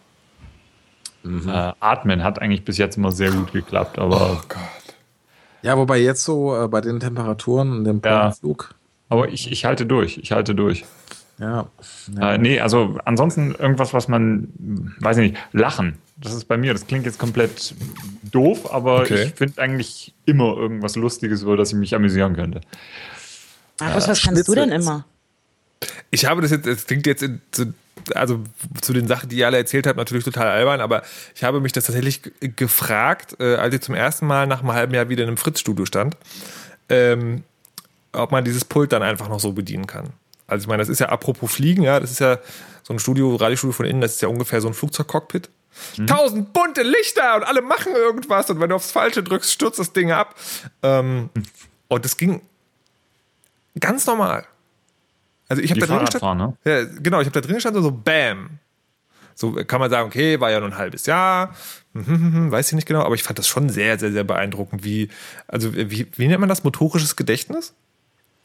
Äh, 1.26 1.72
Atmen 1.80 2.24
hat 2.24 2.41
eigentlich 2.41 2.65
bis 2.65 2.78
jetzt 2.78 2.98
immer 2.98 3.12
sehr 3.12 3.32
gut 3.32 3.54
geklappt, 3.54 3.98
aber, 4.00 4.41
Gott. 4.50 4.60
Ja, 5.62 5.78
wobei 5.78 6.00
jetzt 6.00 6.24
so 6.24 6.62
äh, 6.62 6.67
bei 6.67 6.82
den 6.82 7.00
Temperaturen 7.00 7.72
und 7.72 7.84
dem 7.86 8.02
Ja. 8.04 8.32
Flug. 8.32 8.76
aber 9.10 9.30
ich, 9.30 9.52
ich 9.52 9.63
halte 9.65 9.86
durch. 9.86 10.17
Ich 10.17 10.32
halte 10.32 10.56
durch. 10.56 10.84
Ja. 11.39 11.67
ja. 12.17 12.34
Äh, 12.34 12.38
nee, 12.38 12.60
also 12.60 12.98
ansonsten 13.06 13.56
irgendwas, 13.56 13.93
was 13.93 14.08
man, 14.08 14.50
weiß 15.00 15.17
ich 15.17 15.32
nicht, 15.32 15.41
lachen. 15.54 15.98
Das 16.17 16.34
ist 16.34 16.45
bei 16.45 16.58
mir, 16.58 16.73
das 16.73 16.86
klingt 16.88 17.06
jetzt 17.06 17.17
komplett 17.17 17.73
doof, 18.32 18.71
aber 18.71 19.02
Okay. 19.02 19.23
ich 19.23 19.34
finde 19.34 19.62
eigentlich 19.62 20.13
immer 20.26 20.56
irgendwas 20.56 20.95
Lustiges, 20.95 21.41
über 21.41 21.58
das 21.58 21.69
ich 21.69 21.76
mich 21.76 21.95
amüsieren 21.95 22.36
könnte. 22.36 22.62
Markus, 23.80 24.08
was 24.08 24.21
kannst 24.21 24.47
du 24.47 24.54
denn 24.56 24.69
Schnitzel. 24.69 24.82
immer? 24.82 25.06
Ich 26.12 26.26
habe 26.26 26.41
das 26.41 26.52
jetzt, 26.52 26.67
es 26.67 26.86
klingt 26.86 27.08
jetzt 27.08 27.23
in, 27.23 27.41
zu, 27.52 27.73
also 28.13 28.39
zu 28.82 28.93
den 28.93 29.08
Sachen, 29.08 29.30
die 29.30 29.38
ihr 29.38 29.47
alle 29.47 29.58
erzählt 29.58 29.88
habt, 29.88 29.97
natürlich 29.97 30.23
total 30.23 30.47
albern, 30.47 30.80
aber 30.80 31.02
ich 31.36 31.43
habe 31.43 31.60
mich 31.60 31.71
das 31.71 31.86
tatsächlich 31.86 32.21
gefragt, 32.39 33.36
äh, 33.39 33.56
als 33.56 33.73
ich 33.73 33.82
zum 33.82 33.95
ersten 33.95 34.28
Mal 34.28 34.47
nach 34.47 34.60
einem 34.60 34.71
halben 34.73 34.93
Jahr 34.93 35.10
wieder 35.10 35.23
in 35.23 35.30
einem 35.30 35.38
Fritz-Studio 35.38 35.86
stand, 35.86 36.15
ähm, 36.89 37.43
ob 38.13 38.32
man 38.32 38.45
dieses 38.45 38.63
Pult 38.63 38.91
dann 38.91 39.02
einfach 39.02 39.28
noch 39.28 39.39
so 39.39 39.52
bedienen 39.54 39.88
kann. 39.88 40.12
Also 40.47 40.63
ich 40.63 40.67
meine, 40.67 40.82
das 40.82 40.89
ist 40.89 40.99
ja 40.99 41.10
apropos 41.10 41.52
Fliegen, 41.52 41.82
ja, 41.84 41.99
das 41.99 42.12
ist 42.12 42.19
ja 42.19 42.38
so 42.84 42.93
ein 42.93 42.99
Studio, 42.99 43.36
Radiostudio 43.36 43.73
von 43.73 43.86
innen, 43.88 44.02
das 44.02 44.13
ist 44.13 44.21
ja 44.21 44.28
ungefähr 44.28 44.62
so 44.62 44.67
ein 44.67 44.73
Flugzeugcockpit. 44.73 45.49
Tausend 46.07 46.53
bunte 46.53 46.83
Lichter 46.83 47.36
und 47.36 47.43
alle 47.43 47.62
machen 47.62 47.93
irgendwas 47.93 48.49
und 48.49 48.59
wenn 48.59 48.69
du 48.69 48.75
aufs 48.75 48.91
Falsche 48.91 49.23
drückst, 49.23 49.51
stürzt 49.51 49.79
das 49.79 49.93
Ding 49.93 50.12
ab. 50.12 50.36
Ähm, 50.81 51.29
und 51.88 52.05
das 52.05 52.17
ging 52.17 52.41
ganz 53.79 54.05
normal. 54.05 54.45
Also 55.49 55.62
ich 55.62 55.71
habe 55.71 55.81
da 55.81 55.88
drin 55.88 56.05
gestanden. 56.05 56.38
Ne? 56.38 56.57
Ja, 56.63 56.83
genau, 57.01 57.19
ich 57.21 57.27
habe 57.27 57.39
da 57.39 57.41
drin 57.41 57.55
gestanden, 57.55 57.83
so 57.83 57.91
Bam. 57.91 58.59
So 59.36 59.51
kann 59.51 59.79
man 59.79 59.89
sagen, 59.89 60.07
okay, 60.07 60.39
war 60.39 60.51
ja 60.51 60.59
nur 60.59 60.69
ein 60.69 60.77
halbes 60.77 61.05
Jahr, 61.07 61.55
hm, 61.93 62.05
hm, 62.05 62.33
hm, 62.33 62.51
weiß 62.51 62.67
ich 62.67 62.73
nicht 62.73 62.88
genau, 62.88 63.01
aber 63.01 63.15
ich 63.15 63.23
fand 63.23 63.39
das 63.39 63.47
schon 63.47 63.69
sehr, 63.69 63.97
sehr, 63.97 64.12
sehr 64.12 64.23
beeindruckend, 64.23 64.83
wie, 64.83 65.09
also 65.47 65.73
wie, 65.75 66.07
wie 66.15 66.27
nennt 66.27 66.39
man 66.39 66.49
das, 66.49 66.63
motorisches 66.63 67.15
Gedächtnis? 67.15 67.73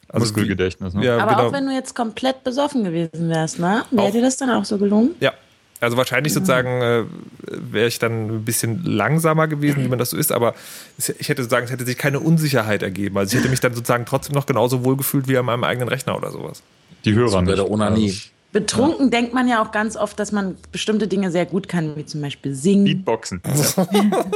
Also 0.07 0.25
Muskelgedächtnis, 0.25 0.95
ne? 0.95 1.05
Ja, 1.05 1.17
Aber 1.19 1.35
genau. 1.35 1.47
auch 1.47 1.51
wenn 1.51 1.67
du 1.67 1.73
jetzt 1.73 1.95
komplett 1.95 2.43
besoffen 2.43 2.83
gewesen 2.83 3.29
wärst, 3.29 3.59
ne? 3.59 3.85
Wäre 3.91 4.11
dir 4.11 4.23
das 4.23 4.37
dann 4.37 4.49
auch 4.49 4.65
so 4.65 4.79
gelungen? 4.79 5.11
Ja, 5.19 5.33
also 5.81 5.95
wahrscheinlich 5.97 6.33
sozusagen 6.33 6.81
äh, 6.81 7.03
wäre 7.47 7.87
ich 7.87 7.99
dann 7.99 8.27
ein 8.29 8.45
bisschen 8.45 8.83
langsamer 8.83 9.47
gewesen, 9.47 9.83
wie 9.83 9.87
man 9.87 9.97
das 9.99 10.09
so 10.11 10.17
ist, 10.17 10.31
aber 10.31 10.53
es- 10.97 11.09
ich 11.09 11.29
hätte 11.29 11.43
sagen, 11.45 11.65
es 11.65 11.71
hätte 11.71 11.85
sich 11.85 11.97
keine 11.97 12.19
Unsicherheit 12.19 12.83
ergeben. 12.83 13.17
Also 13.17 13.33
ich 13.35 13.39
hätte 13.39 13.49
mich 13.49 13.59
dann 13.61 13.73
sozusagen 13.73 14.05
trotzdem 14.05 14.33
noch 14.35 14.45
genauso 14.45 14.83
wohl 14.83 14.97
gefühlt 14.97 15.27
wie 15.27 15.37
an 15.37 15.45
meinem 15.45 15.63
eigenen 15.63 15.87
Rechner 15.89 16.17
oder 16.17 16.31
sowas. 16.31 16.61
Die 17.05 17.13
Hörer 17.13 17.31
Bei 17.37 17.41
nicht. 17.43 17.57
der 17.57 17.71
Onanie. 17.71 18.13
Betrunken 18.51 19.11
denkt 19.11 19.31
man 19.33 19.47
ja 19.47 19.61
auch 19.61 19.71
ganz 19.71 19.95
oft, 19.95 20.19
dass 20.19 20.31
man 20.31 20.57
bestimmte 20.71 21.07
Dinge 21.07 21.29
sehr 21.29 21.45
gut 21.45 21.67
kann, 21.67 21.95
wie 21.95 22.05
zum 22.05 22.21
Beispiel 22.21 22.55
singen, 22.55 22.83
Beatboxen. 22.85 23.41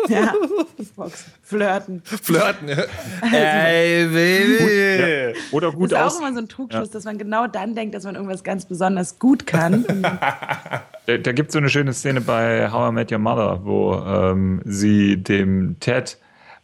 ja, 0.08 0.34
Beatboxen, 0.78 1.34
flirten. 1.42 2.02
Flirten, 2.06 2.70
ja. 2.70 2.84
Ey, 3.34 4.06
Baby. 4.06 5.40
Oder 5.52 5.68
Das 5.70 5.76
gut 5.76 5.92
ist 5.92 5.98
auch 5.98 6.06
aus. 6.06 6.20
immer 6.20 6.32
so 6.34 6.40
ein 6.40 6.48
Trugschluss, 6.48 6.92
dass 6.92 7.06
man 7.06 7.18
genau 7.18 7.48
dann 7.48 7.74
denkt, 7.74 7.96
dass 7.96 8.04
man 8.04 8.14
irgendwas 8.14 8.44
ganz 8.44 8.66
besonders 8.66 9.18
gut 9.20 9.48
kann. 9.48 9.84
Da, 11.06 11.18
da 11.18 11.34
gibt 11.34 11.50
es 11.50 11.54
so 11.54 11.60
eine 11.60 11.68
schöne 11.68 11.92
Szene 11.92 12.22
bei 12.22 12.72
How 12.72 12.90
I 12.90 12.94
Met 12.94 13.12
Your 13.12 13.18
Mother, 13.20 13.60
wo 13.66 13.96
ähm, 13.96 14.62
sie 14.64 15.18
dem 15.18 15.76
Ted, 15.82 16.18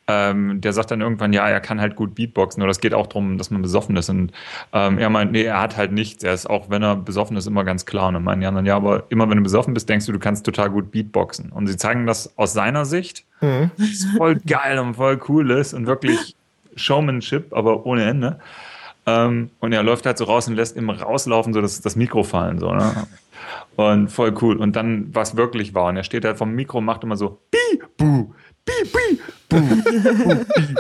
ähm, 0.10 0.60
der 0.60 0.74
sagt 0.74 0.90
dann 0.90 1.02
irgendwann, 1.02 1.34
ja, 1.34 1.48
er 1.48 1.62
kann 1.62 1.80
halt 1.80 1.96
gut 1.96 2.16
Beatboxen, 2.16 2.64
oder 2.64 2.72
es 2.72 2.80
geht 2.80 2.96
auch 2.96 3.06
darum, 3.06 3.38
dass 3.38 3.52
man 3.52 3.62
besoffen 3.62 3.96
ist. 3.96 4.10
Und 4.10 4.32
ähm, 4.74 4.98
er 4.98 5.12
meint, 5.12 5.32
nee, 5.32 5.44
er 5.44 5.62
hat 5.62 5.78
halt 5.78 5.92
nichts. 5.92 6.24
Er 6.24 6.34
ist 6.34 6.50
auch, 6.50 6.72
wenn 6.72 6.82
er 6.82 6.96
besoffen 6.96 7.38
ist, 7.38 7.46
immer 7.46 7.64
ganz 7.64 7.86
klar. 7.86 8.08
Und 8.08 8.16
dann 8.16 8.24
meinen 8.24 8.42
die 8.42 8.48
anderen, 8.48 8.66
ja, 8.66 8.76
aber 8.76 9.04
immer 9.10 9.30
wenn 9.30 9.38
du 9.38 9.44
besoffen 9.44 9.76
bist, 9.76 9.88
denkst 9.88 10.08
du, 10.08 10.12
du 10.12 10.18
kannst 10.18 10.48
total 10.48 10.72
gut 10.72 10.90
Beatboxen. 10.92 11.52
Und 11.52 11.68
sie 11.68 11.78
zeigen 11.78 12.08
das 12.08 12.36
aus 12.40 12.54
seiner 12.54 12.86
Sicht, 12.86 13.24
was 13.40 14.08
voll 14.18 14.38
geil 14.48 14.80
und 14.80 14.96
voll 14.96 15.20
cool 15.30 15.52
ist 15.52 15.76
und 15.76 15.86
wirklich 15.86 16.36
Showmanship, 16.76 17.54
aber 17.54 17.86
ohne 17.86 18.06
Ende. 18.06 18.40
Ähm, 19.06 19.52
und 19.60 19.74
er 19.74 19.84
läuft 19.84 20.08
halt 20.08 20.18
so 20.18 20.24
raus 20.24 20.48
und 20.48 20.56
lässt 20.56 20.76
immer 20.76 21.00
rauslaufen, 21.00 21.54
so 21.54 21.62
das, 21.62 21.82
das 21.82 21.96
Mikro 21.96 22.24
fallen. 22.24 22.58
So, 22.58 22.74
ne? 22.74 23.08
Und 23.76 24.10
voll 24.10 24.34
cool. 24.42 24.58
Und 24.58 24.76
dann, 24.76 25.10
was 25.14 25.38
wirklich 25.38 25.76
war, 25.76 25.86
und 25.86 25.98
er 25.98 26.04
steht 26.04 26.26
halt 26.26 26.38
vom 26.38 26.54
Mikro 26.56 26.80
und 26.80 26.86
macht 26.86 27.04
immer 27.04 27.16
so, 27.16 27.40
bi, 27.52 27.82
bu, 27.98 28.34
bi, 28.84 28.90
bi, 28.90 29.20
bu, 29.50 29.60
bu, 29.60 30.46
bi, 30.46 30.76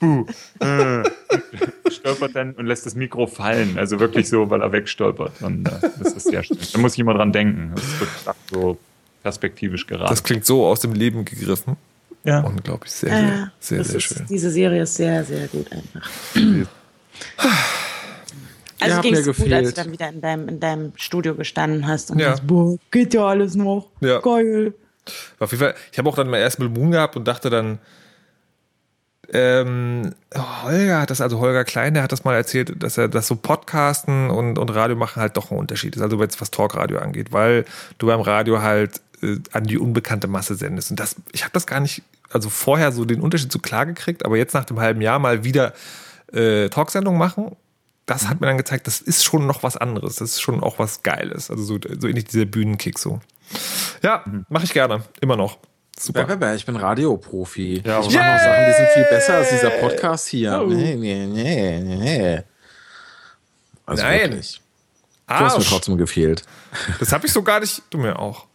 bu. 0.00 0.26
Äh, 0.64 1.90
stolpert 1.90 2.34
dann 2.36 2.52
und 2.52 2.66
lässt 2.66 2.86
das 2.86 2.94
Mikro 2.94 3.26
fallen. 3.26 3.76
Also 3.78 3.98
wirklich 4.00 4.28
so, 4.28 4.48
weil 4.50 4.62
er 4.62 4.72
wegstolpert. 4.72 5.42
Und 5.42 5.66
äh, 5.68 5.72
das 5.98 6.12
ist 6.14 6.28
sehr 6.28 6.42
schön. 6.42 6.58
Da 6.72 6.78
muss 6.78 6.94
ich 6.94 6.98
immer 7.00 7.14
dran 7.14 7.32
denken. 7.32 7.72
Das 7.74 8.00
wird 8.00 8.36
so 8.52 8.78
perspektivisch 9.22 9.86
gerade. 9.86 10.06
Das 10.08 10.22
klingt 10.22 10.44
so 10.44 10.64
aus 10.66 10.80
dem 10.80 10.92
Leben 10.92 11.24
gegriffen. 11.24 11.76
ja. 12.24 12.40
Unglaublich, 12.40 12.92
sehr, 12.92 13.10
Ja, 13.10 13.18
sehr, 13.18 13.50
sehr, 13.60 13.78
das 13.78 13.86
sehr 13.88 13.96
ist, 13.96 14.02
schön. 14.04 14.26
Diese 14.30 14.50
Serie 14.50 14.82
ist 14.82 14.94
sehr, 14.94 15.24
sehr 15.24 15.48
gut 15.48 15.66
einfach. 15.72 16.08
Also 18.80 19.00
ging 19.00 19.12
mir 19.12 19.18
es 19.18 19.36
gut, 19.36 19.52
als 19.52 19.74
du 19.74 19.82
dann 19.82 19.90
wieder 19.92 20.08
in 20.08 20.20
deinem, 20.20 20.48
in 20.48 20.60
deinem 20.60 20.92
Studio 20.94 21.34
gestanden 21.34 21.88
hast 21.88 22.12
und 22.12 22.20
Ja. 22.20 22.28
sagst, 22.28 22.46
boah, 22.46 22.76
geht 22.92 23.12
ja 23.12 23.26
alles 23.26 23.56
noch. 23.56 23.88
Ja. 24.00 24.20
Geil. 24.20 24.72
Auf 25.38 25.50
jeden 25.52 25.62
Fall, 25.62 25.74
ich 25.92 25.98
habe 25.98 26.08
auch 26.08 26.16
dann 26.16 26.28
mal 26.28 26.38
erst 26.38 26.58
Blue 26.58 26.70
Moon 26.70 26.90
gehabt 26.90 27.16
und 27.16 27.26
dachte 27.26 27.50
dann, 27.50 27.78
ähm, 29.30 30.14
Holger 30.34 31.02
hat 31.02 31.10
das, 31.10 31.20
also 31.20 31.38
Holger 31.38 31.64
Klein, 31.64 31.94
der 31.94 32.02
hat 32.02 32.12
das 32.12 32.24
mal 32.24 32.34
erzählt, 32.34 32.82
dass 32.82 32.96
er 32.96 33.08
das 33.08 33.26
so 33.26 33.36
Podcasten 33.36 34.30
und, 34.30 34.58
und 34.58 34.70
Radio 34.70 34.96
machen 34.96 35.20
halt 35.20 35.36
doch 35.36 35.50
ein 35.50 35.58
Unterschied 35.58 35.96
ist, 35.96 36.02
also 36.02 36.20
jetzt 36.22 36.40
was 36.40 36.50
Talkradio 36.50 36.98
angeht, 36.98 37.30
weil 37.30 37.66
du 37.98 38.06
beim 38.06 38.20
Radio 38.20 38.62
halt 38.62 39.02
äh, 39.22 39.36
an 39.52 39.64
die 39.64 39.78
unbekannte 39.78 40.28
Masse 40.28 40.54
sendest. 40.54 40.90
Und 40.90 41.00
das, 41.00 41.16
ich 41.32 41.42
habe 41.42 41.52
das 41.52 41.66
gar 41.66 41.80
nicht, 41.80 42.02
also 42.30 42.48
vorher 42.48 42.90
so 42.90 43.04
den 43.04 43.20
Unterschied 43.20 43.52
so 43.52 43.58
klar 43.58 43.84
gekriegt, 43.84 44.24
aber 44.24 44.38
jetzt 44.38 44.54
nach 44.54 44.64
dem 44.64 44.80
halben 44.80 45.02
Jahr 45.02 45.18
mal 45.18 45.44
wieder 45.44 45.74
äh, 46.32 46.70
Talksendung 46.70 47.18
machen, 47.18 47.54
das 48.08 48.26
hat 48.26 48.40
mir 48.40 48.46
dann 48.46 48.56
gezeigt, 48.56 48.86
das 48.86 49.00
ist 49.00 49.22
schon 49.22 49.46
noch 49.46 49.62
was 49.62 49.76
anderes, 49.76 50.16
das 50.16 50.30
ist 50.30 50.40
schon 50.40 50.62
auch 50.62 50.78
was 50.78 51.02
Geiles, 51.02 51.50
also 51.50 51.62
so, 51.62 51.78
so 51.98 52.08
ähnlich 52.08 52.24
dieser 52.24 52.46
Bühnenkick 52.46 52.98
so. 52.98 53.20
Ja, 54.02 54.24
mache 54.48 54.64
ich 54.64 54.72
gerne, 54.72 55.04
immer 55.20 55.36
noch. 55.36 55.58
Super. 55.98 56.54
Ich 56.54 56.64
bin 56.64 56.76
Radioprofi. 56.76 57.82
Ja, 57.84 58.00
ich 58.00 58.06
mache 58.14 58.32
noch 58.32 58.38
Sachen, 58.38 58.66
die 58.66 58.72
sind 58.72 58.88
viel 58.94 59.04
besser 59.04 59.34
als 59.34 59.50
dieser 59.50 59.70
Podcast 59.70 60.28
hier. 60.28 60.64
Nee, 60.66 60.94
nee, 60.94 61.26
nee, 61.26 61.80
nee. 61.80 62.42
Also 63.84 64.02
Nein. 64.04 64.20
wirklich. 64.20 64.62
Du 65.26 65.34
hast 65.34 65.54
mir 65.54 65.58
Arsch. 65.58 65.68
trotzdem 65.68 65.98
gefehlt. 65.98 66.44
Das 67.00 67.12
habe 67.12 67.26
ich 67.26 67.32
so 67.32 67.42
gar 67.42 67.60
nicht, 67.60 67.82
du 67.90 67.98
mir 67.98 68.18
auch. 68.18 68.46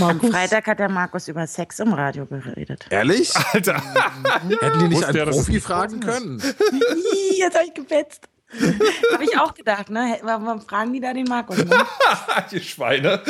Am 0.00 0.20
Freitag 0.20 0.66
hat 0.66 0.78
der 0.78 0.88
Markus 0.88 1.28
über 1.28 1.46
Sex 1.46 1.78
im 1.80 1.92
Radio 1.92 2.26
geredet. 2.26 2.86
Ehrlich? 2.90 3.32
Alter. 3.52 3.82
Hätten 4.60 4.78
die 4.80 4.88
nicht 4.88 5.04
einen 5.04 5.30
Profi 5.30 5.60
fragen 5.60 6.00
können? 6.00 6.42
Jetzt 7.36 7.56
hab 7.56 7.64
ich 7.64 7.74
gepetzt. 7.74 8.28
Habe 9.12 9.24
ich 9.24 9.38
auch 9.38 9.54
gedacht, 9.54 9.90
ne? 9.90 10.18
Warum 10.22 10.60
fragen 10.60 10.92
die 10.92 11.00
da 11.00 11.12
den 11.12 11.24
Markus? 11.24 11.58
Ne? 11.58 11.70
Die 12.50 12.60
Schweine. 12.60 13.22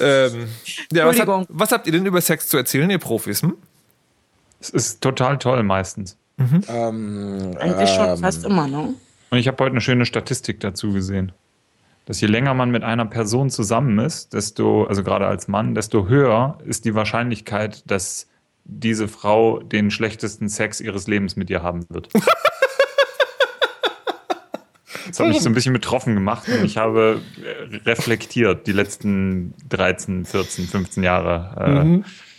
ähm, 0.00 0.48
ja, 0.92 1.06
was, 1.06 1.20
habt, 1.20 1.46
was 1.48 1.72
habt 1.72 1.86
ihr 1.86 1.92
denn 1.92 2.06
über 2.06 2.20
Sex 2.20 2.48
zu 2.48 2.56
erzählen, 2.56 2.88
ihr 2.88 2.98
Profis? 2.98 3.42
Hm? 3.42 3.56
Es 4.60 4.70
ist 4.70 5.00
total 5.00 5.38
toll 5.38 5.62
meistens. 5.62 6.16
Ähm, 6.68 7.56
Eigentlich 7.58 7.90
schon 7.90 8.08
ähm, 8.08 8.18
fast 8.18 8.44
immer, 8.44 8.66
ne? 8.66 8.94
Und 9.30 9.38
ich 9.38 9.46
habe 9.46 9.62
heute 9.62 9.72
eine 9.72 9.80
schöne 9.80 10.06
Statistik 10.06 10.60
dazu 10.60 10.92
gesehen. 10.92 11.32
Dass 12.06 12.20
je 12.20 12.26
länger 12.26 12.54
man 12.54 12.70
mit 12.70 12.82
einer 12.82 13.04
Person 13.04 13.50
zusammen 13.50 13.98
ist, 13.98 14.32
desto, 14.32 14.84
also 14.84 15.04
gerade 15.04 15.26
als 15.26 15.48
Mann, 15.48 15.74
desto 15.74 16.08
höher 16.08 16.58
ist 16.64 16.84
die 16.84 16.94
Wahrscheinlichkeit, 16.94 17.88
dass 17.90 18.26
diese 18.64 19.08
Frau 19.08 19.60
den 19.60 19.90
schlechtesten 19.90 20.48
Sex 20.48 20.80
ihres 20.80 21.06
Lebens 21.06 21.36
mit 21.36 21.48
dir 21.48 21.62
haben 21.62 21.84
wird. 21.88 22.08
Das 25.08 25.18
hat 25.18 25.28
mich 25.28 25.40
so 25.40 25.48
ein 25.48 25.54
bisschen 25.54 25.72
betroffen 25.72 26.14
gemacht 26.14 26.48
und 26.48 26.64
ich 26.64 26.76
habe 26.76 27.20
äh, 27.42 27.76
reflektiert 27.78 28.68
die 28.68 28.72
letzten 28.72 29.54
13, 29.68 30.24
14, 30.24 30.66
15 30.66 31.02
Jahre. 31.02 32.02
Äh, 32.04 32.29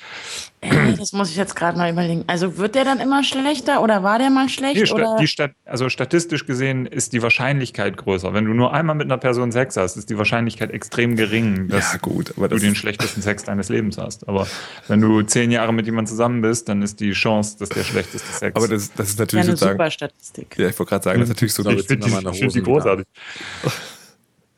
Das 0.99 1.11
muss 1.11 1.31
ich 1.31 1.37
jetzt 1.37 1.55
gerade 1.55 1.75
mal 1.75 1.91
überlegen. 1.91 2.23
Also 2.27 2.57
wird 2.57 2.75
der 2.75 2.83
dann 2.85 2.99
immer 2.99 3.23
schlechter 3.23 3.81
oder 3.81 4.03
war 4.03 4.19
der 4.19 4.29
mal 4.29 4.47
schlecht? 4.47 4.79
Die, 4.79 4.85
Sta 4.85 4.95
oder? 4.95 5.17
die 5.19 5.25
Stat 5.27 5.53
also 5.65 5.89
statistisch 5.89 6.45
gesehen 6.45 6.85
ist 6.85 7.13
die 7.13 7.23
Wahrscheinlichkeit 7.23 7.97
größer. 7.97 8.31
Wenn 8.35 8.45
du 8.45 8.53
nur 8.53 8.71
einmal 8.71 8.95
mit 8.95 9.05
einer 9.05 9.17
Person 9.17 9.51
Sex 9.51 9.75
hast, 9.75 9.97
ist 9.97 10.11
die 10.11 10.19
Wahrscheinlichkeit 10.19 10.69
extrem 10.69 11.15
gering, 11.15 11.67
dass 11.67 11.93
Ja, 11.93 11.97
gut, 11.97 12.33
aber 12.37 12.47
du 12.47 12.55
das 12.55 12.61
den 12.61 12.73
ist- 12.73 12.77
schlechtesten 12.77 13.23
Sex 13.23 13.43
deines 13.43 13.69
Lebens 13.69 13.97
hast. 13.97 14.27
Aber 14.27 14.45
wenn 14.87 15.01
du 15.01 15.23
zehn 15.23 15.49
Jahre 15.49 15.73
mit 15.73 15.87
jemandem 15.87 16.11
zusammen 16.11 16.41
bist, 16.43 16.69
dann 16.69 16.83
ist 16.83 16.99
die 16.99 17.13
Chance, 17.13 17.57
dass 17.57 17.69
der 17.69 17.83
schlechteste 17.83 18.31
Sex 18.31 18.55
Aber 18.55 18.67
das, 18.67 18.93
das 18.93 19.09
ist 19.09 19.17
ja, 19.17 19.23
natürlich 19.23 19.45
eine 19.45 19.51
sozusagen. 19.53 19.77
super 19.79 19.89
Statistik. 19.89 20.55
Ja, 20.59 20.67
ich 20.67 20.77
wollte 20.77 20.89
gerade 20.91 21.03
sagen, 21.03 21.19
das 21.21 21.29
ist 21.29 21.35
natürlich 21.35 21.53
so. 21.55 21.63
glaub, 21.63 21.73
ich 21.79 21.87
finde 21.87 22.05
die, 22.07 22.37
find 22.39 22.53
die 22.53 22.61
großartig. 22.61 23.05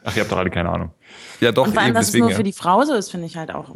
Ach, 0.04 0.16
ihr 0.18 0.22
habt 0.24 0.32
doch 0.34 0.38
alle 0.38 0.50
keine 0.50 0.70
Ahnung. 0.70 0.92
Ja, 1.40 1.54
doch, 1.54 1.66
Und 1.68 1.74
vor 1.74 1.82
allem, 1.82 1.90
eben 1.90 1.96
dass 1.96 2.08
es 2.08 2.12
deswegen. 2.12 2.24
nur 2.26 2.32
Ja. 2.32 2.38
für 2.38 2.44
die 2.44 2.52
Frau 2.54 2.84
so 2.84 2.94
ist, 2.94 3.10
finde 3.10 3.26
ich 3.28 3.38
halt 3.38 3.54
auch 3.56 3.74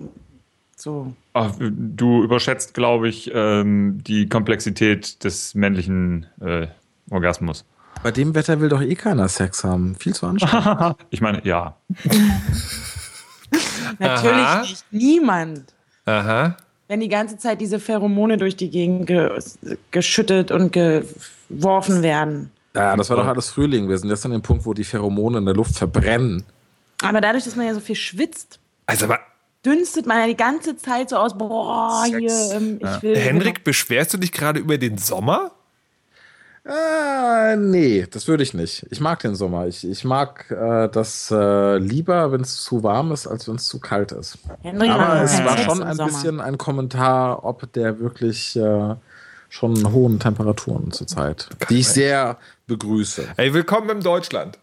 so. 0.79 1.13
Ach, 1.33 1.53
du 1.59 2.23
überschätzt, 2.23 2.73
glaube 2.73 3.09
ich, 3.09 3.31
ähm, 3.33 3.99
die 4.03 4.29
Komplexität 4.29 5.23
des 5.23 5.55
männlichen 5.55 6.27
äh, 6.39 6.67
Orgasmus. 7.09 7.65
Bei 8.03 8.11
dem 8.11 8.35
Wetter 8.35 8.59
will 8.61 8.69
doch 8.69 8.81
eh 8.81 8.93
keiner 8.95 9.27
Sex 9.27 9.63
haben. 9.63 9.95
Viel 9.95 10.13
zu 10.13 10.27
anstrengend. 10.27 10.97
Ich 11.09 11.19
meine, 11.21 11.43
ja. 11.45 11.75
Natürlich 13.99 14.45
Aha. 14.45 14.61
nicht. 14.61 14.85
Niemand. 14.91 15.73
Aha. 16.05 16.57
Wenn 16.87 16.99
die 16.99 17.09
ganze 17.09 17.37
Zeit 17.37 17.59
diese 17.59 17.79
Pheromone 17.79 18.37
durch 18.37 18.55
die 18.55 18.69
Gegend 18.69 19.07
ge 19.07 19.29
geschüttet 19.91 20.51
und 20.51 20.71
geworfen 20.71 22.01
werden. 22.03 22.51
ja, 22.75 22.95
das 22.95 23.09
war 23.09 23.17
doch 23.17 23.25
alles 23.25 23.49
Frühling. 23.49 23.89
Wir 23.89 23.97
sind 23.97 24.09
jetzt 24.09 24.25
an 24.25 24.31
dem 24.31 24.41
Punkt, 24.41 24.65
wo 24.65 24.73
die 24.73 24.83
Pheromone 24.83 25.39
in 25.39 25.45
der 25.45 25.55
Luft 25.55 25.75
verbrennen. 25.75 26.43
Aber 27.01 27.19
dadurch, 27.21 27.43
dass 27.43 27.55
man 27.55 27.65
ja 27.65 27.73
so 27.73 27.79
viel 27.79 27.95
schwitzt, 27.95 28.59
Also, 28.85 29.05
aber 29.05 29.19
dünstet 29.67 30.05
man 30.05 30.19
ja 30.19 30.27
die 30.27 30.37
ganze 30.37 30.77
Zeit 30.77 31.09
so 31.09 31.17
aus, 31.17 31.37
boah, 31.37 32.05
Sex. 32.05 32.17
hier, 32.17 32.57
ähm, 32.57 32.79
ich 32.81 33.03
will. 33.03 33.15
Henrik, 33.15 33.63
beschwerst 33.63 34.13
du 34.13 34.17
dich 34.17 34.31
gerade 34.31 34.59
über 34.59 34.77
den 34.77 34.97
Sommer? 34.97 35.51
Äh, 36.65 37.55
nee, 37.55 38.05
das 38.09 38.27
würde 38.27 38.43
ich 38.43 38.53
nicht. 38.53 38.85
Ich 38.89 38.99
mag 38.99 39.19
den 39.19 39.35
Sommer. 39.35 39.67
Ich, 39.67 39.87
ich 39.87 40.03
mag 40.03 40.51
äh, 40.51 40.89
das 40.89 41.31
äh, 41.31 41.77
lieber, 41.77 42.31
wenn 42.31 42.41
es 42.41 42.61
zu 42.61 42.83
warm 42.83 43.11
ist, 43.13 43.25
als 43.25 43.47
wenn 43.47 43.55
es 43.55 43.67
zu 43.67 43.79
kalt 43.79 44.11
ist. 44.11 44.37
Henrik 44.61 44.91
Aber 44.91 45.21
es 45.21 45.37
war 45.43 45.57
Sex 45.57 45.63
schon 45.63 45.83
ein 45.83 45.97
bisschen 45.97 46.41
ein 46.41 46.57
Kommentar, 46.57 47.45
ob 47.45 47.71
der 47.71 47.99
wirklich 47.99 48.57
äh, 48.57 48.95
schon 49.49 49.93
hohen 49.93 50.19
Temperaturen 50.19 50.91
zurzeit, 50.91 51.47
die 51.69 51.79
ich 51.79 51.87
sehr 51.87 52.37
begrüße. 52.67 53.23
Ey, 53.37 53.53
willkommen 53.53 53.89
im 53.89 54.03
Deutschland. 54.03 54.59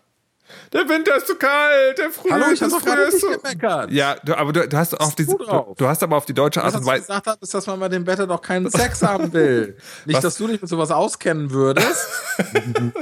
Der 0.72 0.88
Winter 0.88 1.16
ist 1.16 1.26
zu 1.26 1.36
kalt, 1.36 1.98
der 1.98 2.10
Frühling 2.10 2.32
Hallo, 2.34 2.52
ich 2.52 2.60
gerade 2.60 2.74
Frühjahr 2.80 3.08
ist 3.08 3.20
so. 3.20 3.28
gemeckert. 3.30 3.90
Ja, 3.90 4.16
du, 4.24 4.34
aber 4.36 4.52
du, 4.52 4.68
du 4.68 4.76
hast 4.76 4.98
auf 5.00 5.14
diese, 5.14 5.36
du 5.36 5.74
du, 5.76 5.86
hast 5.88 6.02
aber 6.02 6.16
auf 6.16 6.24
die 6.26 6.34
deutsche 6.34 6.62
Art 6.62 6.72
Was 6.74 6.80
und 6.80 6.82
ich 6.82 6.88
Weise. 6.88 7.00
gesagt 7.02 7.26
habe, 7.26 7.38
ist, 7.40 7.54
dass 7.54 7.66
man 7.66 7.80
bei 7.80 7.88
dem 7.88 8.06
Wetter 8.06 8.26
doch 8.26 8.42
keinen 8.42 8.70
Sex 8.70 9.02
haben 9.02 9.32
will. 9.32 9.76
Nicht, 10.04 10.16
Was? 10.16 10.22
dass 10.22 10.36
du 10.38 10.46
dich 10.48 10.60
mit 10.60 10.68
sowas 10.68 10.90
auskennen 10.90 11.50
würdest. 11.50 12.06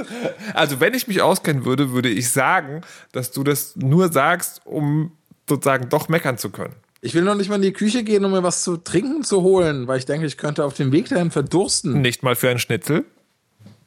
Also, 0.53 0.79
wenn 0.79 0.93
ich 0.93 1.07
mich 1.07 1.21
auskennen 1.21 1.65
würde, 1.65 1.91
würde 1.91 2.09
ich 2.09 2.29
sagen, 2.31 2.81
dass 3.11 3.31
du 3.31 3.43
das 3.43 3.75
nur 3.75 4.11
sagst, 4.11 4.61
um 4.65 5.11
sozusagen 5.49 5.89
doch 5.89 6.09
meckern 6.09 6.37
zu 6.37 6.49
können. 6.49 6.75
Ich 7.01 7.13
will 7.13 7.23
noch 7.23 7.35
nicht 7.35 7.49
mal 7.49 7.55
in 7.55 7.61
die 7.61 7.73
Küche 7.73 8.03
gehen, 8.03 8.23
um 8.23 8.31
mir 8.31 8.43
was 8.43 8.63
zu 8.63 8.77
trinken 8.77 9.23
zu 9.23 9.41
holen, 9.41 9.87
weil 9.87 9.97
ich 9.97 10.05
denke, 10.05 10.25
ich 10.25 10.37
könnte 10.37 10.63
auf 10.63 10.73
dem 10.73 10.91
Weg 10.91 11.09
dahin 11.09 11.31
verdursten. 11.31 12.01
Nicht 12.01 12.23
mal 12.23 12.35
für 12.35 12.49
einen 12.49 12.59
Schnitzel. 12.59 13.05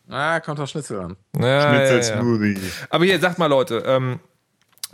Ah, 0.09 0.41
kommt 0.41 0.59
doch 0.59 0.69
Schnitzel 0.69 1.01
an. 1.01 1.17
Ja, 1.39 1.47
ja, 1.47 1.75
ja. 1.75 2.01
Schnitzel-Smoothie. 2.01 2.61
Aber 2.91 3.05
hier, 3.05 3.19
sagt 3.19 3.39
mal, 3.39 3.47
Leute, 3.47 3.83
ähm, 3.87 4.21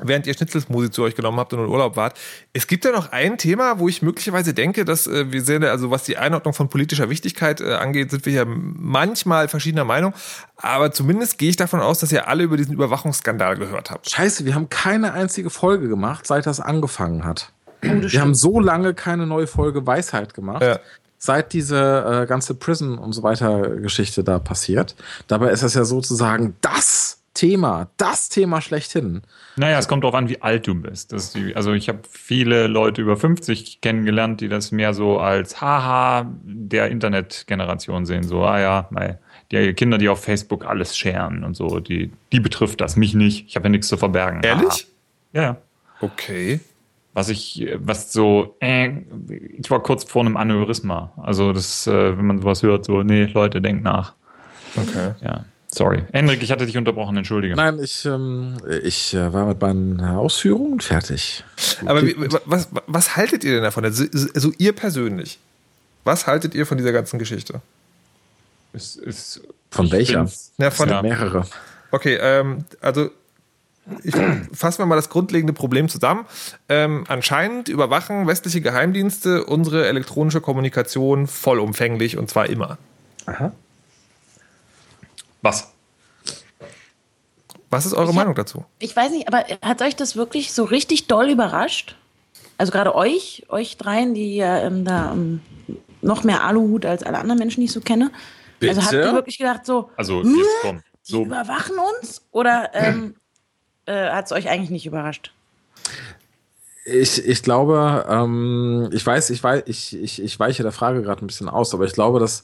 während 0.01 0.27
ihr 0.27 0.35
Schnitzelsmusik 0.35 0.93
zu 0.93 1.03
euch 1.03 1.15
genommen 1.15 1.39
habt 1.39 1.53
und 1.53 1.61
in 1.61 1.67
Urlaub 1.67 1.97
wart, 1.97 2.19
es 2.53 2.67
gibt 2.67 2.85
ja 2.85 2.93
noch 2.93 3.13
ein 3.13 3.37
Thema, 3.37 3.79
wo 3.79 3.89
ich 3.89 4.03
möglicherweise 4.03 4.55
denke, 4.55 4.85
dass 4.85 5.07
äh, 5.07 5.31
wir 5.31 5.43
sehen, 5.43 5.65
also 5.65 5.91
was 5.91 6.05
die 6.05 6.17
Einordnung 6.17 6.55
von 6.55 6.69
politischer 6.69 7.11
Wichtigkeit 7.11 7.61
äh, 7.61 7.75
angeht, 7.75 8.11
sind 8.11 8.25
wir 8.25 8.33
ja 8.33 8.45
manchmal 8.47 9.49
verschiedener 9.49 9.85
Meinung. 9.85 10.15
Aber 10.57 10.93
zumindest 10.93 11.39
gehe 11.39 11.51
ich 11.51 11.57
davon 11.57 11.81
aus, 11.81 11.99
dass 11.99 12.13
ihr 12.13 12.29
alle 12.29 12.45
über 12.45 12.57
diesen 12.57 12.73
Überwachungsskandal 12.73 13.57
gehört 13.57 13.91
habt. 13.91 14.11
Scheiße, 14.11 14.45
wir 14.45 14.55
haben 14.55 14.69
keine 14.71 15.13
einzige 15.13 15.51
Folge 15.51 15.89
gemacht, 15.89 16.27
seit 16.27 16.47
das 16.47 16.61
angefangen 16.61 17.25
hat. 17.25 17.53
wir 17.83 18.21
haben 18.21 18.35
so 18.35 18.61
lange 18.61 18.95
keine 18.95 19.27
neue 19.27 19.47
Folge 19.47 19.87
Weisheit 19.87 20.35
gemacht. 20.35 20.63
Ja. 20.63 20.79
Seit 21.25 21.53
diese 21.53 22.23
äh, 22.25 22.27
ganze 22.27 22.57
Prison 22.57 22.99
und 22.99 23.12
so 23.12 23.23
weiter 23.23 23.77
Geschichte 23.77 24.25
da 24.25 24.41
passiert. 24.41 24.97
Dabei 25.29 25.51
ist 25.51 25.62
das 25.62 25.75
ja 25.75 25.85
sozusagen 25.85 26.57
das 26.62 27.23
Thema, 27.33 27.91
das 27.97 28.29
Thema 28.29 28.61
schlechthin. 28.61 29.23
Naja, 29.55 29.79
es 29.79 29.87
kommt 29.87 30.03
darauf 30.03 30.16
an, 30.16 30.29
wie 30.29 30.43
alt 30.43 30.66
du 30.66 30.75
bist. 30.75 31.14
Die, 31.37 31.55
also 31.55 31.75
ich 31.75 31.89
habe 31.89 32.01
viele 32.11 32.66
Leute 32.66 33.03
über 33.03 33.16
50 33.16 33.81
kennengelernt, 33.81 34.41
die 34.41 34.49
das 34.49 34.73
mehr 34.73 34.95
so 34.95 35.20
als 35.20 35.61
Haha 35.61 36.27
der 36.43 36.91
Internetgeneration 36.91 38.05
sehen. 38.05 38.25
So, 38.25 38.43
ah 38.43 38.59
ja, 38.59 38.89
mei, 38.91 39.20
die 39.53 39.75
Kinder, 39.75 39.99
die 39.99 40.09
auf 40.09 40.25
Facebook 40.25 40.66
alles 40.66 40.97
scheren 40.97 41.45
und 41.45 41.55
so, 41.55 41.79
die, 41.79 42.11
die 42.33 42.41
betrifft 42.41 42.81
das, 42.81 42.97
mich 42.97 43.14
nicht. 43.14 43.47
Ich 43.47 43.55
habe 43.55 43.66
ja 43.66 43.70
nichts 43.70 43.87
zu 43.87 43.97
verbergen. 43.97 44.41
Ehrlich? 44.43 44.89
Haha. 45.33 45.35
Ja, 45.35 45.43
ja. 45.43 45.57
Okay. 46.01 46.59
Was 47.15 47.29
ich, 47.29 47.69
was 47.77 48.13
so, 48.13 48.57
äh, 48.61 48.91
ich 49.59 49.71
war 49.71 49.83
kurz 49.83 50.05
vor 50.05 50.23
einem 50.23 50.37
Aneurysma. 50.37 51.13
Also 51.17 51.53
das, 51.53 51.87
äh, 51.87 52.17
wenn 52.17 52.27
man 52.27 52.41
sowas 52.41 52.63
hört, 52.63 52.85
so, 52.85 53.03
nee, 53.03 53.25
Leute, 53.25 53.61
denkt 53.61 53.85
nach. 53.85 54.15
Okay. 54.77 55.13
Ja, 55.23 55.45
sorry. 55.67 56.05
Henrik, 56.13 56.43
ich 56.43 56.51
hatte 56.51 56.65
dich 56.65 56.79
unterbrochen, 56.79 57.17
entschuldige. 57.17 57.55
Nein, 57.55 57.79
ich, 57.83 58.07
ähm, 58.07 58.57
ich 58.83 59.13
äh, 59.13 59.33
war 59.33 59.47
mit 59.47 59.61
meinen 59.61 60.01
Ausführungen 60.01 60.81
fertig. 60.81 61.45
Aber 61.85 62.07
wie, 62.07 62.17
was, 62.47 62.69
was 62.87 63.17
haltet 63.17 63.45
ihr 63.45 63.53
denn 63.55 63.63
davon? 63.63 63.85
Also, 63.85 64.05
also 64.35 64.53
ihr 64.57 64.73
persönlich, 64.73 65.39
was 66.05 66.27
haltet 66.27 66.55
ihr 66.55 66.65
von 66.65 66.79
dieser 66.79 66.93
ganzen 66.93 67.19
Geschichte? 67.19 67.61
Es, 68.73 68.97
es, 68.97 69.43
Von 69.71 69.93
welcher? 69.93 70.27
Ja, 70.57 70.71
von, 70.71 70.89
Ja. 70.89 71.03
Mehrere. 71.03 71.47
Okay, 71.91 72.19
ähm, 72.21 72.65
also 72.81 73.11
ich 74.05 74.14
fassen 74.53 74.78
wir 74.78 74.87
mal 74.87 74.97
das 74.97 75.09
grundlegende 75.11 75.53
Problem 75.53 75.89
zusammen. 75.89 76.24
Ähm, 76.68 77.05
anscheinend 77.09 77.68
überwachen 77.68 78.26
westliche 78.26 78.61
Geheimdienste 78.61 79.45
unsere 79.45 79.87
elektronische 79.89 80.41
Kommunikation 80.41 81.26
vollumfänglich 81.26 82.16
und 82.16 82.30
zwar 82.30 82.47
immer. 82.49 82.78
Was? 85.43 85.72
Was 87.70 87.87
ist 87.87 87.95
eure 87.95 88.05
Ich 88.05 88.09
hab- 88.11 88.14
Meinung 88.16 88.35
dazu? 88.35 88.64
Ich 88.78 88.95
weiß 88.95 89.11
nicht, 89.12 89.28
aber 89.28 89.45
hat 89.62 89.83
euch 89.83 89.97
das 89.97 90.14
wirklich 90.16 90.53
so 90.53 90.64
richtig 90.64 91.07
doll 91.07 91.30
überrascht? 91.30 91.97
Also 92.59 92.70
gerade 92.70 92.95
euch, 92.95 93.45
euch 93.49 93.76
dreien, 93.78 94.14
die 94.14 94.37
ja 94.37 94.59
ähm, 94.59 94.85
da 94.85 95.12
ähm, 95.12 95.41
noch 96.03 96.22
mehr 96.22 96.45
Aluhut 96.45 96.85
als 96.87 97.03
alle 97.03 97.18
anderen 97.18 97.39
Menschen, 97.39 97.61
die 97.61 97.66
ich 97.66 97.72
so 97.72 97.80
kenne. 97.80 98.12
Also 98.62 98.80
habt 98.83 98.91
Bitte? 98.93 99.09
ihr 99.09 99.12
wirklich 99.14 99.39
gedacht 99.39 99.66
so, 99.66 99.91
Also, 99.97 100.22
Hä? 100.22 100.28
jetzt 100.28 100.49
komm. 100.61 100.83
die 101.09 101.11
So, 101.12 101.24
überwachen 101.24 101.74
uns? 101.99 102.22
Oder 102.30 102.70
ähm, 102.74 103.16
äh, 103.87 104.11
hat 104.11 104.26
es 104.26 104.33
euch 104.33 104.49
eigentlich 104.49 104.70
nicht 104.70 104.87
überrascht? 104.87 105.33
Ich, 106.85 107.24
ich 107.24 107.43
glaube, 107.43 108.07
ähm, 108.09 108.91
ich 108.93 109.07
weiß, 109.07 109.30
ich 109.30 109.43
weiß, 109.43 109.62
ich, 109.66 109.97
ich, 109.97 110.22
ich 110.22 110.41
weiche 110.41 110.62
der 110.62 110.72
Frage 110.72 111.03
gerade 111.03 111.24
ein 111.24 111.28
bisschen 111.28 111.49
aus, 111.49 111.72
aber 111.74 111.85
ich 111.85 111.93
glaube, 111.93 112.18
das 112.18 112.43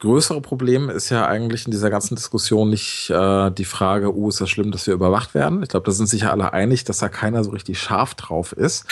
größere 0.00 0.40
Problem 0.40 0.90
ist 0.90 1.10
ja 1.10 1.26
eigentlich 1.26 1.66
in 1.66 1.70
dieser 1.70 1.88
ganzen 1.88 2.16
Diskussion 2.16 2.68
nicht 2.68 3.10
äh, 3.10 3.50
die 3.50 3.64
Frage, 3.64 4.14
oh, 4.14 4.28
ist 4.28 4.40
das 4.40 4.50
schlimm, 4.50 4.72
dass 4.72 4.86
wir 4.86 4.94
überwacht 4.94 5.34
werden? 5.34 5.62
Ich 5.62 5.68
glaube, 5.68 5.86
da 5.86 5.92
sind 5.92 6.08
sich 6.08 6.22
ja 6.22 6.30
alle 6.30 6.52
einig, 6.52 6.84
dass 6.84 6.98
da 6.98 7.08
keiner 7.08 7.44
so 7.44 7.50
richtig 7.50 7.78
scharf 7.78 8.14
drauf 8.14 8.52
ist. 8.52 8.86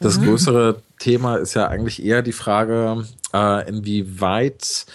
Das 0.00 0.20
größere 0.20 0.82
Thema 0.98 1.36
ist 1.36 1.54
ja 1.54 1.68
eigentlich 1.68 2.04
eher 2.04 2.20
die 2.20 2.32
Frage, 2.32 3.06
äh, 3.32 3.68
inwieweit 3.68 4.86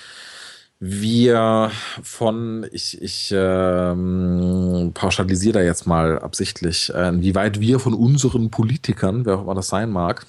wir 0.79 1.71
von, 2.03 2.65
ich, 2.71 3.01
ich 3.01 3.33
ähm, 3.35 4.91
pauschalisiere 4.93 5.59
da 5.59 5.61
jetzt 5.61 5.87
mal 5.87 6.19
absichtlich, 6.19 6.93
äh, 6.93 7.09
inwieweit 7.09 7.59
wir 7.59 7.79
von 7.79 7.93
unseren 7.93 8.49
Politikern, 8.49 9.25
wer 9.25 9.37
auch 9.37 9.41
immer 9.41 9.55
das 9.55 9.67
sein 9.67 9.89
mag, 9.89 10.25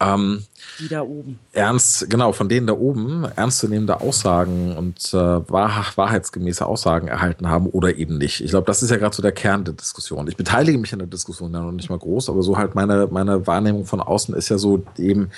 ähm, 0.00 0.44
Die 0.78 0.88
da 0.88 1.02
oben. 1.02 1.38
ernst, 1.52 2.08
genau, 2.08 2.32
von 2.32 2.48
denen 2.48 2.66
da 2.66 2.74
oben 2.74 3.24
ernstzunehmende 3.24 4.00
Aussagen 4.00 4.76
und 4.76 5.12
äh, 5.12 5.16
wahr, 5.16 5.86
wahrheitsgemäße 5.96 6.64
Aussagen 6.64 7.08
erhalten 7.08 7.48
haben 7.48 7.66
oder 7.66 7.96
eben 7.96 8.18
nicht. 8.18 8.40
Ich 8.40 8.50
glaube, 8.50 8.66
das 8.66 8.82
ist 8.82 8.90
ja 8.90 8.96
gerade 8.96 9.16
so 9.16 9.22
der 9.22 9.32
Kern 9.32 9.64
der 9.64 9.74
Diskussion. 9.74 10.28
Ich 10.28 10.36
beteilige 10.36 10.78
mich 10.78 10.92
an 10.92 11.00
der 11.00 11.08
Diskussion 11.08 11.52
ja 11.52 11.60
noch 11.60 11.72
nicht 11.72 11.90
mal 11.90 11.98
groß, 11.98 12.28
aber 12.28 12.42
so 12.42 12.56
halt 12.56 12.74
meine, 12.74 13.08
meine 13.10 13.46
Wahrnehmung 13.46 13.86
von 13.86 14.00
außen 14.00 14.34
ist 14.34 14.50
ja 14.50 14.58
so 14.58 14.84
eben, 14.98 15.30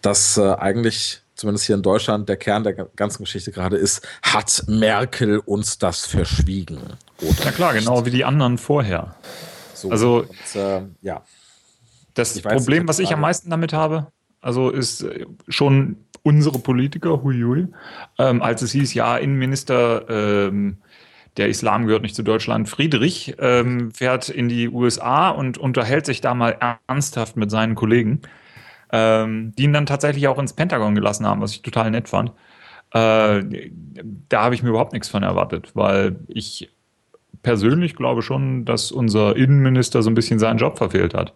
dass 0.00 0.38
äh, 0.38 0.54
eigentlich 0.54 1.22
zumindest 1.38 1.66
hier 1.66 1.76
in 1.76 1.82
Deutschland 1.82 2.28
der 2.28 2.36
Kern 2.36 2.64
der 2.64 2.74
ganzen 2.74 3.22
Geschichte 3.22 3.52
gerade 3.52 3.76
ist, 3.76 4.06
hat 4.22 4.64
Merkel 4.66 5.38
uns 5.38 5.78
das 5.78 6.04
verschwiegen? 6.04 6.80
Na 7.44 7.52
klar, 7.52 7.74
genau 7.74 8.04
wie 8.04 8.10
die 8.10 8.24
anderen 8.24 8.58
vorher. 8.58 9.14
so. 9.72 9.90
Also- 9.90 10.26
und, 10.28 10.60
äh, 10.60 10.82
ja. 11.00 11.22
Das 12.14 12.44
weiß, 12.44 12.64
Problem, 12.64 12.88
was 12.88 12.98
ich 12.98 13.12
am 13.12 13.20
meisten 13.20 13.48
damit 13.48 13.72
habe, 13.72 14.08
also 14.40 14.70
ist 14.70 15.02
äh, 15.02 15.24
schon 15.46 15.96
unsere 16.24 16.58
Politiker, 16.58 17.22
huiui, 17.22 17.68
ähm, 18.18 18.42
als 18.42 18.62
es 18.62 18.72
hieß, 18.72 18.92
ja, 18.94 19.16
Innenminister, 19.16 20.10
ähm, 20.10 20.78
der 21.36 21.48
Islam 21.48 21.86
gehört 21.86 22.02
nicht 22.02 22.16
zu 22.16 22.24
Deutschland, 22.24 22.68
Friedrich 22.68 23.36
ähm, 23.38 23.92
fährt 23.92 24.28
in 24.28 24.48
die 24.48 24.68
USA 24.68 25.30
und 25.30 25.58
unterhält 25.58 26.06
sich 26.06 26.20
da 26.20 26.34
mal 26.34 26.78
ernsthaft 26.88 27.36
mit 27.36 27.52
seinen 27.52 27.76
Kollegen, 27.76 28.22
ähm, 28.92 29.52
die 29.56 29.64
ihn 29.64 29.72
dann 29.72 29.86
tatsächlich 29.86 30.28
auch 30.28 30.38
ins 30.38 30.52
Pentagon 30.52 30.94
gelassen 30.94 31.26
haben, 31.26 31.40
was 31.40 31.52
ich 31.52 31.62
total 31.62 31.90
nett 31.90 32.08
fand. 32.08 32.32
Äh, 32.92 33.70
da 34.28 34.42
habe 34.44 34.54
ich 34.54 34.62
mir 34.62 34.70
überhaupt 34.70 34.92
nichts 34.92 35.08
von 35.08 35.22
erwartet, 35.22 35.72
weil 35.74 36.16
ich 36.28 36.70
persönlich 37.42 37.96
glaube 37.96 38.22
schon, 38.22 38.64
dass 38.64 38.90
unser 38.90 39.36
Innenminister 39.36 40.02
so 40.02 40.10
ein 40.10 40.14
bisschen 40.14 40.38
seinen 40.38 40.58
Job 40.58 40.78
verfehlt 40.78 41.14
hat. 41.14 41.34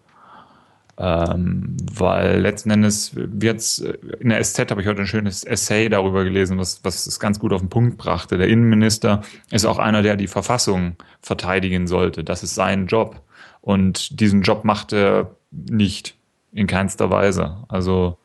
Ähm, 0.98 1.76
weil 1.94 2.40
letzten 2.40 2.70
Endes 2.70 3.12
wird's 3.14 3.78
in 4.20 4.28
der 4.28 4.42
SZ 4.44 4.70
habe 4.70 4.82
ich 4.82 4.86
heute 4.86 5.00
ein 5.00 5.06
schönes 5.06 5.42
Essay 5.42 5.88
darüber 5.88 6.22
gelesen, 6.22 6.58
was, 6.58 6.84
was 6.84 7.06
es 7.06 7.18
ganz 7.18 7.38
gut 7.38 7.52
auf 7.52 7.60
den 7.60 7.70
Punkt 7.70 7.96
brachte. 7.96 8.36
Der 8.36 8.48
Innenminister 8.48 9.22
ist 9.50 9.64
auch 9.64 9.78
einer, 9.78 10.02
der 10.02 10.16
die 10.16 10.26
Verfassung 10.26 10.96
verteidigen 11.20 11.86
sollte. 11.86 12.24
Das 12.24 12.42
ist 12.42 12.54
sein 12.54 12.86
Job. 12.86 13.22
Und 13.62 14.20
diesen 14.20 14.42
Job 14.42 14.64
macht 14.64 14.92
er 14.92 15.36
nicht 15.50 16.16
in 16.52 16.66
keinster 16.66 17.10
Weise. 17.10 17.64
Also 17.68 18.18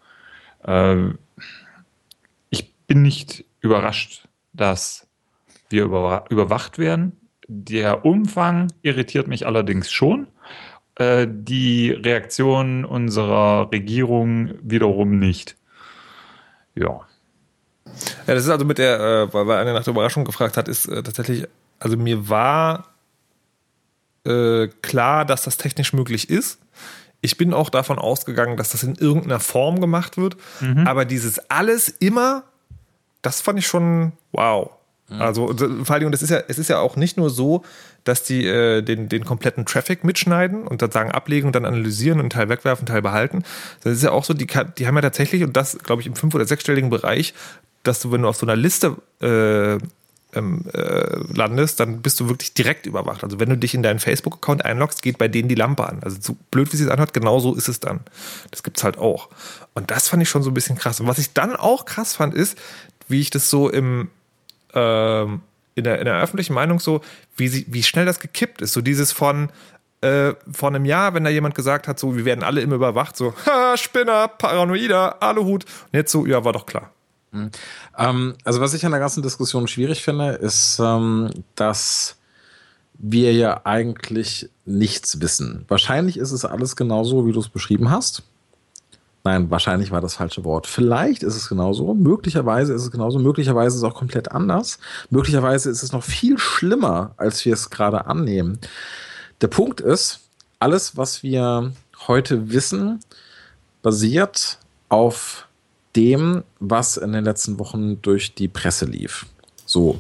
äh, 0.64 1.10
ich 2.50 2.74
bin 2.88 3.02
nicht 3.02 3.46
überrascht, 3.62 4.28
dass 4.54 5.08
wir 5.70 5.84
über, 5.86 6.26
überwacht 6.30 6.78
werden. 6.78 7.18
Der 7.48 8.06
Umfang 8.06 8.72
irritiert 8.82 9.28
mich 9.28 9.46
allerdings 9.46 9.92
schon. 9.92 10.28
Äh, 10.96 11.28
die 11.30 11.92
Reaktion 11.92 12.84
unserer 12.84 13.72
Regierung 13.72 14.56
wiederum 14.62 15.20
nicht. 15.20 15.56
Ja. 16.76 17.02
Ja, 18.28 18.34
das 18.34 18.44
ist 18.44 18.50
also 18.50 18.66
mit 18.66 18.78
der, 18.78 19.00
äh, 19.00 19.34
weil 19.34 19.58
einer 19.58 19.74
nach 19.74 19.84
der 19.84 19.92
Überraschung 19.92 20.26
gefragt 20.26 20.58
hat, 20.58 20.68
ist 20.68 20.88
äh, 20.88 21.04
tatsächlich, 21.04 21.48
also 21.80 21.98
mir 21.98 22.30
war 22.30 22.94
äh, 24.26 24.68
klar, 24.82 25.24
dass 25.24 25.44
das 25.44 25.58
technisch 25.58 25.94
möglich 25.94 26.30
ist. 26.30 26.60
Ich 27.22 27.38
bin 27.38 27.54
auch 27.54 27.70
davon 27.70 28.00
ausgegangen, 28.00 28.58
dass 28.58 28.70
das 28.70 28.84
in 28.84 28.96
irgendeiner 28.96 29.40
Form 29.40 29.82
gemacht 29.82 30.18
wird. 30.18 30.38
Aber 30.86 31.06
dieses 31.06 31.40
alles 31.50 31.90
immer, 31.90 32.44
das 33.22 33.42
fand 33.42 33.60
ich 33.60 33.68
schon 33.68 34.14
wow. 34.32 34.72
Also 35.10 35.46
und, 35.46 35.62
äh, 35.62 35.86
vor 35.86 35.96
allem, 35.96 36.08
und 36.08 36.16
es 36.16 36.22
ist 36.22 36.32
ja, 36.32 36.42
es 36.50 36.60
ist 36.60 36.70
ja 36.70 36.80
auch 36.80 36.98
nicht 36.98 37.16
nur 37.16 37.30
so, 37.30 37.64
dass 38.04 38.24
die 38.24 38.46
äh, 38.46 38.82
den, 38.82 39.08
den 39.08 39.24
kompletten 39.24 39.66
Traffic 39.66 40.04
mitschneiden 40.04 40.68
und 40.68 40.82
dann 40.82 40.92
sagen 40.92 41.12
ablegen 41.12 41.48
und 41.48 41.56
dann 41.56 41.66
analysieren 41.66 42.20
und 42.20 42.26
einen 42.26 42.30
Teil 42.30 42.50
wegwerfen, 42.50 42.82
einen 42.82 42.94
Teil 42.94 43.02
behalten. 43.02 43.44
Das 43.84 43.94
ist 43.94 44.04
ja 44.04 44.12
auch 44.12 44.26
so, 44.26 44.34
die, 44.34 44.48
die 44.78 44.88
haben 44.88 44.96
ja 44.96 45.02
tatsächlich, 45.02 45.44
und 45.44 45.56
das, 45.56 45.78
glaube 45.80 46.02
ich, 46.02 46.08
im 46.08 46.16
fünf- 46.16 46.36
oder 46.36 46.46
sechsstelligen 46.46 46.90
Bereich, 46.90 47.34
dass 47.84 48.02
du, 48.02 48.12
wenn 48.12 48.24
du 48.24 48.28
auf 48.28 48.36
so 48.36 48.46
einer 48.46 48.58
Liste 48.58 48.98
äh, 49.22 49.78
ähm, 50.34 50.66
äh, 50.74 51.18
landest, 51.34 51.80
dann 51.80 52.02
bist 52.02 52.20
du 52.20 52.30
wirklich 52.30 52.54
direkt 52.54 52.86
überwacht. 52.86 53.24
Also 53.24 53.40
wenn 53.40 53.50
du 53.50 53.58
dich 53.58 53.74
in 53.74 53.84
deinen 53.84 54.00
Facebook-Account 54.00 54.66
einloggst, 54.66 55.02
geht 55.02 55.18
bei 55.18 55.28
denen 55.28 55.50
die 55.50 55.56
Lampe 55.56 55.88
an. 55.88 56.00
Also 56.02 56.18
so 56.20 56.38
blöd, 56.52 56.72
wie 56.74 56.78
sie 56.78 56.84
es 56.84 56.90
anhört, 56.90 57.14
genau 57.14 57.40
so 57.40 57.56
ist 57.56 57.68
es 57.68 57.80
dann. 57.80 58.02
Das 58.52 58.64
gibt's 58.64 58.84
halt 58.84 58.98
auch. 58.98 59.30
Und 59.74 59.92
das 59.92 60.10
fand 60.10 60.22
ich 60.22 60.30
schon 60.30 60.44
so 60.44 60.52
ein 60.52 60.54
bisschen 60.54 60.78
krass. 60.78 61.00
Und 61.00 61.08
was 61.08 61.18
ich 61.18 61.34
dann 61.34 61.56
auch 61.56 61.86
krass 61.86 62.16
fand, 62.16 62.34
ist, 62.34 62.58
wie 63.08 63.22
ich 63.22 63.30
das 63.30 63.50
so 63.50 63.70
im 63.70 64.10
ähm, 64.74 65.42
in, 65.76 65.84
der, 65.84 66.00
in 66.00 66.06
der 66.06 66.20
öffentlichen 66.20 66.54
Meinung 66.54 66.80
so, 66.80 67.02
wie, 67.36 67.48
sie, 67.48 67.66
wie 67.70 67.84
schnell 67.84 68.06
das 68.06 68.20
gekippt 68.20 68.62
ist. 68.62 68.74
So 68.74 68.82
dieses 68.82 69.12
von 69.12 69.50
äh, 70.02 70.34
vor 70.52 70.70
einem 70.70 70.86
Jahr, 70.86 71.14
wenn 71.14 71.24
da 71.24 71.30
jemand 71.30 71.56
gesagt 71.56 71.88
hat, 71.88 72.00
so, 72.00 72.16
wir 72.16 72.26
werden 72.26 72.44
alle 72.44 72.62
immer 72.62 72.76
überwacht, 72.76 73.16
so, 73.16 73.34
ha, 73.46 73.78
Spinner, 73.78 74.28
Paranoider, 74.28 75.22
Aluhut. 75.22 75.66
Und 75.66 75.94
jetzt 75.94 76.12
so, 76.12 76.26
ja, 76.26 76.44
war 76.44 76.54
doch 76.54 76.66
klar. 76.66 76.92
Ähm, 77.98 78.36
also 78.44 78.62
was 78.62 78.74
ich 78.74 78.86
an 78.86 78.92
der 78.92 79.00
ganzen 79.00 79.24
Diskussion 79.24 79.68
schwierig 79.68 80.04
finde, 80.04 80.32
ist, 80.32 80.80
ähm, 80.80 81.30
dass 81.56 82.18
wir 83.00 83.34
ja 83.34 83.62
eigentlich 83.64 84.50
nichts 84.66 85.22
wissen. 85.22 85.66
Wahrscheinlich 85.68 86.18
ist 86.18 86.32
es 86.32 86.46
alles 86.46 86.76
genauso, 86.76 87.26
wie 87.26 87.32
du 87.32 87.40
es 87.40 87.50
beschrieben 87.50 87.92
hast. 87.92 88.24
Nein, 89.24 89.52
wahrscheinlich 89.52 89.92
war 89.92 90.00
das 90.00 90.16
falsche 90.16 90.46
Wort. 90.46 90.68
Vielleicht 90.68 91.22
ist 91.22 91.36
es 91.36 91.50
genauso, 91.50 91.94
möglicherweise 91.94 92.74
ist 92.74 92.84
es 92.84 92.92
genauso, 92.92 93.20
möglicherweise 93.20 93.76
ist 93.76 93.84
es 93.84 93.90
auch 93.90 93.96
komplett 93.96 94.32
anders. 94.32 94.80
Möglicherweise 95.10 95.70
ist 95.70 95.84
es 95.84 95.92
noch 95.92 96.04
viel 96.04 96.38
schlimmer, 96.38 97.14
als 97.18 97.44
wir 97.44 97.54
es 97.54 97.70
gerade 97.70 98.06
annehmen. 98.06 98.60
Der 99.42 99.48
Punkt 99.48 99.82
ist, 99.82 100.22
alles, 100.60 100.96
was 100.96 101.24
wir 101.24 101.74
heute 102.08 102.52
wissen, 102.52 103.02
basiert 103.82 104.60
auf 104.90 105.47
dem, 105.98 106.44
was 106.60 106.96
in 106.96 107.12
den 107.12 107.26
letzten 107.26 107.60
Wochen 107.60 108.02
durch 108.02 108.36
die 108.36 108.48
Presse 108.48 108.86
lief. 108.86 109.26
So. 109.66 110.00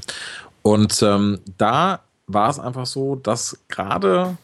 Und 0.61 1.01
ähm, 1.01 1.39
da 1.57 2.01
war 2.27 2.49
es 2.49 2.59
einfach 2.59 2.85
so, 2.85 3.15
dass 3.15 3.57
gerade 3.67 4.37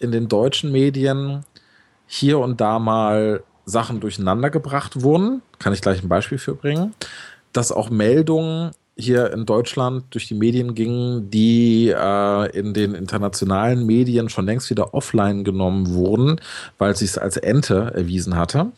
in 0.00 0.10
den 0.10 0.28
deutschen 0.28 0.72
Medien 0.72 1.44
hier 2.06 2.38
und 2.38 2.60
da 2.60 2.78
mal 2.78 3.42
Sachen 3.64 4.00
durcheinander 4.00 4.50
gebracht 4.50 5.02
wurden. 5.02 5.42
Kann 5.58 5.72
ich 5.72 5.80
gleich 5.80 6.02
ein 6.02 6.08
Beispiel 6.08 6.38
für 6.38 6.54
bringen. 6.54 6.94
Dass 7.52 7.70
auch 7.70 7.90
Meldungen 7.90 8.72
hier 8.96 9.32
in 9.32 9.46
Deutschland 9.46 10.04
durch 10.10 10.26
die 10.26 10.34
Medien 10.34 10.74
gingen, 10.74 11.30
die 11.30 11.88
äh, 11.88 12.58
in 12.58 12.74
den 12.74 12.94
internationalen 12.94 13.86
Medien 13.86 14.28
schon 14.28 14.46
längst 14.46 14.70
wieder 14.70 14.92
offline 14.92 15.44
genommen 15.44 15.94
wurden, 15.94 16.40
weil 16.78 16.92
es 16.92 16.98
sich 16.98 17.20
als 17.20 17.36
Ente 17.36 17.92
erwiesen 17.94 18.36
hatte. 18.36 18.72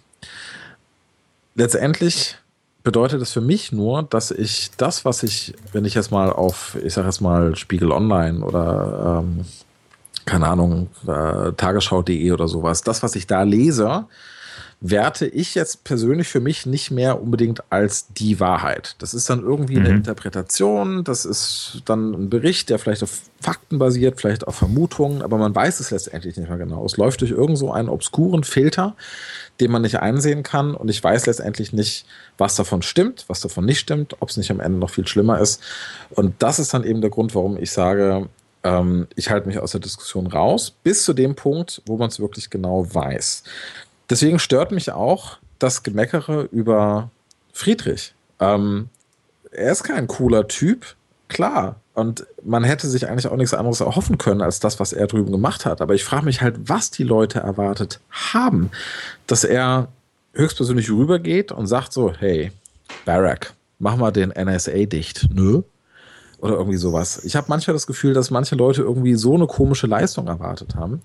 Letztendlich 1.60 2.38
bedeutet 2.84 3.20
es 3.20 3.34
für 3.34 3.42
mich 3.42 3.70
nur, 3.70 4.02
dass 4.04 4.30
ich 4.30 4.70
das, 4.78 5.04
was 5.04 5.22
ich, 5.22 5.52
wenn 5.72 5.84
ich 5.84 5.92
jetzt 5.92 6.10
mal 6.10 6.32
auf, 6.32 6.74
ich 6.82 6.94
sage 6.94 7.06
jetzt 7.06 7.20
mal 7.20 7.54
Spiegel 7.54 7.92
Online 7.92 8.42
oder 8.42 9.22
ähm, 9.22 9.44
keine 10.24 10.48
Ahnung, 10.48 10.88
äh, 11.06 11.52
Tagesschau.de 11.52 12.32
oder 12.32 12.48
sowas, 12.48 12.80
das, 12.80 13.02
was 13.02 13.14
ich 13.14 13.26
da 13.26 13.42
lese, 13.42 14.06
werte 14.82 15.26
ich 15.26 15.54
jetzt 15.54 15.84
persönlich 15.84 16.28
für 16.28 16.40
mich 16.40 16.64
nicht 16.64 16.90
mehr 16.90 17.20
unbedingt 17.20 17.62
als 17.70 18.06
die 18.08 18.40
Wahrheit. 18.40 18.96
Das 18.98 19.12
ist 19.12 19.28
dann 19.28 19.42
irgendwie 19.42 19.76
mhm. 19.76 19.84
eine 19.84 19.94
Interpretation, 19.96 21.04
das 21.04 21.26
ist 21.26 21.82
dann 21.84 22.14
ein 22.14 22.30
Bericht, 22.30 22.70
der 22.70 22.78
vielleicht 22.78 23.02
auf 23.02 23.20
Fakten 23.40 23.78
basiert, 23.78 24.20
vielleicht 24.20 24.46
auf 24.46 24.54
Vermutungen, 24.54 25.20
aber 25.20 25.36
man 25.36 25.54
weiß 25.54 25.80
es 25.80 25.90
letztendlich 25.90 26.36
nicht 26.36 26.48
mehr 26.48 26.58
genau. 26.58 26.84
Es 26.86 26.96
läuft 26.96 27.20
durch 27.20 27.30
irgend 27.30 27.58
so 27.58 27.72
einen 27.72 27.90
obskuren 27.90 28.42
Filter, 28.42 28.96
den 29.60 29.70
man 29.70 29.82
nicht 29.82 30.00
einsehen 30.00 30.42
kann 30.42 30.74
und 30.74 30.88
ich 30.88 31.02
weiß 31.02 31.26
letztendlich 31.26 31.74
nicht, 31.74 32.06
was 32.38 32.56
davon 32.56 32.80
stimmt, 32.80 33.26
was 33.28 33.40
davon 33.40 33.66
nicht 33.66 33.80
stimmt, 33.80 34.16
ob 34.20 34.30
es 34.30 34.38
nicht 34.38 34.50
am 34.50 34.60
Ende 34.60 34.78
noch 34.78 34.90
viel 34.90 35.06
schlimmer 35.06 35.40
ist. 35.40 35.62
Und 36.10 36.34
das 36.38 36.58
ist 36.58 36.72
dann 36.72 36.84
eben 36.84 37.02
der 37.02 37.10
Grund, 37.10 37.34
warum 37.34 37.58
ich 37.58 37.70
sage, 37.70 38.28
ähm, 38.62 39.08
ich 39.14 39.30
halte 39.30 39.46
mich 39.46 39.58
aus 39.58 39.72
der 39.72 39.80
Diskussion 39.80 40.26
raus, 40.26 40.72
bis 40.82 41.04
zu 41.04 41.12
dem 41.12 41.34
Punkt, 41.34 41.82
wo 41.84 41.98
man 41.98 42.08
es 42.08 42.18
wirklich 42.18 42.48
genau 42.48 42.86
weiß. 42.92 43.44
Deswegen 44.10 44.38
stört 44.38 44.72
mich 44.72 44.90
auch 44.92 45.38
das 45.58 45.82
Gemeckere 45.82 46.48
über 46.50 47.10
Friedrich. 47.52 48.14
Ähm, 48.40 48.88
er 49.52 49.72
ist 49.72 49.84
kein 49.84 50.06
cooler 50.08 50.48
Typ, 50.48 50.96
klar. 51.28 51.76
Und 51.94 52.26
man 52.42 52.64
hätte 52.64 52.88
sich 52.88 53.08
eigentlich 53.08 53.28
auch 53.28 53.36
nichts 53.36 53.54
anderes 53.54 53.80
erhoffen 53.80 54.18
können 54.18 54.40
als 54.40 54.60
das, 54.60 54.80
was 54.80 54.92
er 54.92 55.06
drüben 55.06 55.30
gemacht 55.30 55.66
hat. 55.66 55.80
Aber 55.80 55.94
ich 55.94 56.04
frage 56.04 56.24
mich 56.24 56.40
halt, 56.40 56.68
was 56.68 56.90
die 56.90 57.04
Leute 57.04 57.40
erwartet 57.40 58.00
haben. 58.10 58.70
Dass 59.26 59.44
er 59.44 59.88
höchstpersönlich 60.32 60.90
rübergeht 60.90 61.52
und 61.52 61.66
sagt 61.66 61.92
so, 61.92 62.12
hey, 62.12 62.52
Barack, 63.04 63.52
mach 63.78 63.96
mal 63.96 64.10
den 64.10 64.30
NSA 64.30 64.86
dicht. 64.86 65.28
Nö. 65.32 65.62
Oder 66.40 66.54
irgendwie 66.54 66.78
sowas. 66.78 67.20
Ich 67.24 67.36
habe 67.36 67.46
manchmal 67.48 67.74
das 67.74 67.86
Gefühl, 67.86 68.14
dass 68.14 68.30
manche 68.30 68.54
Leute 68.54 68.80
irgendwie 68.80 69.14
so 69.14 69.34
eine 69.34 69.46
komische 69.46 69.86
Leistung 69.86 70.26
erwartet 70.26 70.74
haben. 70.74 71.02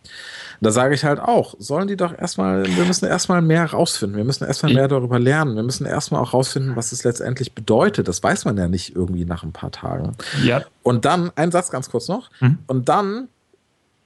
Da 0.62 0.72
sage 0.72 0.96
ich 0.96 1.04
halt 1.04 1.20
auch, 1.20 1.56
sollen 1.60 1.90
die 1.90 1.98
doch 1.98 2.18
erstmal, 2.18 2.66
wir 2.66 2.86
müssen 2.86 3.06
erstmal 3.06 3.42
mehr 3.42 3.66
rausfinden. 3.66 4.16
Wir 4.16 4.24
müssen 4.24 4.46
erstmal 4.46 4.74
mehr 4.74 4.88
darüber 4.88 5.20
lernen. 5.20 5.58
Wir 5.58 5.64
müssen 5.64 5.86
erstmal 5.86 6.22
auch 6.22 6.34
rausfinden, 6.34 6.78
was 6.78 6.94
es 6.94 7.04
letztendlich 7.04 7.54
bedeutet. 7.54 8.08
Das 8.08 8.24
weiß 8.24 8.46
man 8.46 8.56
ja 8.56 8.70
nicht 8.70 8.96
irgendwie 8.96 9.26
nach 9.26 9.44
ein 9.44 9.52
paar 9.52 9.72
Tagen. 9.72 10.14
Ja. 10.42 10.64
Und 10.84 11.04
dann, 11.04 11.32
ein 11.36 11.52
Satz 11.52 11.70
ganz 11.70 11.90
kurz 11.90 12.08
noch. 12.08 12.32
Mhm. 12.40 12.60
Und 12.68 12.88
dann 12.88 13.28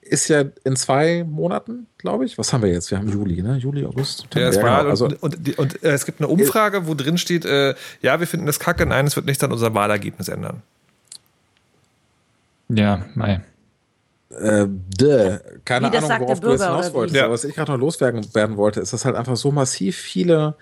ist 0.02 0.28
ja 0.28 0.46
in 0.64 0.76
zwei 0.76 1.24
Monaten, 1.24 1.86
glaube 2.00 2.26
ich. 2.26 2.40
Was 2.40 2.52
haben 2.54 2.64
wir 2.64 2.72
jetzt? 2.72 2.90
Wir 2.90 2.98
haben 2.98 3.10
Juli, 3.10 3.44
ne? 3.44 3.58
Juli, 3.58 3.86
August. 3.86 4.26
Ja, 4.34 4.42
ja 4.42 4.50
genau. 4.50 4.90
also, 4.90 5.06
und, 5.06 5.22
und, 5.22 5.60
und 5.60 5.84
äh, 5.84 5.92
es 5.92 6.06
gibt 6.06 6.20
eine 6.20 6.28
Umfrage, 6.28 6.88
wo 6.88 6.96
drin 6.96 7.20
steht, 7.20 7.46
äh, 7.46 7.76
ja, 8.02 8.20
wir 8.20 8.26
finden 8.26 8.48
das 8.48 8.60
kacke, 8.60 8.88
nein, 8.88 9.06
es 9.06 9.16
wird 9.16 9.28
nichts 9.28 9.44
an 9.44 9.52
unser 9.52 9.76
Wahlergebnis 9.76 10.28
ändern. 10.28 10.64
Ja, 12.70 13.06
mei. 13.16 13.42
Äh, 14.30 14.68
däh. 14.68 15.40
Keine 15.66 15.92
Ahnung, 15.92 16.10
worauf 16.20 16.40
du 16.40 16.52
jetzt 16.52 16.64
hinaus 16.64 16.94
wolltest. 16.94 17.16
Ja. 17.16 17.26
Aber 17.26 17.34
was 17.34 17.44
ich 17.44 17.56
gerade 17.56 17.72
noch 17.72 17.80
loswerden 17.80 18.24
werden 18.36 18.58
wollte, 18.58 18.80
ist, 18.80 18.94
dass 18.94 19.06
halt 19.06 19.16
einfach 19.16 19.36
so 19.36 19.52
massiv 19.52 19.98
viele 19.98 20.56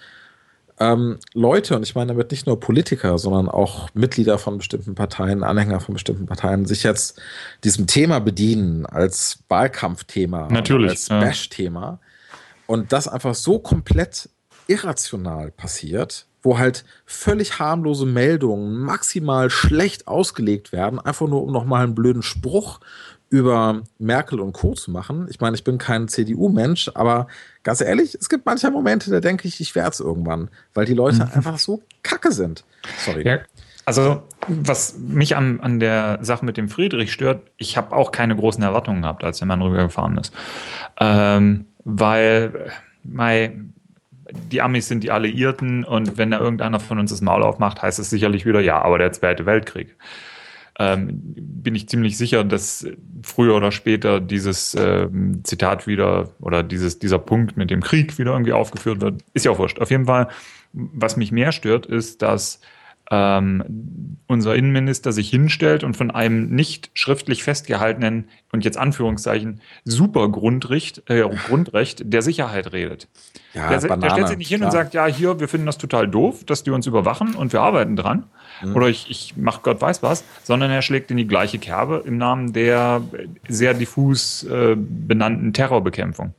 ähm, 0.80 1.18
Leute, 1.34 1.76
und 1.76 1.84
ich 1.84 1.95
meine 1.95 2.14
damit 2.14 2.32
nicht 2.32 2.45
nur 2.45 2.60
Politiker, 2.60 3.18
sondern 3.18 3.49
auch 3.49 3.89
Mitglieder 3.93 4.38
von 4.38 4.58
bestimmten 4.58 4.95
Parteien, 4.95 5.43
Anhänger 5.43 5.80
von 5.80 5.93
bestimmten 5.93 6.28
Parteien, 6.28 6.66
sich 6.66 6.84
jetzt 6.84 7.20
diesem 7.64 7.88
Thema 7.88 8.20
bedienen 8.20 8.86
als 8.86 9.39
Wahlkampfthema, 9.49 10.49
Natürlich, 10.49 10.91
als 10.91 11.10
Bash-Thema. 11.10 11.99
Und 12.68 12.93
das 12.93 13.08
einfach 13.08 13.34
so 13.34 13.60
komplett 13.60 14.30
irrational 14.68 15.51
passiert, 15.51 16.26
wo 16.41 16.57
halt 16.57 16.85
völlig 17.05 17.59
harmlose 17.59 18.05
Meldungen 18.05 18.79
maximal 18.79 19.49
schlecht 19.49 20.07
ausgelegt 20.07 20.71
werden, 20.71 20.99
einfach 20.99 21.27
nur 21.27 21.43
um 21.43 21.51
nochmal 21.51 21.83
einen 21.83 21.95
blöden 21.95 22.23
Spruch 22.23 22.79
über 23.29 23.81
Merkel 23.99 24.39
und 24.39 24.53
Co. 24.53 24.73
zu 24.73 24.89
machen. 24.91 25.27
Ich 25.29 25.41
meine, 25.41 25.55
ich 25.55 25.63
bin 25.63 25.77
kein 25.77 26.07
CDU-Mensch, 26.07 26.91
aber 26.93 27.27
ganz 27.63 27.81
ehrlich, 27.81 28.15
es 28.15 28.29
gibt 28.29 28.45
manche 28.45 28.71
Momente, 28.71 29.11
da 29.11 29.19
denke 29.19 29.47
ich, 29.47 29.59
ich 29.59 29.75
werde 29.75 29.89
es 29.89 29.99
irgendwann, 29.99 30.49
weil 30.73 30.85
die 30.85 30.93
Leute 30.93 31.25
mhm. 31.25 31.31
einfach 31.33 31.57
so 31.57 31.81
kacke 32.03 32.31
sind. 32.31 32.63
Sorry. 33.05 33.27
Ja, 33.27 33.39
also, 33.88 34.23
was 34.49 34.97
mich 34.97 35.38
an, 35.38 35.61
an 35.61 35.79
der 35.79 36.19
Sache 36.21 36.43
mit 36.43 36.57
dem 36.57 36.67
Friedrich 36.67 37.13
stört, 37.13 37.43
ich 37.55 37.77
habe 37.77 37.95
auch 37.95 38.11
keine 38.11 38.35
großen 38.35 38.61
Erwartungen 38.61 39.03
gehabt, 39.03 39.23
als 39.23 39.38
der 39.38 39.47
Mann 39.47 39.61
rübergefahren 39.61 40.17
ist. 40.17 40.33
Ähm, 40.99 41.67
weil, 41.85 42.69
mein, 43.03 43.73
die 44.32 44.61
Amis 44.61 44.88
sind 44.88 45.03
die 45.03 45.11
Alliierten 45.11 45.84
und 45.84 46.17
wenn 46.17 46.32
da 46.32 46.39
irgendeiner 46.39 46.80
von 46.80 46.99
uns 46.99 47.11
das 47.11 47.21
Maul 47.21 47.43
aufmacht, 47.43 47.82
heißt 47.82 47.99
es 47.99 48.09
sicherlich 48.09 48.45
wieder, 48.45 48.59
ja, 48.59 48.82
aber 48.82 48.97
der 48.97 49.11
Zweite 49.11 49.45
Weltkrieg. 49.45 49.95
Ähm, 50.80 51.21
bin 51.36 51.73
ich 51.73 51.89
ziemlich 51.89 52.17
sicher, 52.17 52.43
dass 52.43 52.88
früher 53.23 53.55
oder 53.55 53.71
später 53.71 54.19
dieses 54.19 54.75
ähm, 54.75 55.41
Zitat 55.43 55.88
wieder 55.88 56.30
oder 56.39 56.61
dieses, 56.61 56.99
dieser 56.99 57.17
Punkt 57.17 57.57
mit 57.57 57.71
dem 57.71 57.82
Krieg 57.82 58.19
wieder 58.19 58.34
irgendwie 58.34 58.53
aufgeführt 58.53 59.01
wird. 59.01 59.23
Ist 59.34 59.45
ja 59.45 59.51
auch 59.51 59.57
wurscht. 59.57 59.80
Auf 59.80 59.89
jeden 59.89 60.05
Fall, 60.05 60.28
was 60.73 61.17
mich 61.17 61.32
mehr 61.32 61.51
stört, 61.51 61.88
ist, 61.88 62.21
dass 62.21 62.61
ähm, 63.10 64.18
unser 64.28 64.55
Innenminister 64.55 65.14
sich 65.14 65.30
hinstellt 65.30 65.84
und 65.84 65.95
von 65.95 66.12
einem 66.12 66.49
nicht 66.49 66.91
schriftlich 66.93 67.43
festgehaltenen 67.43 68.28
und 68.51 68.66
jetzt 68.66 68.78
Anführungszeichen 68.78 69.62
super 69.86 70.30
Grundrecht, 70.30 71.10
äh, 71.10 71.22
Grundrecht 71.47 72.12
der 72.12 72.22
Sicherheit 72.22 72.74
redet. 72.74 73.08
Ja, 73.53 73.70
der, 73.70 73.88
Banane, 73.88 74.01
der 74.01 74.10
stellt 74.10 74.28
sich 74.28 74.38
nicht 74.38 74.49
hin 74.49 74.60
klar. 74.60 74.70
und 74.70 74.74
sagt, 74.74 74.93
ja, 74.93 75.05
hier, 75.08 75.39
wir 75.39 75.47
finden 75.47 75.66
das 75.66 75.78
total 75.78 76.08
doof, 76.08 76.43
dass 76.43 76.64
die 76.64 76.72
uns 76.72 76.86
überwachen 76.86 77.36
und 77.36 77.53
wir 77.53 77.62
arbeiten 77.62 77.95
dran. 77.95 78.26
Mhm. 78.62 78.76
Oder 78.76 78.88
ich, 78.88 79.10
ich 79.10 79.38
mache 79.38 79.62
Gott 79.64 79.80
weiß 79.80 80.03
was, 80.03 80.26
sondern 80.43 80.70
er 80.70 80.82
schlägt 80.82 81.10
in 81.10 81.18
die 81.18 81.28
gleiche 81.28 81.60
Kerbe 81.60 82.03
im 82.05 82.18
Namen 82.18 82.51
der 82.51 83.01
sehr 83.47 83.74
diffus 83.74 84.43
äh, 84.43 84.76
benannten 84.78 85.53
Terrorbekämpfung. 85.53 86.34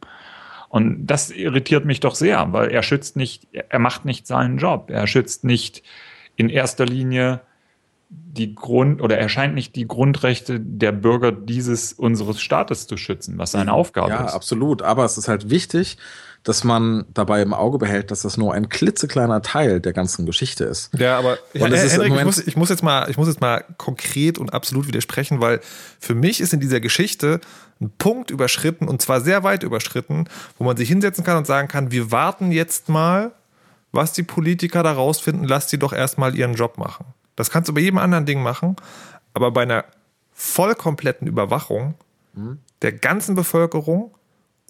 Und 0.68 1.06
das 1.06 1.30
irritiert 1.30 1.86
mich 1.86 2.00
doch 2.00 2.14
sehr, 2.14 2.52
weil 2.52 2.70
er 2.70 2.82
schützt 2.82 3.16
nicht, 3.16 3.48
er 3.52 3.78
macht 3.78 4.04
nicht 4.04 4.26
seinen 4.26 4.58
Job. 4.58 4.90
Er 4.90 5.06
schützt 5.06 5.44
nicht 5.44 5.82
in 6.38 6.48
erster 6.48 6.86
Linie 6.86 7.40
die 8.08 8.54
Grund 8.54 9.02
oder 9.02 9.18
erscheint 9.18 9.54
nicht 9.54 9.76
die 9.76 9.86
Grundrechte 9.86 10.58
der 10.60 10.92
Bürger 10.92 11.30
dieses 11.32 11.92
unseres 11.92 12.40
Staates 12.40 12.86
zu 12.86 12.96
schützen, 12.96 13.36
was 13.36 13.50
seine 13.50 13.72
Aufgabe 13.74 14.10
ja, 14.10 14.24
ist. 14.24 14.30
Ja, 14.30 14.36
absolut. 14.36 14.80
Aber 14.80 15.04
es 15.04 15.18
ist 15.18 15.28
halt 15.28 15.50
wichtig, 15.50 15.98
dass 16.44 16.64
man 16.64 17.04
dabei 17.12 17.42
im 17.42 17.52
Auge 17.52 17.76
behält, 17.76 18.10
dass 18.10 18.22
das 18.22 18.38
nur 18.38 18.54
ein 18.54 18.68
klitzekleiner 18.70 19.42
Teil 19.42 19.80
der 19.80 19.92
ganzen 19.92 20.24
Geschichte 20.24 20.64
ist. 20.64 20.96
Ja, 20.96 21.18
aber 21.18 21.38
ja, 21.52 21.66
Henrik, 21.66 22.14
ich, 22.14 22.24
muss, 22.24 22.38
ich, 22.38 22.56
muss, 22.56 22.70
jetzt 22.70 22.82
mal, 22.82 23.10
ich 23.10 23.18
muss 23.18 23.28
jetzt 23.28 23.40
mal 23.40 23.64
konkret 23.76 24.38
und 24.38 24.54
absolut 24.54 24.86
widersprechen, 24.86 25.40
weil 25.40 25.60
für 25.98 26.14
mich 26.14 26.40
ist 26.40 26.54
in 26.54 26.60
dieser 26.60 26.80
Geschichte 26.80 27.40
ein 27.80 27.90
Punkt 27.98 28.30
überschritten 28.30 28.88
und 28.88 29.02
zwar 29.02 29.20
sehr 29.20 29.42
weit 29.42 29.64
überschritten, 29.64 30.28
wo 30.56 30.64
man 30.64 30.76
sich 30.76 30.88
hinsetzen 30.88 31.24
kann 31.24 31.36
und 31.36 31.46
sagen 31.46 31.68
kann, 31.68 31.90
wir 31.90 32.10
warten 32.10 32.52
jetzt 32.52 32.88
mal 32.88 33.32
was 33.92 34.12
die 34.12 34.22
Politiker 34.22 34.82
da 34.82 34.92
rausfinden, 34.92 35.46
lass 35.46 35.70
sie 35.70 35.78
doch 35.78 35.92
erstmal 35.92 36.34
ihren 36.34 36.54
Job 36.54 36.78
machen. 36.78 37.06
Das 37.36 37.50
kannst 37.50 37.68
du 37.68 37.74
bei 37.74 37.80
jedem 37.80 37.98
anderen 37.98 38.26
Ding 38.26 38.42
machen, 38.42 38.76
aber 39.34 39.50
bei 39.50 39.62
einer 39.62 39.84
vollkompletten 40.32 41.26
Überwachung 41.26 41.94
mhm. 42.34 42.58
der 42.82 42.92
ganzen 42.92 43.34
Bevölkerung 43.34 44.14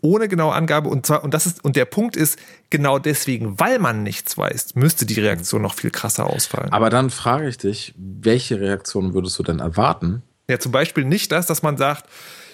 ohne 0.01 0.29
genaue 0.29 0.55
Angabe 0.55 0.89
und 0.89 1.07
zwar 1.07 1.25
und 1.25 1.35
das 1.35 1.47
ist 1.47 1.65
und 1.65 1.75
der 1.75 1.85
Punkt 1.85 2.17
ist 2.17 2.39
genau 2.71 2.99
deswegen, 2.99 3.59
weil 3.59 3.79
man 3.79 4.03
nichts 4.03 4.39
weiß, 4.39 4.77
müsste 4.77 5.07
die 5.07 5.21
Reaktion 5.21 5.63
noch 5.63 5.75
viel 5.75 5.91
krasser 5.91 6.27
ausfallen. 6.27 6.73
Aber 6.73 6.89
dann 6.89 7.11
frage 7.11 7.49
ich 7.49 7.59
dich, 7.59 7.95
welche 7.97 8.61
Reaktion 8.61 9.15
würdest 9.15 9.39
du 9.39 9.43
denn 9.43 9.59
erwarten? 9.59 10.23
Ja, 10.49 10.59
zum 10.59 10.73
Beispiel 10.73 11.05
nicht 11.05 11.33
das, 11.33 11.47
dass 11.47 11.63
man 11.63 11.77
sagt, 11.77 12.05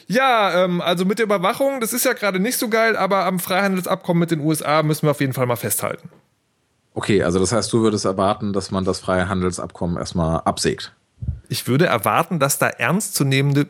ja, 0.06 0.64
ähm, 0.64 0.80
also 0.80 1.04
mit 1.04 1.18
der 1.18 1.26
Überwachung, 1.26 1.80
das 1.80 1.92
ist 1.92 2.04
ja 2.04 2.12
gerade 2.12 2.40
nicht 2.40 2.58
so 2.58 2.68
geil, 2.68 2.96
aber 2.96 3.26
am 3.26 3.38
Freihandelsabkommen 3.38 4.20
mit 4.20 4.30
den 4.30 4.40
USA 4.40 4.82
müssen 4.82 5.06
wir 5.06 5.10
auf 5.10 5.20
jeden 5.20 5.32
Fall 5.32 5.46
mal 5.46 5.56
festhalten. 5.56 6.08
Okay, 6.94 7.22
also 7.22 7.40
das 7.40 7.52
heißt, 7.52 7.72
du 7.72 7.82
würdest 7.82 8.04
erwarten, 8.04 8.52
dass 8.52 8.70
man 8.70 8.84
das 8.84 9.00
freie 9.00 9.28
Handelsabkommen 9.28 9.96
erstmal 9.96 10.40
absägt. 10.44 10.92
Ich 11.48 11.66
würde 11.66 11.86
erwarten, 11.86 12.38
dass 12.38 12.58
da 12.58 12.68
ernstzunehmende 12.68 13.66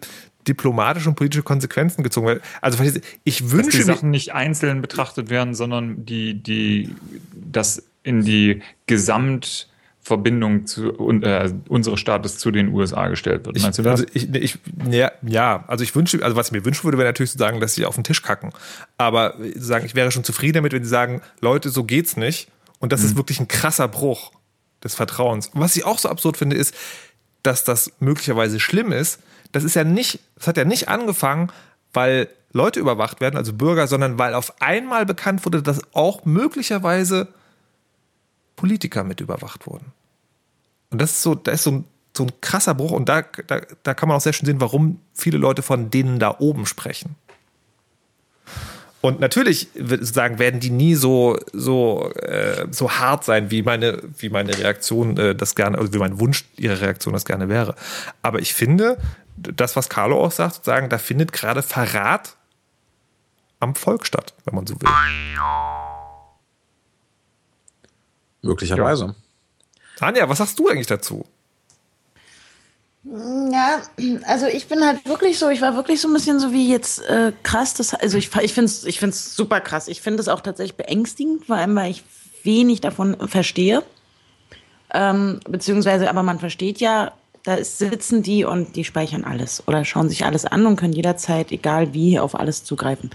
diplomatische 0.46 1.08
und 1.08 1.14
politische 1.14 1.42
Konsequenzen 1.42 2.02
gezogen 2.02 2.26
werden. 2.26 2.42
Also 2.60 2.82
ich 3.24 3.50
wünsche 3.50 3.70
dass 3.70 3.76
die 3.76 3.82
Sachen 3.82 4.10
nicht 4.10 4.34
einzeln 4.34 4.82
betrachtet 4.82 5.30
werden, 5.30 5.54
sondern 5.54 6.04
die 6.04 6.34
die 6.34 6.94
das 7.32 7.82
in 8.02 8.22
die 8.22 8.60
Gesamtverbindung 8.86 10.66
zu, 10.66 10.90
äh, 11.22 11.50
unseres 11.68 11.98
Staates 12.00 12.36
zu 12.36 12.50
den 12.50 12.68
USA 12.68 13.08
gestellt 13.08 13.46
wird. 13.46 13.58
Meinst 13.60 13.78
ich, 13.78 13.84
du 13.84 13.90
das? 13.90 14.00
Also 14.02 14.12
ich, 14.12 14.34
ich, 14.34 14.58
ja, 14.90 15.10
ja, 15.22 15.64
also 15.66 15.82
ich 15.82 15.96
wünsche, 15.96 16.22
also 16.22 16.36
was 16.36 16.48
ich 16.48 16.52
mir 16.52 16.66
wünschen 16.66 16.84
würde, 16.84 16.98
wäre 16.98 17.08
natürlich 17.08 17.32
zu 17.32 17.38
sagen, 17.38 17.60
dass 17.60 17.74
sie 17.74 17.86
auf 17.86 17.94
den 17.94 18.04
Tisch 18.04 18.20
kacken. 18.20 18.50
Aber 18.98 19.34
sagen, 19.56 19.86
ich 19.86 19.94
wäre 19.94 20.10
schon 20.10 20.24
zufrieden 20.24 20.56
damit, 20.56 20.74
wenn 20.74 20.84
sie 20.84 20.90
sagen, 20.90 21.22
Leute, 21.40 21.70
so 21.70 21.84
geht's 21.84 22.18
nicht. 22.18 22.50
Und 22.84 22.92
das 22.92 23.00
mhm. 23.00 23.06
ist 23.06 23.16
wirklich 23.16 23.40
ein 23.40 23.48
krasser 23.48 23.88
Bruch. 23.88 24.30
des 24.84 24.94
Vertrauens. 24.94 25.48
Und 25.48 25.60
was 25.62 25.74
ich 25.74 25.86
auch 25.86 25.98
so 25.98 26.10
absurd 26.10 26.36
finde, 26.36 26.56
ist, 26.56 26.74
dass 27.42 27.64
das 27.64 27.90
möglicherweise 28.00 28.60
schlimm 28.60 28.92
ist. 28.92 29.20
Das 29.52 29.64
ist 29.64 29.74
ja 29.74 29.84
nicht, 29.84 30.20
das 30.36 30.48
hat 30.48 30.58
ja 30.58 30.66
nicht 30.66 30.90
angefangen, 30.90 31.50
weil 31.94 32.28
Leute 32.52 32.80
überwacht 32.80 33.22
werden, 33.22 33.38
also 33.38 33.54
Bürger, 33.54 33.86
sondern 33.86 34.18
weil 34.18 34.34
auf 34.34 34.60
einmal 34.60 35.06
bekannt 35.06 35.46
wurde, 35.46 35.62
dass 35.62 35.80
auch 35.94 36.26
möglicherweise 36.26 37.28
Politiker 38.56 39.04
mit 39.04 39.22
überwacht 39.22 39.66
wurden. 39.66 39.92
Und 40.90 41.00
das 41.00 41.12
ist 41.12 41.22
so, 41.22 41.34
da 41.34 41.52
ist 41.52 41.62
so 41.62 41.70
ein, 41.70 41.84
so 42.14 42.24
ein 42.24 42.32
krasser 42.42 42.74
Bruch 42.74 42.90
und 42.90 43.08
da, 43.08 43.22
da, 43.22 43.62
da 43.82 43.94
kann 43.94 44.10
man 44.10 44.18
auch 44.18 44.20
sehr 44.20 44.34
schön 44.34 44.44
sehen, 44.44 44.60
warum 44.60 45.00
viele 45.14 45.38
Leute 45.38 45.62
von 45.62 45.90
denen 45.90 46.18
da 46.18 46.36
oben 46.38 46.66
sprechen. 46.66 47.16
Und 49.04 49.20
natürlich 49.20 49.68
sagen, 50.00 50.38
werden 50.38 50.60
die 50.60 50.70
nie 50.70 50.94
so, 50.94 51.38
so, 51.52 52.10
äh, 52.12 52.66
so 52.70 52.90
hart 52.90 53.22
sein, 53.22 53.50
wie 53.50 53.60
meine, 53.60 54.00
wie 54.16 54.30
meine 54.30 54.56
Reaktion 54.56 55.18
äh, 55.18 55.34
das 55.34 55.54
gerne, 55.54 55.76
also 55.76 55.92
wie 55.92 55.98
mein 55.98 56.18
Wunsch 56.20 56.46
ihrer 56.56 56.80
Reaktion 56.80 57.12
das 57.12 57.26
gerne 57.26 57.50
wäre. 57.50 57.74
Aber 58.22 58.38
ich 58.38 58.54
finde, 58.54 58.96
das, 59.36 59.76
was 59.76 59.90
Carlo 59.90 60.24
auch 60.24 60.32
sagt, 60.32 60.64
sagen, 60.64 60.88
da 60.88 60.96
findet 60.96 61.34
gerade 61.34 61.60
Verrat 61.60 62.38
am 63.60 63.74
Volk 63.74 64.06
statt, 64.06 64.32
wenn 64.46 64.54
man 64.54 64.66
so 64.66 64.74
will. 64.80 64.88
Möglicherweise. 68.40 69.14
Ja. 70.00 70.06
Anja, 70.06 70.30
was 70.30 70.38
sagst 70.38 70.58
du 70.58 70.70
eigentlich 70.70 70.86
dazu? 70.86 71.26
Ja, 73.06 73.82
also 74.26 74.46
ich 74.46 74.66
bin 74.66 74.82
halt 74.84 75.06
wirklich 75.06 75.38
so, 75.38 75.50
ich 75.50 75.60
war 75.60 75.76
wirklich 75.76 76.00
so 76.00 76.08
ein 76.08 76.14
bisschen 76.14 76.40
so 76.40 76.52
wie 76.52 76.70
jetzt 76.70 77.02
äh, 77.06 77.32
krass. 77.42 77.74
Das, 77.74 77.92
also 77.92 78.16
ich, 78.16 78.34
ich 78.40 78.54
finde 78.54 78.66
es 78.66 78.84
ich 78.84 78.98
find's 78.98 79.36
super 79.36 79.60
krass. 79.60 79.88
Ich 79.88 80.00
finde 80.00 80.20
es 80.20 80.28
auch 80.28 80.40
tatsächlich 80.40 80.76
beängstigend, 80.76 81.44
vor 81.46 81.56
allem 81.56 81.76
weil 81.76 81.90
ich 81.90 82.02
wenig 82.44 82.80
davon 82.80 83.16
verstehe. 83.28 83.82
Ähm, 84.92 85.40
beziehungsweise, 85.48 86.08
aber 86.08 86.22
man 86.22 86.38
versteht 86.38 86.80
ja, 86.80 87.12
da 87.42 87.62
sitzen 87.62 88.22
die 88.22 88.44
und 88.44 88.74
die 88.74 88.84
speichern 88.84 89.24
alles 89.24 89.62
oder 89.66 89.84
schauen 89.84 90.08
sich 90.08 90.24
alles 90.24 90.46
an 90.46 90.64
und 90.64 90.76
können 90.76 90.94
jederzeit, 90.94 91.52
egal 91.52 91.92
wie, 91.92 92.18
auf 92.18 92.34
alles 92.38 92.64
zugreifen. 92.64 93.10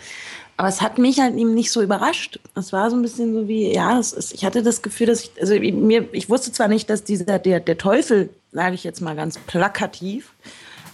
Aber 0.56 0.68
es 0.68 0.82
hat 0.82 0.98
mich 0.98 1.20
halt 1.20 1.36
eben 1.36 1.56
nicht 1.56 1.72
so 1.72 1.82
überrascht. 1.82 2.40
Es 2.54 2.74
war 2.74 2.90
so 2.92 2.96
ein 2.96 3.02
bisschen 3.02 3.34
so 3.34 3.48
wie, 3.48 3.74
ja, 3.74 3.98
es 3.98 4.14
ist, 4.14 4.34
ich 4.34 4.46
hatte 4.46 4.62
das 4.62 4.82
Gefühl, 4.82 5.08
dass 5.08 5.24
ich, 5.24 5.32
also 5.40 5.56
mir, 5.56 6.10
ich 6.12 6.30
wusste 6.30 6.52
zwar 6.52 6.68
nicht, 6.68 6.90
dass 6.90 7.04
dieser, 7.04 7.40
der, 7.40 7.60
der 7.60 7.78
Teufel, 7.78 8.30
sage 8.52 8.76
ich 8.76 8.84
jetzt 8.84 9.02
mal 9.02 9.16
ganz 9.16 9.38
plakativ, 9.38 10.34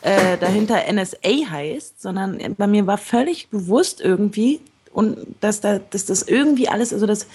äh, 0.02 0.38
dahinter 0.38 0.92
NSA 0.92 1.50
heißt, 1.50 2.02
sondern 2.02 2.40
bei 2.58 2.68
mir 2.68 2.86
war 2.86 2.98
völlig 2.98 3.50
bewusst 3.50 4.02
irgendwie, 4.02 4.62
und 4.94 5.18
dass, 5.42 5.62
da, 5.62 5.80
dass 5.80 6.06
das 6.06 6.22
irgendwie 6.24 6.70
alles, 6.70 6.94
also 6.94 7.06
das, 7.06 7.28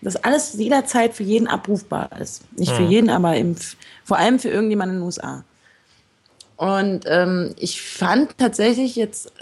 dass 0.00 0.16
alles 0.16 0.54
jederzeit 0.54 1.14
für 1.14 1.22
jeden 1.22 1.46
abrufbar 1.46 2.10
ist. 2.20 2.42
Nicht 2.56 2.72
für 2.72 2.82
jeden, 2.82 3.10
aber 3.10 3.36
im, 3.36 3.54
vor 4.04 4.16
allem 4.16 4.38
für 4.38 4.48
irgendjemanden 4.48 4.96
in 4.96 5.00
den 5.00 5.06
USA. 5.06 5.44
Und 6.56 7.04
ähm, 7.06 7.54
ich 7.58 7.82
fand 7.82 8.38
tatsächlich 8.38 8.96
jetzt, 8.96 9.32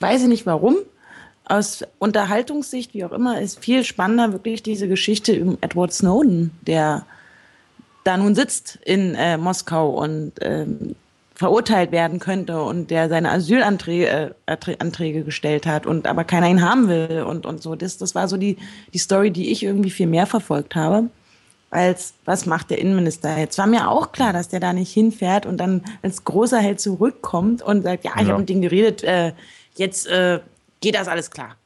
weiß 0.00 0.22
ich 0.22 0.28
nicht 0.28 0.46
warum, 0.46 0.76
aus 1.44 1.84
Unterhaltungssicht, 1.98 2.94
wie 2.94 3.04
auch 3.04 3.12
immer, 3.12 3.40
ist 3.40 3.58
viel 3.58 3.84
spannender 3.84 4.32
wirklich 4.32 4.62
diese 4.62 4.88
Geschichte 4.88 5.40
um 5.42 5.58
Edward 5.60 5.92
Snowden, 5.92 6.50
der 6.62 7.04
da 8.04 8.16
nun 8.16 8.34
sitzt 8.34 8.78
in 8.84 9.14
äh, 9.14 9.36
Moskau 9.36 9.90
und 9.90 10.32
ähm, 10.40 10.94
verurteilt 11.34 11.90
werden 11.90 12.18
könnte 12.18 12.62
und 12.62 12.90
der 12.90 13.08
seine 13.08 13.30
Asylanträge 13.30 14.34
äh, 14.44 14.76
Anträge 14.78 15.24
gestellt 15.24 15.66
hat 15.66 15.86
und 15.86 16.06
aber 16.06 16.24
keiner 16.24 16.50
ihn 16.50 16.60
haben 16.60 16.88
will 16.88 17.24
und, 17.26 17.46
und 17.46 17.62
so. 17.62 17.74
Das, 17.74 17.96
das 17.96 18.14
war 18.14 18.28
so 18.28 18.36
die, 18.36 18.58
die 18.92 18.98
Story, 18.98 19.30
die 19.30 19.50
ich 19.50 19.62
irgendwie 19.62 19.88
viel 19.88 20.06
mehr 20.06 20.26
verfolgt 20.26 20.74
habe, 20.74 21.08
als 21.70 22.12
was 22.26 22.44
macht 22.44 22.68
der 22.68 22.78
Innenminister 22.78 23.38
jetzt. 23.38 23.56
War 23.56 23.66
mir 23.66 23.88
auch 23.88 24.12
klar, 24.12 24.34
dass 24.34 24.48
der 24.48 24.60
da 24.60 24.74
nicht 24.74 24.92
hinfährt 24.92 25.46
und 25.46 25.56
dann 25.56 25.82
als 26.02 26.24
großer 26.24 26.58
Held 26.58 26.78
zurückkommt 26.78 27.62
und 27.62 27.84
sagt, 27.84 28.04
ja, 28.04 28.12
ich 28.16 28.22
ja. 28.22 28.28
habe 28.28 28.40
mit 28.40 28.50
denen 28.50 28.60
geredet, 28.60 29.02
äh, 29.02 29.32
jetzt 29.76 30.08
äh, 30.08 30.40
geht 30.82 30.94
das 30.94 31.08
alles 31.08 31.30
klar. 31.30 31.56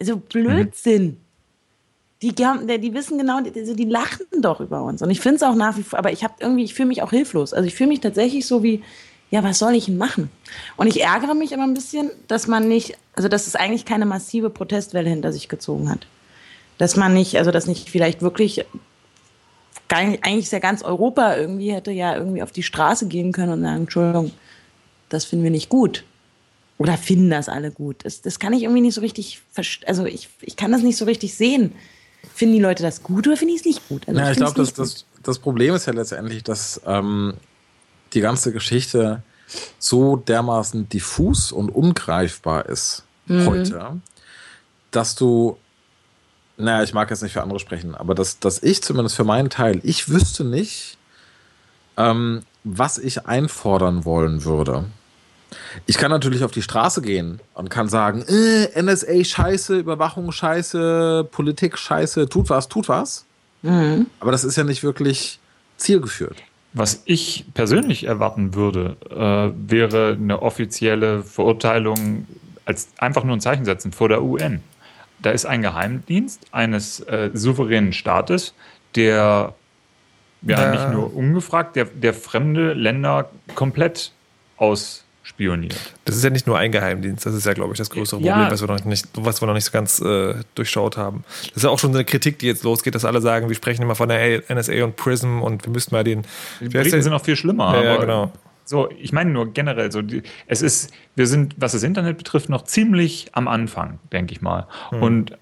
So 0.00 0.18
Blödsinn. 0.18 1.04
Mhm. 1.04 1.25
Die, 2.32 2.80
die 2.80 2.94
wissen 2.94 3.18
genau, 3.18 3.40
die, 3.40 3.52
die 3.52 3.84
lachen 3.84 4.26
doch 4.40 4.60
über 4.60 4.82
uns. 4.82 5.02
Und 5.02 5.10
ich 5.10 5.20
finde 5.20 5.36
es 5.36 5.42
auch 5.42 5.54
nach 5.54 5.76
wie 5.76 5.82
vor, 5.82 5.98
aber 5.98 6.12
ich 6.12 6.24
habe 6.24 6.34
irgendwie, 6.40 6.64
ich 6.64 6.74
fühle 6.74 6.88
mich 6.88 7.02
auch 7.02 7.10
hilflos. 7.10 7.52
Also 7.52 7.66
ich 7.66 7.74
fühle 7.74 7.88
mich 7.88 8.00
tatsächlich 8.00 8.46
so 8.46 8.62
wie, 8.62 8.82
ja, 9.30 9.42
was 9.42 9.58
soll 9.58 9.74
ich 9.74 9.88
machen? 9.88 10.30
Und 10.76 10.86
ich 10.86 11.02
ärgere 11.02 11.34
mich 11.34 11.52
immer 11.52 11.64
ein 11.64 11.74
bisschen, 11.74 12.10
dass 12.28 12.46
man 12.46 12.68
nicht, 12.68 12.96
also 13.14 13.28
dass 13.28 13.46
es 13.46 13.56
eigentlich 13.56 13.84
keine 13.84 14.06
massive 14.06 14.50
Protestwelle 14.50 15.08
hinter 15.08 15.32
sich 15.32 15.48
gezogen 15.48 15.90
hat. 15.90 16.06
Dass 16.78 16.96
man 16.96 17.14
nicht, 17.14 17.36
also 17.36 17.50
dass 17.50 17.66
nicht 17.66 17.90
vielleicht 17.90 18.22
wirklich, 18.22 18.64
eigentlich 19.88 20.44
ist 20.44 20.52
ja 20.52 20.58
ganz 20.58 20.82
Europa 20.82 21.36
irgendwie, 21.36 21.72
hätte 21.72 21.90
ja 21.90 22.16
irgendwie 22.16 22.42
auf 22.42 22.52
die 22.52 22.62
Straße 22.62 23.08
gehen 23.08 23.32
können 23.32 23.52
und 23.52 23.62
sagen, 23.62 23.82
Entschuldigung, 23.82 24.32
das 25.08 25.24
finden 25.24 25.44
wir 25.44 25.50
nicht 25.50 25.68
gut. 25.68 26.04
Oder 26.78 26.98
finden 26.98 27.30
das 27.30 27.48
alle 27.48 27.70
gut? 27.70 28.04
Das, 28.04 28.20
das 28.20 28.38
kann 28.38 28.52
ich 28.52 28.64
irgendwie 28.64 28.82
nicht 28.82 28.94
so 28.94 29.00
richtig, 29.00 29.40
also 29.86 30.04
ich, 30.04 30.28
ich 30.42 30.56
kann 30.56 30.72
das 30.72 30.82
nicht 30.82 30.96
so 30.96 31.04
richtig 31.04 31.34
sehen. 31.34 31.72
Finden 32.34 32.54
die 32.54 32.60
Leute 32.60 32.82
das 32.82 33.02
gut 33.02 33.26
oder 33.26 33.36
finden 33.36 33.54
die 33.54 33.60
es 33.60 33.64
nicht 33.64 33.88
gut? 33.88 34.06
Also 34.08 34.20
ja, 34.20 34.30
ich, 34.30 34.36
glaube, 34.36 34.54
das, 34.54 34.74
das, 34.74 35.04
das 35.22 35.38
Problem 35.38 35.74
ist 35.74 35.86
ja 35.86 35.92
letztendlich, 35.92 36.42
dass 36.44 36.80
ähm, 36.86 37.34
die 38.12 38.20
ganze 38.20 38.52
Geschichte 38.52 39.22
so 39.78 40.16
dermaßen 40.16 40.88
diffus 40.88 41.52
und 41.52 41.70
ungreifbar 41.70 42.66
ist 42.66 43.04
mhm. 43.26 43.46
heute, 43.46 44.00
dass 44.90 45.14
du, 45.14 45.56
naja, 46.56 46.82
ich 46.82 46.94
mag 46.94 47.10
jetzt 47.10 47.22
nicht 47.22 47.32
für 47.32 47.42
andere 47.42 47.60
sprechen, 47.60 47.94
aber 47.94 48.14
dass, 48.14 48.38
dass 48.38 48.62
ich 48.62 48.82
zumindest 48.82 49.16
für 49.16 49.24
meinen 49.24 49.50
Teil, 49.50 49.80
ich 49.82 50.08
wüsste 50.08 50.44
nicht, 50.44 50.98
ähm, 51.96 52.42
was 52.64 52.98
ich 52.98 53.26
einfordern 53.26 54.04
wollen 54.04 54.44
würde. 54.44 54.84
Ich 55.86 55.98
kann 55.98 56.10
natürlich 56.10 56.42
auf 56.44 56.50
die 56.50 56.62
Straße 56.62 57.02
gehen 57.02 57.40
und 57.54 57.70
kann 57.70 57.88
sagen, 57.88 58.22
äh, 58.22 58.80
NSA 58.80 59.24
scheiße, 59.24 59.78
Überwachung 59.78 60.32
scheiße, 60.32 61.28
Politik 61.30 61.78
scheiße, 61.78 62.28
tut 62.28 62.50
was, 62.50 62.68
tut 62.68 62.88
was. 62.88 63.24
Mhm. 63.62 64.06
Aber 64.20 64.32
das 64.32 64.44
ist 64.44 64.56
ja 64.56 64.64
nicht 64.64 64.82
wirklich 64.82 65.38
zielgeführt. 65.76 66.42
Was 66.72 67.02
ich 67.06 67.46
persönlich 67.54 68.04
erwarten 68.04 68.54
würde, 68.54 68.96
äh, 69.10 69.70
wäre 69.70 70.12
eine 70.20 70.42
offizielle 70.42 71.22
Verurteilung 71.22 72.26
als 72.64 72.88
einfach 72.98 73.24
nur 73.24 73.36
ein 73.36 73.40
Zeichen 73.40 73.64
setzen 73.64 73.92
vor 73.92 74.08
der 74.08 74.22
UN. 74.22 74.62
Da 75.20 75.30
ist 75.30 75.46
ein 75.46 75.62
Geheimdienst 75.62 76.42
eines 76.52 77.00
äh, 77.00 77.30
souveränen 77.32 77.92
Staates, 77.92 78.52
der 78.94 79.54
ja, 80.42 80.70
nicht 80.70 80.92
nur 80.92 81.14
ungefragt, 81.14 81.76
der, 81.76 81.86
der 81.86 82.12
fremde 82.12 82.74
Länder 82.74 83.30
komplett 83.54 84.12
aus 84.58 85.05
spioniert. 85.26 85.76
Das 86.04 86.14
ist 86.14 86.22
ja 86.22 86.30
nicht 86.30 86.46
nur 86.46 86.56
ein 86.56 86.70
Geheimdienst, 86.70 87.26
das 87.26 87.34
ist 87.34 87.46
ja, 87.46 87.52
glaube 87.52 87.72
ich, 87.72 87.78
das 87.78 87.90
größere 87.90 88.20
ja. 88.20 88.32
Problem, 88.32 88.52
was 88.52 88.60
wir 88.60 88.68
noch 88.68 88.84
nicht, 88.84 89.08
was 89.14 89.42
wir 89.42 89.46
noch 89.46 89.54
nicht 89.54 89.64
so 89.64 89.72
ganz 89.72 90.00
äh, 90.00 90.36
durchschaut 90.54 90.96
haben. 90.96 91.24
Das 91.48 91.56
ist 91.56 91.62
ja 91.64 91.70
auch 91.70 91.80
schon 91.80 91.92
eine 91.92 92.04
Kritik, 92.04 92.38
die 92.38 92.46
jetzt 92.46 92.62
losgeht, 92.62 92.94
dass 92.94 93.04
alle 93.04 93.20
sagen, 93.20 93.48
wir 93.48 93.56
sprechen 93.56 93.82
immer 93.82 93.96
von 93.96 94.08
der 94.08 94.44
NSA 94.48 94.84
und 94.84 94.94
PRISM 94.94 95.42
und 95.42 95.66
wir 95.66 95.72
müssten 95.72 95.96
mal 95.96 96.04
den. 96.04 96.22
Die 96.60 96.68
Briten 96.68 97.02
sind 97.02 97.10
noch 97.10 97.24
viel 97.24 97.34
schlimmer. 97.34 97.74
Ja, 97.74 97.82
ja 97.82 97.96
genau. 97.96 98.32
So, 98.64 98.88
ich 99.00 99.12
meine 99.12 99.30
nur 99.30 99.52
generell, 99.52 99.90
so 99.90 100.00
die, 100.00 100.22
es 100.46 100.62
ist, 100.62 100.92
wir 101.16 101.26
sind, 101.26 101.56
was 101.58 101.72
das 101.72 101.82
Internet 101.82 102.18
betrifft, 102.18 102.48
noch 102.48 102.62
ziemlich 102.62 103.28
am 103.32 103.48
Anfang, 103.48 103.98
denke 104.12 104.32
ich 104.32 104.42
mal. 104.42 104.68
Hm. 104.90 105.02
Und 105.02 105.38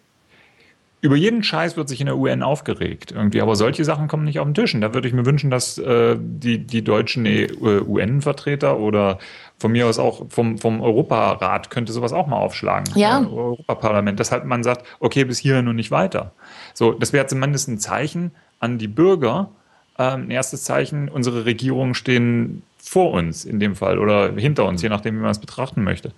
über 1.04 1.16
jeden 1.16 1.42
Scheiß 1.42 1.76
wird 1.76 1.90
sich 1.90 2.00
in 2.00 2.06
der 2.06 2.16
UN 2.16 2.42
aufgeregt 2.42 3.12
irgendwie, 3.12 3.42
aber 3.42 3.56
solche 3.56 3.84
Sachen 3.84 4.08
kommen 4.08 4.24
nicht 4.24 4.40
auf 4.40 4.46
den 4.46 4.54
Tisch. 4.54 4.74
Und 4.74 4.80
da 4.80 4.94
würde 4.94 5.06
ich 5.06 5.12
mir 5.12 5.26
wünschen, 5.26 5.50
dass 5.50 5.76
äh, 5.76 6.16
die, 6.18 6.56
die 6.66 6.82
deutschen 6.82 7.26
äh, 7.26 7.48
UN-Vertreter 7.60 8.78
oder 8.78 9.18
von 9.58 9.72
mir 9.72 9.86
aus 9.86 9.98
auch 9.98 10.26
vom, 10.28 10.58
vom 10.58 10.80
Europarat 10.80 11.70
könnte 11.70 11.92
sowas 11.92 12.12
auch 12.12 12.26
mal 12.26 12.36
aufschlagen. 12.36 12.92
Ja. 12.96 13.22
Äh, 13.22 13.26
Europaparlament, 13.26 14.18
dass 14.20 14.32
halt 14.32 14.44
man 14.44 14.62
sagt, 14.62 14.84
okay, 15.00 15.24
bis 15.24 15.38
hierhin 15.38 15.68
und 15.68 15.76
nicht 15.76 15.90
weiter. 15.90 16.32
So, 16.74 16.92
das 16.92 17.12
wäre 17.12 17.26
zumindest 17.26 17.68
ein 17.68 17.78
Zeichen 17.78 18.32
an 18.60 18.78
die 18.78 18.88
Bürger, 18.88 19.50
äh, 19.98 20.02
ein 20.02 20.30
erstes 20.30 20.64
Zeichen, 20.64 21.08
unsere 21.08 21.44
Regierungen 21.44 21.94
stehen 21.94 22.62
vor 22.84 23.12
uns 23.12 23.46
in 23.46 23.60
dem 23.60 23.76
Fall 23.76 23.98
oder 23.98 24.32
hinter 24.34 24.66
uns, 24.66 24.82
je 24.82 24.90
nachdem, 24.90 25.16
wie 25.16 25.20
man 25.22 25.30
es 25.30 25.38
betrachten 25.38 25.82
möchte. 25.82 26.12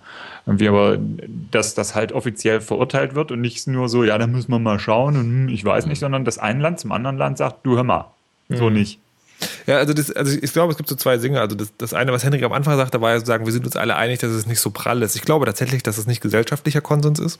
Irgendwie 0.45 0.67
aber, 0.67 0.97
dass 1.49 1.75
das 1.75 1.95
halt 1.95 2.11
offiziell 2.11 2.59
verurteilt 2.59 3.15
wird 3.15 3.31
und 3.31 3.39
nicht 3.39 3.65
nur 3.67 3.87
so, 3.87 4.03
ja, 4.03 4.17
da 4.17 4.27
müssen 4.27 4.51
wir 4.51 4.59
mal 4.59 4.77
schauen 4.77 5.15
und 5.15 5.25
hm, 5.25 5.49
ich 5.49 5.63
weiß 5.63 5.85
nicht, 5.85 5.99
sondern 5.99 6.25
das 6.25 6.37
ein 6.37 6.59
Land 6.59 6.81
zum 6.81 6.91
anderen 6.91 7.17
Land 7.17 7.37
sagt, 7.37 7.65
du 7.65 7.77
hör 7.77 7.85
mal, 7.85 8.11
so 8.49 8.69
mhm. 8.69 8.75
nicht. 8.75 8.99
Ja, 9.67 9.77
also, 9.77 9.93
das, 9.93 10.11
also 10.11 10.37
ich 10.41 10.53
glaube, 10.53 10.71
es 10.71 10.77
gibt 10.77 10.89
so 10.89 10.95
zwei 10.95 11.17
Dinge. 11.17 11.39
Also 11.39 11.55
das, 11.55 11.73
das 11.77 11.93
eine, 11.93 12.11
was 12.11 12.23
Henrik 12.23 12.43
am 12.43 12.53
Anfang 12.53 12.75
sagte, 12.77 13.01
war 13.01 13.13
ja 13.13 13.19
zu 13.19 13.25
sagen, 13.25 13.45
wir 13.45 13.53
sind 13.53 13.65
uns 13.65 13.75
alle 13.75 13.95
einig, 13.95 14.19
dass 14.19 14.31
es 14.31 14.45
nicht 14.45 14.59
so 14.59 14.71
prall 14.71 15.01
ist. 15.01 15.15
Ich 15.15 15.21
glaube 15.21 15.45
tatsächlich, 15.45 15.83
dass 15.83 15.97
es 15.97 16.07
nicht 16.07 16.21
gesellschaftlicher 16.21 16.81
Konsens 16.81 17.19
ist. 17.19 17.39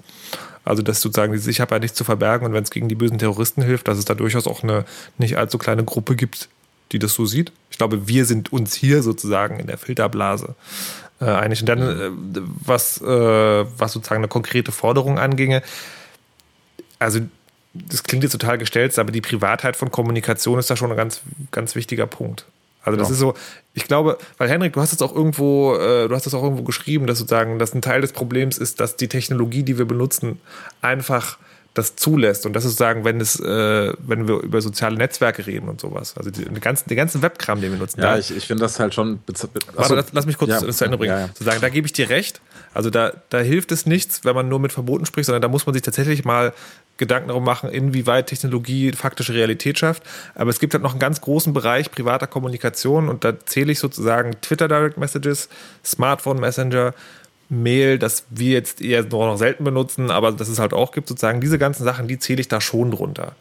Also 0.63 0.83
dass 0.83 1.01
sozusagen, 1.01 1.33
ich 1.33 1.59
habe 1.59 1.75
ja 1.75 1.79
nichts 1.79 1.97
zu 1.97 2.03
verbergen 2.03 2.45
und 2.45 2.53
wenn 2.53 2.63
es 2.63 2.71
gegen 2.71 2.89
die 2.89 2.95
bösen 2.95 3.17
Terroristen 3.17 3.61
hilft, 3.61 3.87
dass 3.87 3.97
es 3.97 4.05
da 4.05 4.13
durchaus 4.13 4.47
auch 4.47 4.63
eine 4.63 4.85
nicht 5.17 5.37
allzu 5.37 5.57
kleine 5.57 5.83
Gruppe 5.83 6.15
gibt, 6.15 6.49
die 6.91 6.99
das 6.99 7.13
so 7.13 7.25
sieht. 7.25 7.51
Ich 7.71 7.77
glaube, 7.77 8.07
wir 8.07 8.25
sind 8.25 8.51
uns 8.53 8.75
hier 8.75 9.01
sozusagen 9.01 9.59
in 9.59 9.67
der 9.67 9.77
Filterblase 9.77 10.55
äh, 11.19 11.25
einig. 11.25 11.61
Und 11.61 11.69
dann, 11.69 11.81
äh, 11.81 12.41
was, 12.65 13.01
äh, 13.01 13.05
was 13.05 13.93
sozusagen 13.93 14.19
eine 14.19 14.27
konkrete 14.27 14.71
Forderung 14.71 15.19
anginge, 15.19 15.63
also 16.99 17.21
das 17.89 18.03
klingt 18.03 18.23
jetzt 18.23 18.31
total 18.33 18.57
gestellt, 18.57 18.97
aber 18.99 19.11
die 19.11 19.21
Privatheit 19.21 19.75
von 19.75 19.91
Kommunikation 19.91 20.59
ist 20.59 20.69
da 20.69 20.75
schon 20.75 20.91
ein 20.91 20.97
ganz, 20.97 21.21
ganz 21.51 21.75
wichtiger 21.75 22.07
Punkt. 22.07 22.45
Also 22.83 22.97
das 22.97 23.09
Ja. 23.09 23.13
ist 23.13 23.19
so, 23.19 23.33
ich 23.73 23.85
glaube, 23.85 24.17
weil 24.37 24.49
Henrik, 24.49 24.73
du 24.73 24.81
hast 24.81 24.93
es 24.93 25.01
auch 25.01 25.13
irgendwo, 25.13 25.75
äh, 25.75 26.07
du 26.07 26.15
hast 26.15 26.25
es 26.25 26.33
auch 26.33 26.43
irgendwo 26.43 26.63
geschrieben, 26.63 27.05
dass 27.05 27.17
sozusagen, 27.19 27.59
dass 27.59 27.73
ein 27.73 27.81
Teil 27.81 28.01
des 28.01 28.13
Problems 28.13 28.57
ist, 28.57 28.79
dass 28.79 28.95
die 28.95 29.09
Technologie, 29.09 29.63
die 29.63 29.77
wir 29.77 29.85
benutzen, 29.85 30.39
einfach 30.81 31.37
das 31.77 31.95
zulässt 31.95 32.45
und 32.45 32.53
das 32.53 32.63
ist 32.65 32.71
sozusagen, 32.71 33.05
wenn 33.05 33.21
es, 33.21 33.39
äh, 33.39 33.93
wenn 33.99 34.27
wir 34.27 34.39
über 34.41 34.61
soziale 34.61 34.97
Netzwerke 34.97 35.45
reden 35.45 35.69
und 35.69 35.79
sowas, 35.81 36.15
also 36.17 36.29
die, 36.31 36.45
die 36.45 36.59
ganzen, 36.59 36.89
den 36.89 36.97
ganzen 36.97 37.21
Webkram, 37.21 37.61
den 37.61 37.71
wir 37.71 37.79
nutzen. 37.79 38.01
Ja, 38.01 38.13
da- 38.13 38.17
ich, 38.19 38.35
ich 38.35 38.45
finde 38.47 38.61
das 38.63 38.79
halt 38.79 38.93
schon. 38.93 39.19
Warte, 39.73 39.95
lass, 39.95 40.05
lass 40.11 40.25
mich 40.25 40.37
kurz 40.37 40.49
ja, 40.51 40.61
das 40.61 40.77
zu 40.77 40.85
Ende 40.85 40.97
bringen. 40.97 41.13
Ja, 41.13 41.19
ja. 41.27 41.33
Zu 41.33 41.43
sagen, 41.43 41.59
da 41.61 41.69
gebe 41.69 41.85
ich 41.85 41.93
dir 41.93 42.09
recht. 42.09 42.41
Also 42.73 42.89
da, 42.89 43.11
da 43.29 43.39
hilft 43.39 43.71
es 43.71 43.85
nichts, 43.85 44.23
wenn 44.23 44.35
man 44.35 44.49
nur 44.49 44.59
mit 44.59 44.71
Verboten 44.71 45.05
spricht, 45.05 45.25
sondern 45.25 45.41
da 45.41 45.47
muss 45.47 45.65
man 45.65 45.73
sich 45.73 45.81
tatsächlich 45.81 46.25
mal 46.25 46.53
Gedanken 46.97 47.27
darum 47.29 47.43
machen, 47.43 47.69
inwieweit 47.69 48.27
Technologie 48.27 48.91
faktische 48.91 49.33
Realität 49.33 49.79
schafft. 49.79 50.03
Aber 50.35 50.49
es 50.49 50.59
gibt 50.59 50.73
halt 50.73 50.83
noch 50.83 50.91
einen 50.91 50.99
ganz 50.99 51.21
großen 51.21 51.53
Bereich 51.53 51.91
privater 51.91 52.27
Kommunikation 52.27 53.09
und 53.09 53.23
da 53.23 53.39
zähle 53.45 53.71
ich 53.71 53.79
sozusagen 53.79 54.39
Twitter 54.41 54.67
Direct 54.67 54.97
Messages, 54.97 55.49
Smartphone 55.85 56.39
Messenger, 56.39 56.93
Mail, 57.49 57.97
das 57.97 58.25
wir 58.29 58.51
jetzt 58.51 58.81
eher 58.81 59.03
nur 59.03 59.25
noch 59.25 59.37
selten 59.37 59.63
benutzen, 59.63 60.11
aber 60.11 60.31
dass 60.31 60.49
es 60.49 60.59
halt 60.59 60.73
auch 60.73 60.91
gibt, 60.91 61.07
sozusagen 61.07 61.41
diese 61.41 61.57
ganzen 61.57 61.83
Sachen, 61.83 62.07
die 62.07 62.19
zähle 62.19 62.41
ich 62.41 62.47
da 62.47 62.59
schon 62.61 62.91
drunter. 62.91 63.33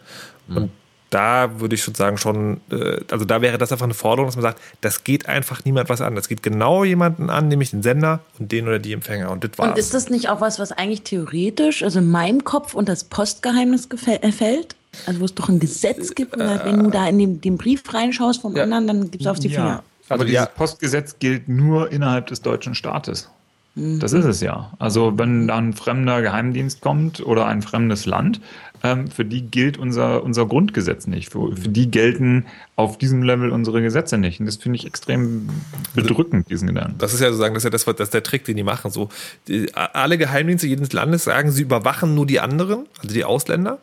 Und 0.49 0.71
da 1.11 1.61
würde 1.61 1.75
ich 1.75 1.83
sozusagen 1.83 2.19
schon, 2.19 2.61
äh, 2.71 3.01
also 3.11 3.25
da 3.25 3.41
wäre 3.41 3.59
das 3.59 3.73
einfach 3.73 3.85
eine 3.85 3.95
Forderung, 3.95 4.29
dass 4.29 4.37
man 4.37 4.43
sagt, 4.43 4.61
das 4.81 5.05
geht 5.05 5.29
einfach 5.29 5.65
niemand 5.65 5.89
was 5.89 6.01
an. 6.01 6.15
Das 6.15 6.29
geht 6.29 6.43
genau 6.43 6.85
jemanden 6.85 7.31
an, 7.31 7.49
nämlich 7.49 7.71
den 7.71 7.83
Sender 7.83 8.21
und 8.39 8.51
den 8.53 8.67
oder 8.67 8.79
die 8.79 8.93
Empfänger. 8.93 9.31
Und 9.31 9.45
das 9.45 9.53
war's. 9.57 9.71
Und 9.71 9.79
ist 9.79 9.95
das 9.95 10.11
nicht 10.11 10.29
auch 10.29 10.41
was, 10.41 10.59
was 10.59 10.73
eigentlich 10.73 11.03
theoretisch, 11.03 11.83
also 11.83 12.01
in 12.01 12.11
meinem 12.11 12.45
Kopf 12.45 12.75
unter 12.75 12.93
das 12.93 13.05
Postgeheimnis 13.05 13.89
äh, 14.07 14.33
fällt? 14.33 14.77
Also 15.07 15.21
wo 15.21 15.25
es 15.27 15.35
doch 15.35 15.49
ein 15.49 15.61
Gesetz 15.61 16.15
gibt, 16.15 16.35
oder 16.35 16.65
wenn 16.65 16.83
du 16.83 16.91
da 16.91 17.07
in 17.09 17.19
den, 17.19 17.41
den 17.41 17.57
Brief 17.57 17.83
reinschaust 17.93 18.41
vom 18.43 18.57
Ja. 18.57 18.63
anderen, 18.63 18.87
dann 18.87 19.11
gibst 19.11 19.27
du 19.27 19.31
auf 19.31 19.39
die 19.39 19.49
Finger. 19.51 19.67
Ja, 19.67 19.83
aber 20.09 20.13
Also, 20.15 20.25
dieses 20.25 20.35
ja. 20.35 20.47
Postgesetz 20.47 21.17
gilt 21.19 21.49
nur 21.49 21.93
innerhalb 21.93 22.27
des 22.29 22.41
deutschen 22.43 22.75
Staates. 22.75 23.29
Das 23.77 24.13
Mhm. 24.15 24.21
ist 24.21 24.25
es 24.25 24.41
ja. 24.41 24.73
Also 24.79 25.19
wenn 25.19 25.49
da 25.49 25.59
ein 25.59 25.75
fremder 25.75 26.23
Geheimdienst 26.23 26.81
kommt 26.81 27.21
oder 27.25 27.47
ein 27.47 27.61
fremdes 27.61 28.07
Land, 28.07 28.41
ähm, 28.83 29.09
für 29.11 29.25
die 29.25 29.43
gilt 29.43 29.77
unser, 29.77 30.23
unser 30.23 30.47
Grundgesetz 30.47 31.07
nicht. 31.07 31.33
Für, 31.33 31.55
für 31.55 31.69
die 31.69 31.91
gelten 31.91 32.47
auf 32.77 32.97
diesem 32.97 33.23
Level 33.23 33.51
unsere 33.51 33.83
Gesetze 33.83 34.17
nicht. 34.17 34.41
Und 34.41 34.47
das 34.47 34.57
finde 34.57 34.77
ich 34.79 34.87
extrem 34.87 35.49
bedrückend, 35.95 36.49
diesen 36.51 36.69
Gedanken. 36.69 36.97
Das 36.99 37.13
ist 37.13 37.21
ja 37.21 37.29
sozusagen, 37.29 37.53
das 37.55 37.61
ist 37.63 37.65
ja 37.65 37.71
das, 37.71 37.87
was- 37.87 37.97
das 37.97 38.07
ist 38.09 38.15
der 38.15 38.23
Trick, 38.23 38.45
den 38.47 38.57
die 38.57 38.63
machen. 38.63 38.91
So, 38.91 39.11
die, 39.47 39.75
alle 39.75 40.17
Geheimdienste 40.17 40.67
jedes 40.67 40.93
Landes 40.95 41.25
sagen, 41.25 41.51
sie 41.51 41.63
überwachen 41.63 42.15
nur 42.15 42.27
die 42.27 42.41
anderen, 42.41 42.87
also 43.03 43.13
die 43.15 43.25
Ausländer. 43.25 43.79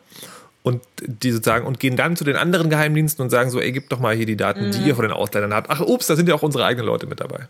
Und 0.64 0.80
die 1.06 1.30
sozusagen, 1.30 1.66
und 1.66 1.78
gehen 1.78 1.94
dann 1.96 2.16
zu 2.16 2.24
den 2.24 2.36
anderen 2.36 2.68
Geheimdiensten 2.70 3.22
und 3.22 3.30
sagen 3.30 3.50
so, 3.50 3.60
ey, 3.60 3.70
gib 3.70 3.90
doch 3.90 4.00
mal 4.00 4.16
hier 4.16 4.26
die 4.26 4.36
Daten, 4.36 4.70
die 4.72 4.88
ihr 4.88 4.94
von 4.96 5.04
den 5.04 5.12
Ausländern 5.12 5.52
habt. 5.54 5.70
Ach, 5.70 5.80
ups, 5.80 6.06
da 6.08 6.16
sind 6.16 6.28
ja 6.28 6.34
auch 6.34 6.42
unsere 6.42 6.64
eigenen 6.64 6.86
Leute 6.86 7.06
mit 7.06 7.20
dabei. 7.20 7.48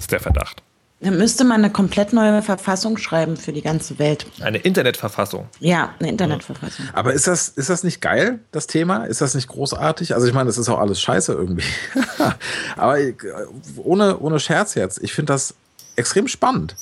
Das 0.00 0.04
ist 0.04 0.12
der 0.12 0.20
Verdacht. 0.20 0.62
Dann 1.02 1.18
müsste 1.18 1.44
man 1.44 1.62
eine 1.62 1.70
komplett 1.70 2.14
neue 2.14 2.40
Verfassung 2.40 2.96
schreiben 2.96 3.36
für 3.36 3.52
die 3.52 3.60
ganze 3.60 3.98
Welt. 3.98 4.24
Eine 4.40 4.56
Internetverfassung. 4.56 5.46
Ja, 5.58 5.94
eine 5.98 6.08
Internetverfassung. 6.08 6.86
Aber 6.94 7.12
ist 7.12 7.26
das, 7.26 7.48
ist 7.48 7.68
das 7.68 7.84
nicht 7.84 8.00
geil, 8.00 8.38
das 8.50 8.66
Thema? 8.66 9.04
Ist 9.04 9.20
das 9.20 9.34
nicht 9.34 9.48
großartig? 9.48 10.14
Also 10.14 10.26
ich 10.26 10.32
meine, 10.32 10.46
das 10.46 10.56
ist 10.56 10.70
auch 10.70 10.78
alles 10.78 11.02
scheiße 11.02 11.34
irgendwie. 11.34 11.66
Aber 12.76 12.96
ohne, 13.76 14.18
ohne 14.20 14.40
Scherz 14.40 14.74
jetzt, 14.74 15.02
ich 15.02 15.12
finde 15.12 15.34
das 15.34 15.54
extrem 15.96 16.28
spannend. 16.28 16.76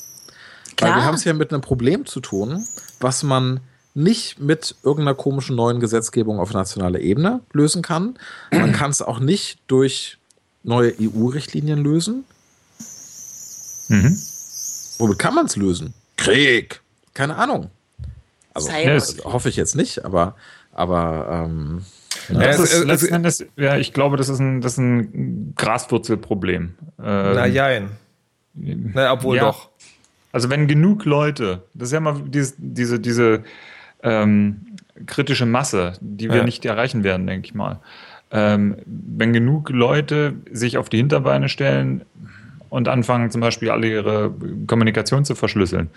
Weil 0.79 0.91
Klar. 0.91 0.97
wir 0.97 1.05
haben 1.05 1.17
es 1.17 1.25
hier 1.25 1.35
mit 1.35 1.53
einem 1.53 1.63
Problem 1.63 2.07
zu 2.07 2.21
tun, 2.21 2.65
was 3.01 3.25
man 3.25 3.59
nicht 3.95 4.39
mit 4.39 4.77
irgendeiner 4.85 5.17
komischen 5.17 5.57
neuen 5.57 5.81
Gesetzgebung 5.81 6.39
auf 6.39 6.53
nationaler 6.53 7.01
Ebene 7.01 7.41
lösen 7.53 7.83
kann. 7.83 8.17
Man 8.53 8.73
kann 8.73 8.93
es 8.93 9.03
auch 9.03 9.19
nicht 9.19 9.59
durch 9.67 10.19
neue 10.63 10.95
EU-Richtlinien 11.01 11.83
lösen. 11.83 12.25
Mhm. 13.89 14.17
Womit 14.99 15.19
kann 15.19 15.35
man 15.35 15.47
es 15.47 15.57
lösen? 15.57 15.95
Krieg. 16.17 16.81
Keine 17.15 17.37
Ahnung. 17.37 17.71
Also 18.55 18.69
Cyber. 18.69 18.93
es- 18.95 19.25
hoffe 19.25 19.49
ich 19.49 19.57
jetzt 19.57 19.77
nicht, 19.77 20.05
aber, 20.05 20.35
aber 20.73 21.45
ähm, 21.47 21.83
Ja, 22.29 22.39
Das 22.41 22.59
ist 22.61 22.85
letzten 22.85 23.15
Endes, 23.15 23.45
ja, 23.57 23.77
ich 23.77 23.93
glaube, 23.93 24.17
das 24.17 24.29
ist 24.29 24.39
ein, 24.41 24.61
das 24.61 24.73
ist 24.73 24.79
ein 24.79 25.53
Graswurzelproblem. 25.57 26.61
Ähm, 26.61 26.75
Na 26.99 27.47
jein. 27.47 27.91
Na, 28.55 29.13
obwohl 29.13 29.37
Ja. 29.37 29.45
doch. 29.45 29.71
Also 30.33 30.51
wenn 30.51 30.67
genug 30.67 31.05
Leute, 31.05 31.63
das 31.75 31.89
ist 31.89 31.93
ja 31.93 32.01
mal 32.01 32.21
dies, 32.27 32.55
diese, 32.59 32.99
diese 33.01 33.45
ähm, 34.03 34.77
kritische 35.07 35.47
Masse, 35.47 35.95
die 36.01 36.29
wir 36.29 36.39
Ja. 36.39 36.45
nicht 36.45 36.65
erreichen 36.65 37.05
werden, 37.05 37.27
denke 37.27 37.47
ich 37.47 37.55
mal. 37.55 37.81
Ähm, 38.31 38.77
wenn 38.85 39.33
genug 39.33 39.71
Leute 39.71 40.35
sich 40.53 40.77
auf 40.77 40.89
die 40.91 40.99
Hinterbeine 40.99 41.49
stellen 41.49 42.05
und 42.69 42.89
anfangen 42.89 43.31
zum 43.31 43.41
Beispiel 43.41 43.71
alle 43.71 43.89
ihre 43.89 44.35
Kommunikation 44.67 45.25
zu 45.25 45.35
verschlüsseln. 45.35 45.91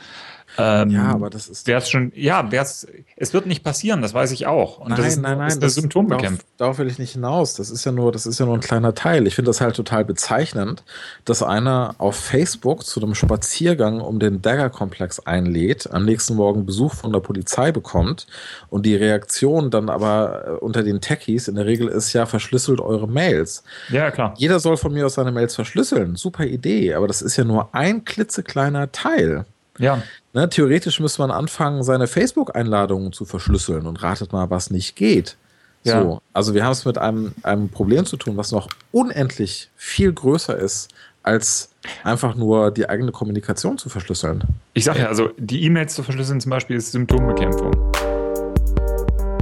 Ähm, 0.57 0.89
Ja, 0.91 1.05
aber 1.11 1.29
das 1.29 1.47
ist- 1.47 1.67
Wär's 1.67 1.89
schon, 1.89 2.11
ja, 2.15 2.51
wär's, 2.51 2.85
es 3.15 3.33
wird 3.33 3.45
nicht 3.45 3.63
passieren, 3.63 4.01
das 4.01 4.13
weiß 4.13 4.31
ich 4.31 4.47
auch. 4.47 4.79
Und 4.79 4.91
das 4.97 5.05
ist, 5.07 5.15
nein, 5.17 5.23
nein, 5.31 5.37
nein. 5.39 5.47
ist 5.47 5.63
das- 5.63 5.75
Symptombekämpfung. 5.75 6.37
Darauf, 6.57 6.57
darauf 6.57 6.77
will 6.79 6.87
ich 6.87 6.99
nicht 6.99 7.13
hinaus. 7.13 7.53
Das 7.55 7.69
ist 7.69 7.85
ja 7.85 7.91
nur, 7.91 8.11
das 8.11 8.25
ist 8.25 8.39
ja 8.39 8.45
nur 8.45 8.55
ein 8.55 8.61
kleiner 8.61 8.93
Teil. 8.93 9.27
Ich 9.27 9.35
finde 9.35 9.49
das 9.49 9.61
halt 9.61 9.75
total 9.75 10.03
bezeichnend, 10.05 10.83
dass 11.25 11.41
einer 11.41 11.95
auf 11.99 12.15
Facebook 12.15 12.83
zu 12.85 13.01
einem 13.01 13.15
Spaziergang 13.15 14.01
um 14.01 14.19
den 14.19 14.41
Dagger-Komplex 14.41 15.19
einlädt, 15.21 15.89
am 15.91 16.05
nächsten 16.05 16.35
Morgen 16.35 16.65
Besuch 16.65 16.93
von 16.95 17.13
der 17.13 17.19
Polizei 17.21 17.71
bekommt 17.71 18.27
und 18.69 18.85
die 18.85 18.95
Reaktion 18.95 19.71
dann 19.71 19.89
aber 19.89 20.43
äh, 20.45 20.49
unter 20.51 20.83
den 20.83 21.01
Techies 21.01 21.47
in 21.47 21.55
der 21.55 21.65
Regel 21.65 21.87
ist 21.87 22.13
ja, 22.13 22.25
verschlüsselt 22.25 22.81
eure 22.81 23.07
Mails. 23.07 23.63
Ja, 23.89 24.11
klar. 24.11 24.33
Jeder 24.37 24.59
soll 24.59 24.77
von 24.77 24.93
mir 24.93 25.05
aus 25.05 25.13
seine 25.15 25.31
Mails 25.31 25.55
verschlüsseln. 25.55 26.15
Super 26.15 26.43
Idee, 26.45 26.93
aber 26.93 27.07
das 27.07 27.21
ist 27.21 27.37
ja 27.37 27.43
nur 27.43 27.73
ein 27.73 28.03
klitzekleiner 28.05 28.91
Teil. 28.91 29.45
Ja. 29.77 30.01
Ne, 30.33 30.49
theoretisch 30.49 30.99
müsste 31.01 31.21
man 31.21 31.31
anfangen, 31.31 31.83
seine 31.83 32.07
Facebook-Einladungen 32.07 33.11
zu 33.11 33.25
verschlüsseln 33.25 33.85
und 33.85 34.01
ratet 34.01 34.31
mal, 34.31 34.49
was 34.49 34.69
nicht 34.69 34.95
geht. 34.95 35.35
Ja. 35.83 36.01
So, 36.01 36.21
also 36.33 36.53
wir 36.53 36.63
haben 36.63 36.71
es 36.71 36.85
mit 36.85 36.97
einem, 36.97 37.33
einem 37.43 37.69
Problem 37.69 38.05
zu 38.05 38.15
tun, 38.15 38.37
was 38.37 38.51
noch 38.51 38.69
unendlich 38.91 39.69
viel 39.75 40.13
größer 40.13 40.55
ist, 40.55 40.89
als 41.23 41.71
einfach 42.03 42.35
nur 42.35 42.71
die 42.71 42.87
eigene 42.87 43.11
Kommunikation 43.11 43.77
zu 43.77 43.89
verschlüsseln. 43.89 44.43
Ich 44.73 44.85
sage 44.85 44.99
ja, 44.99 45.07
also 45.07 45.31
die 45.37 45.63
E-Mails 45.63 45.95
zu 45.95 46.03
verschlüsseln 46.03 46.39
zum 46.39 46.51
Beispiel 46.51 46.77
ist 46.77 46.91
Symptombekämpfung. 46.91 47.73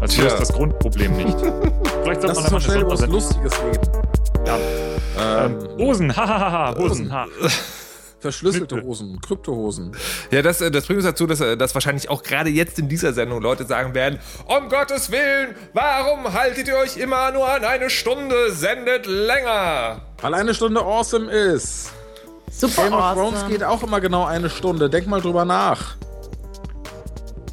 Also 0.01 0.15
Tja. 0.15 0.23
löst 0.23 0.39
das 0.39 0.53
Grundproblem 0.53 1.11
nicht. 1.17 1.37
Vielleicht 2.03 2.21
sollte 2.21 2.41
man 2.41 2.51
mal 2.51 2.61
schnell 2.61 2.81
über 2.81 2.91
was 2.91 3.05
Lustiges 3.05 3.53
reden. 3.61 3.89
Ja. 4.47 4.57
Ähm, 5.45 5.59
Hosen, 5.77 6.15
hahaha, 6.15 6.75
Hosen, 6.77 7.11
ha. 7.11 7.27
Verschlüsselte 8.20 8.82
Hosen, 8.84 9.22
Kryptohosen. 9.22 9.95
Ja, 10.32 10.41
das, 10.41 10.59
äh, 10.59 10.70
das 10.70 10.86
bringt 10.86 10.97
uns 10.97 11.05
dazu, 11.05 11.26
dass, 11.26 11.39
äh, 11.39 11.55
dass 11.55 11.74
wahrscheinlich 11.74 12.09
auch 12.09 12.22
gerade 12.22 12.49
jetzt 12.49 12.78
in 12.78 12.89
dieser 12.89 13.13
Sendung 13.13 13.41
Leute 13.41 13.65
sagen 13.65 13.93
werden, 13.93 14.20
um 14.45 14.67
Gottes 14.67 15.11
Willen, 15.11 15.55
warum 15.74 16.34
haltet 16.34 16.67
ihr 16.67 16.76
euch 16.78 16.97
immer 16.97 17.32
nur 17.32 17.49
an 17.49 17.63
eine 17.63 17.89
Stunde, 17.89 18.51
sendet 18.51 19.05
länger? 19.05 20.01
Weil 20.22 20.34
eine 20.34 20.53
Stunde 20.53 20.82
awesome 20.82 21.32
ist. 21.32 21.91
Super 22.51 22.84
Game 22.84 22.93
of 22.93 23.13
Thrones 23.13 23.36
awesome. 23.38 23.51
geht 23.51 23.63
auch 23.63 23.84
immer 23.84 24.01
genau 24.01 24.26
eine 24.26 24.49
Stunde. 24.49 24.89
Denk 24.89 25.07
mal 25.07 25.22
drüber 25.22 25.45
nach. 25.45 25.95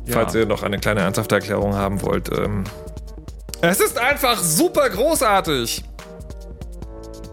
Falls 0.08 0.34
ihr 0.34 0.46
noch 0.46 0.62
eine 0.62 0.78
kleine 0.78 1.00
ernsthafte 1.00 1.34
Erklärung 1.36 1.74
haben 1.74 2.00
wollt. 2.02 2.30
Ähm, 2.36 2.64
es 3.60 3.80
ist 3.80 3.98
einfach 3.98 4.38
super 4.38 4.88
großartig. 4.88 5.84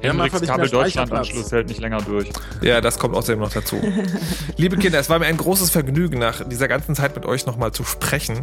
Kabel 0.03 0.29
Deutschland 0.69 0.69
Speicherplatz. 0.69 1.11
Anschluss 1.29 1.51
hält 1.51 1.67
nicht 1.67 1.79
länger 1.79 1.99
durch. 2.01 2.29
Ja, 2.61 2.81
das 2.81 2.99
kommt 2.99 3.15
außerdem 3.15 3.39
noch 3.39 3.51
dazu. 3.51 3.81
Liebe 4.57 4.77
Kinder, 4.77 4.99
es 4.99 5.09
war 5.09 5.19
mir 5.19 5.25
ein 5.25 5.37
großes 5.37 5.69
Vergnügen, 5.69 6.19
nach 6.19 6.47
dieser 6.47 6.67
ganzen 6.67 6.95
Zeit 6.95 7.15
mit 7.15 7.25
euch 7.25 7.45
nochmal 7.45 7.71
zu 7.71 7.83
sprechen, 7.83 8.39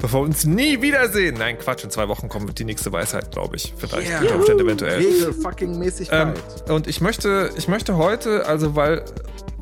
bevor 0.00 0.20
wir 0.22 0.24
uns 0.26 0.44
nie 0.44 0.82
wiedersehen. 0.82 1.36
Nein, 1.38 1.58
Quatsch, 1.58 1.84
in 1.84 1.90
zwei 1.90 2.08
Wochen 2.08 2.28
kommt 2.28 2.58
die 2.58 2.64
nächste 2.64 2.92
Weisheit, 2.92 3.30
glaube 3.30 3.56
ich. 3.56 3.72
Vielleicht, 3.76 4.08
Yeah. 4.08 4.20
unter 4.20 4.34
Umständen 4.36 4.64
eventuell. 4.66 4.98
Regel 4.98 5.32
fucking 5.32 5.78
Mäßigkeit. 5.78 6.36
Ähm, 6.68 6.74
und 6.74 6.86
ich 6.86 7.00
möchte, 7.00 7.50
ich 7.56 7.68
möchte 7.68 7.96
heute, 7.96 8.46
also 8.46 8.76
weil 8.76 9.04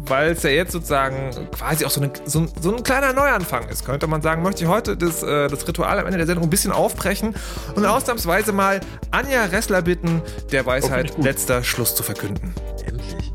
weil 0.07 0.33
es 0.33 0.43
ja 0.43 0.51
jetzt 0.51 0.73
sozusagen 0.73 1.31
quasi 1.57 1.85
auch 1.85 1.91
so, 1.91 2.01
eine, 2.01 2.13
so, 2.25 2.41
ein, 2.41 2.51
so 2.61 2.75
ein 2.75 2.83
kleiner 2.83 3.13
Neuanfang 3.13 3.69
ist, 3.69 3.85
könnte 3.85 4.07
man 4.07 4.23
sagen, 4.23 4.43
möchte 4.43 4.65
ich 4.65 4.71
heute 4.71 4.97
das, 4.97 5.23
äh, 5.23 5.49
das 5.49 5.67
Ritual 5.67 5.99
am 5.99 6.07
Ende 6.07 6.19
der 6.19 6.27
Sendung 6.27 6.45
ein 6.45 6.51
bisschen 6.51 6.73
aufbrechen 6.73 7.35
und 7.75 7.85
ausnahmsweise 7.85 8.53
mal 8.53 8.81
Anja 9.11 9.45
Ressler 9.45 9.83
bitten, 9.83 10.23
der 10.53 10.67
Weisheit 10.67 11.07
ich 11.07 11.15
gut. 11.17 11.25
letzter 11.25 11.63
Schluss 11.63 11.95
zu 11.95 12.03
verkünden. 12.03 12.55
Endlich. 12.87 13.33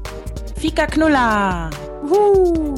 Fika 0.60 0.86
Knuller. 0.88 1.70
Wuhu. 2.04 2.76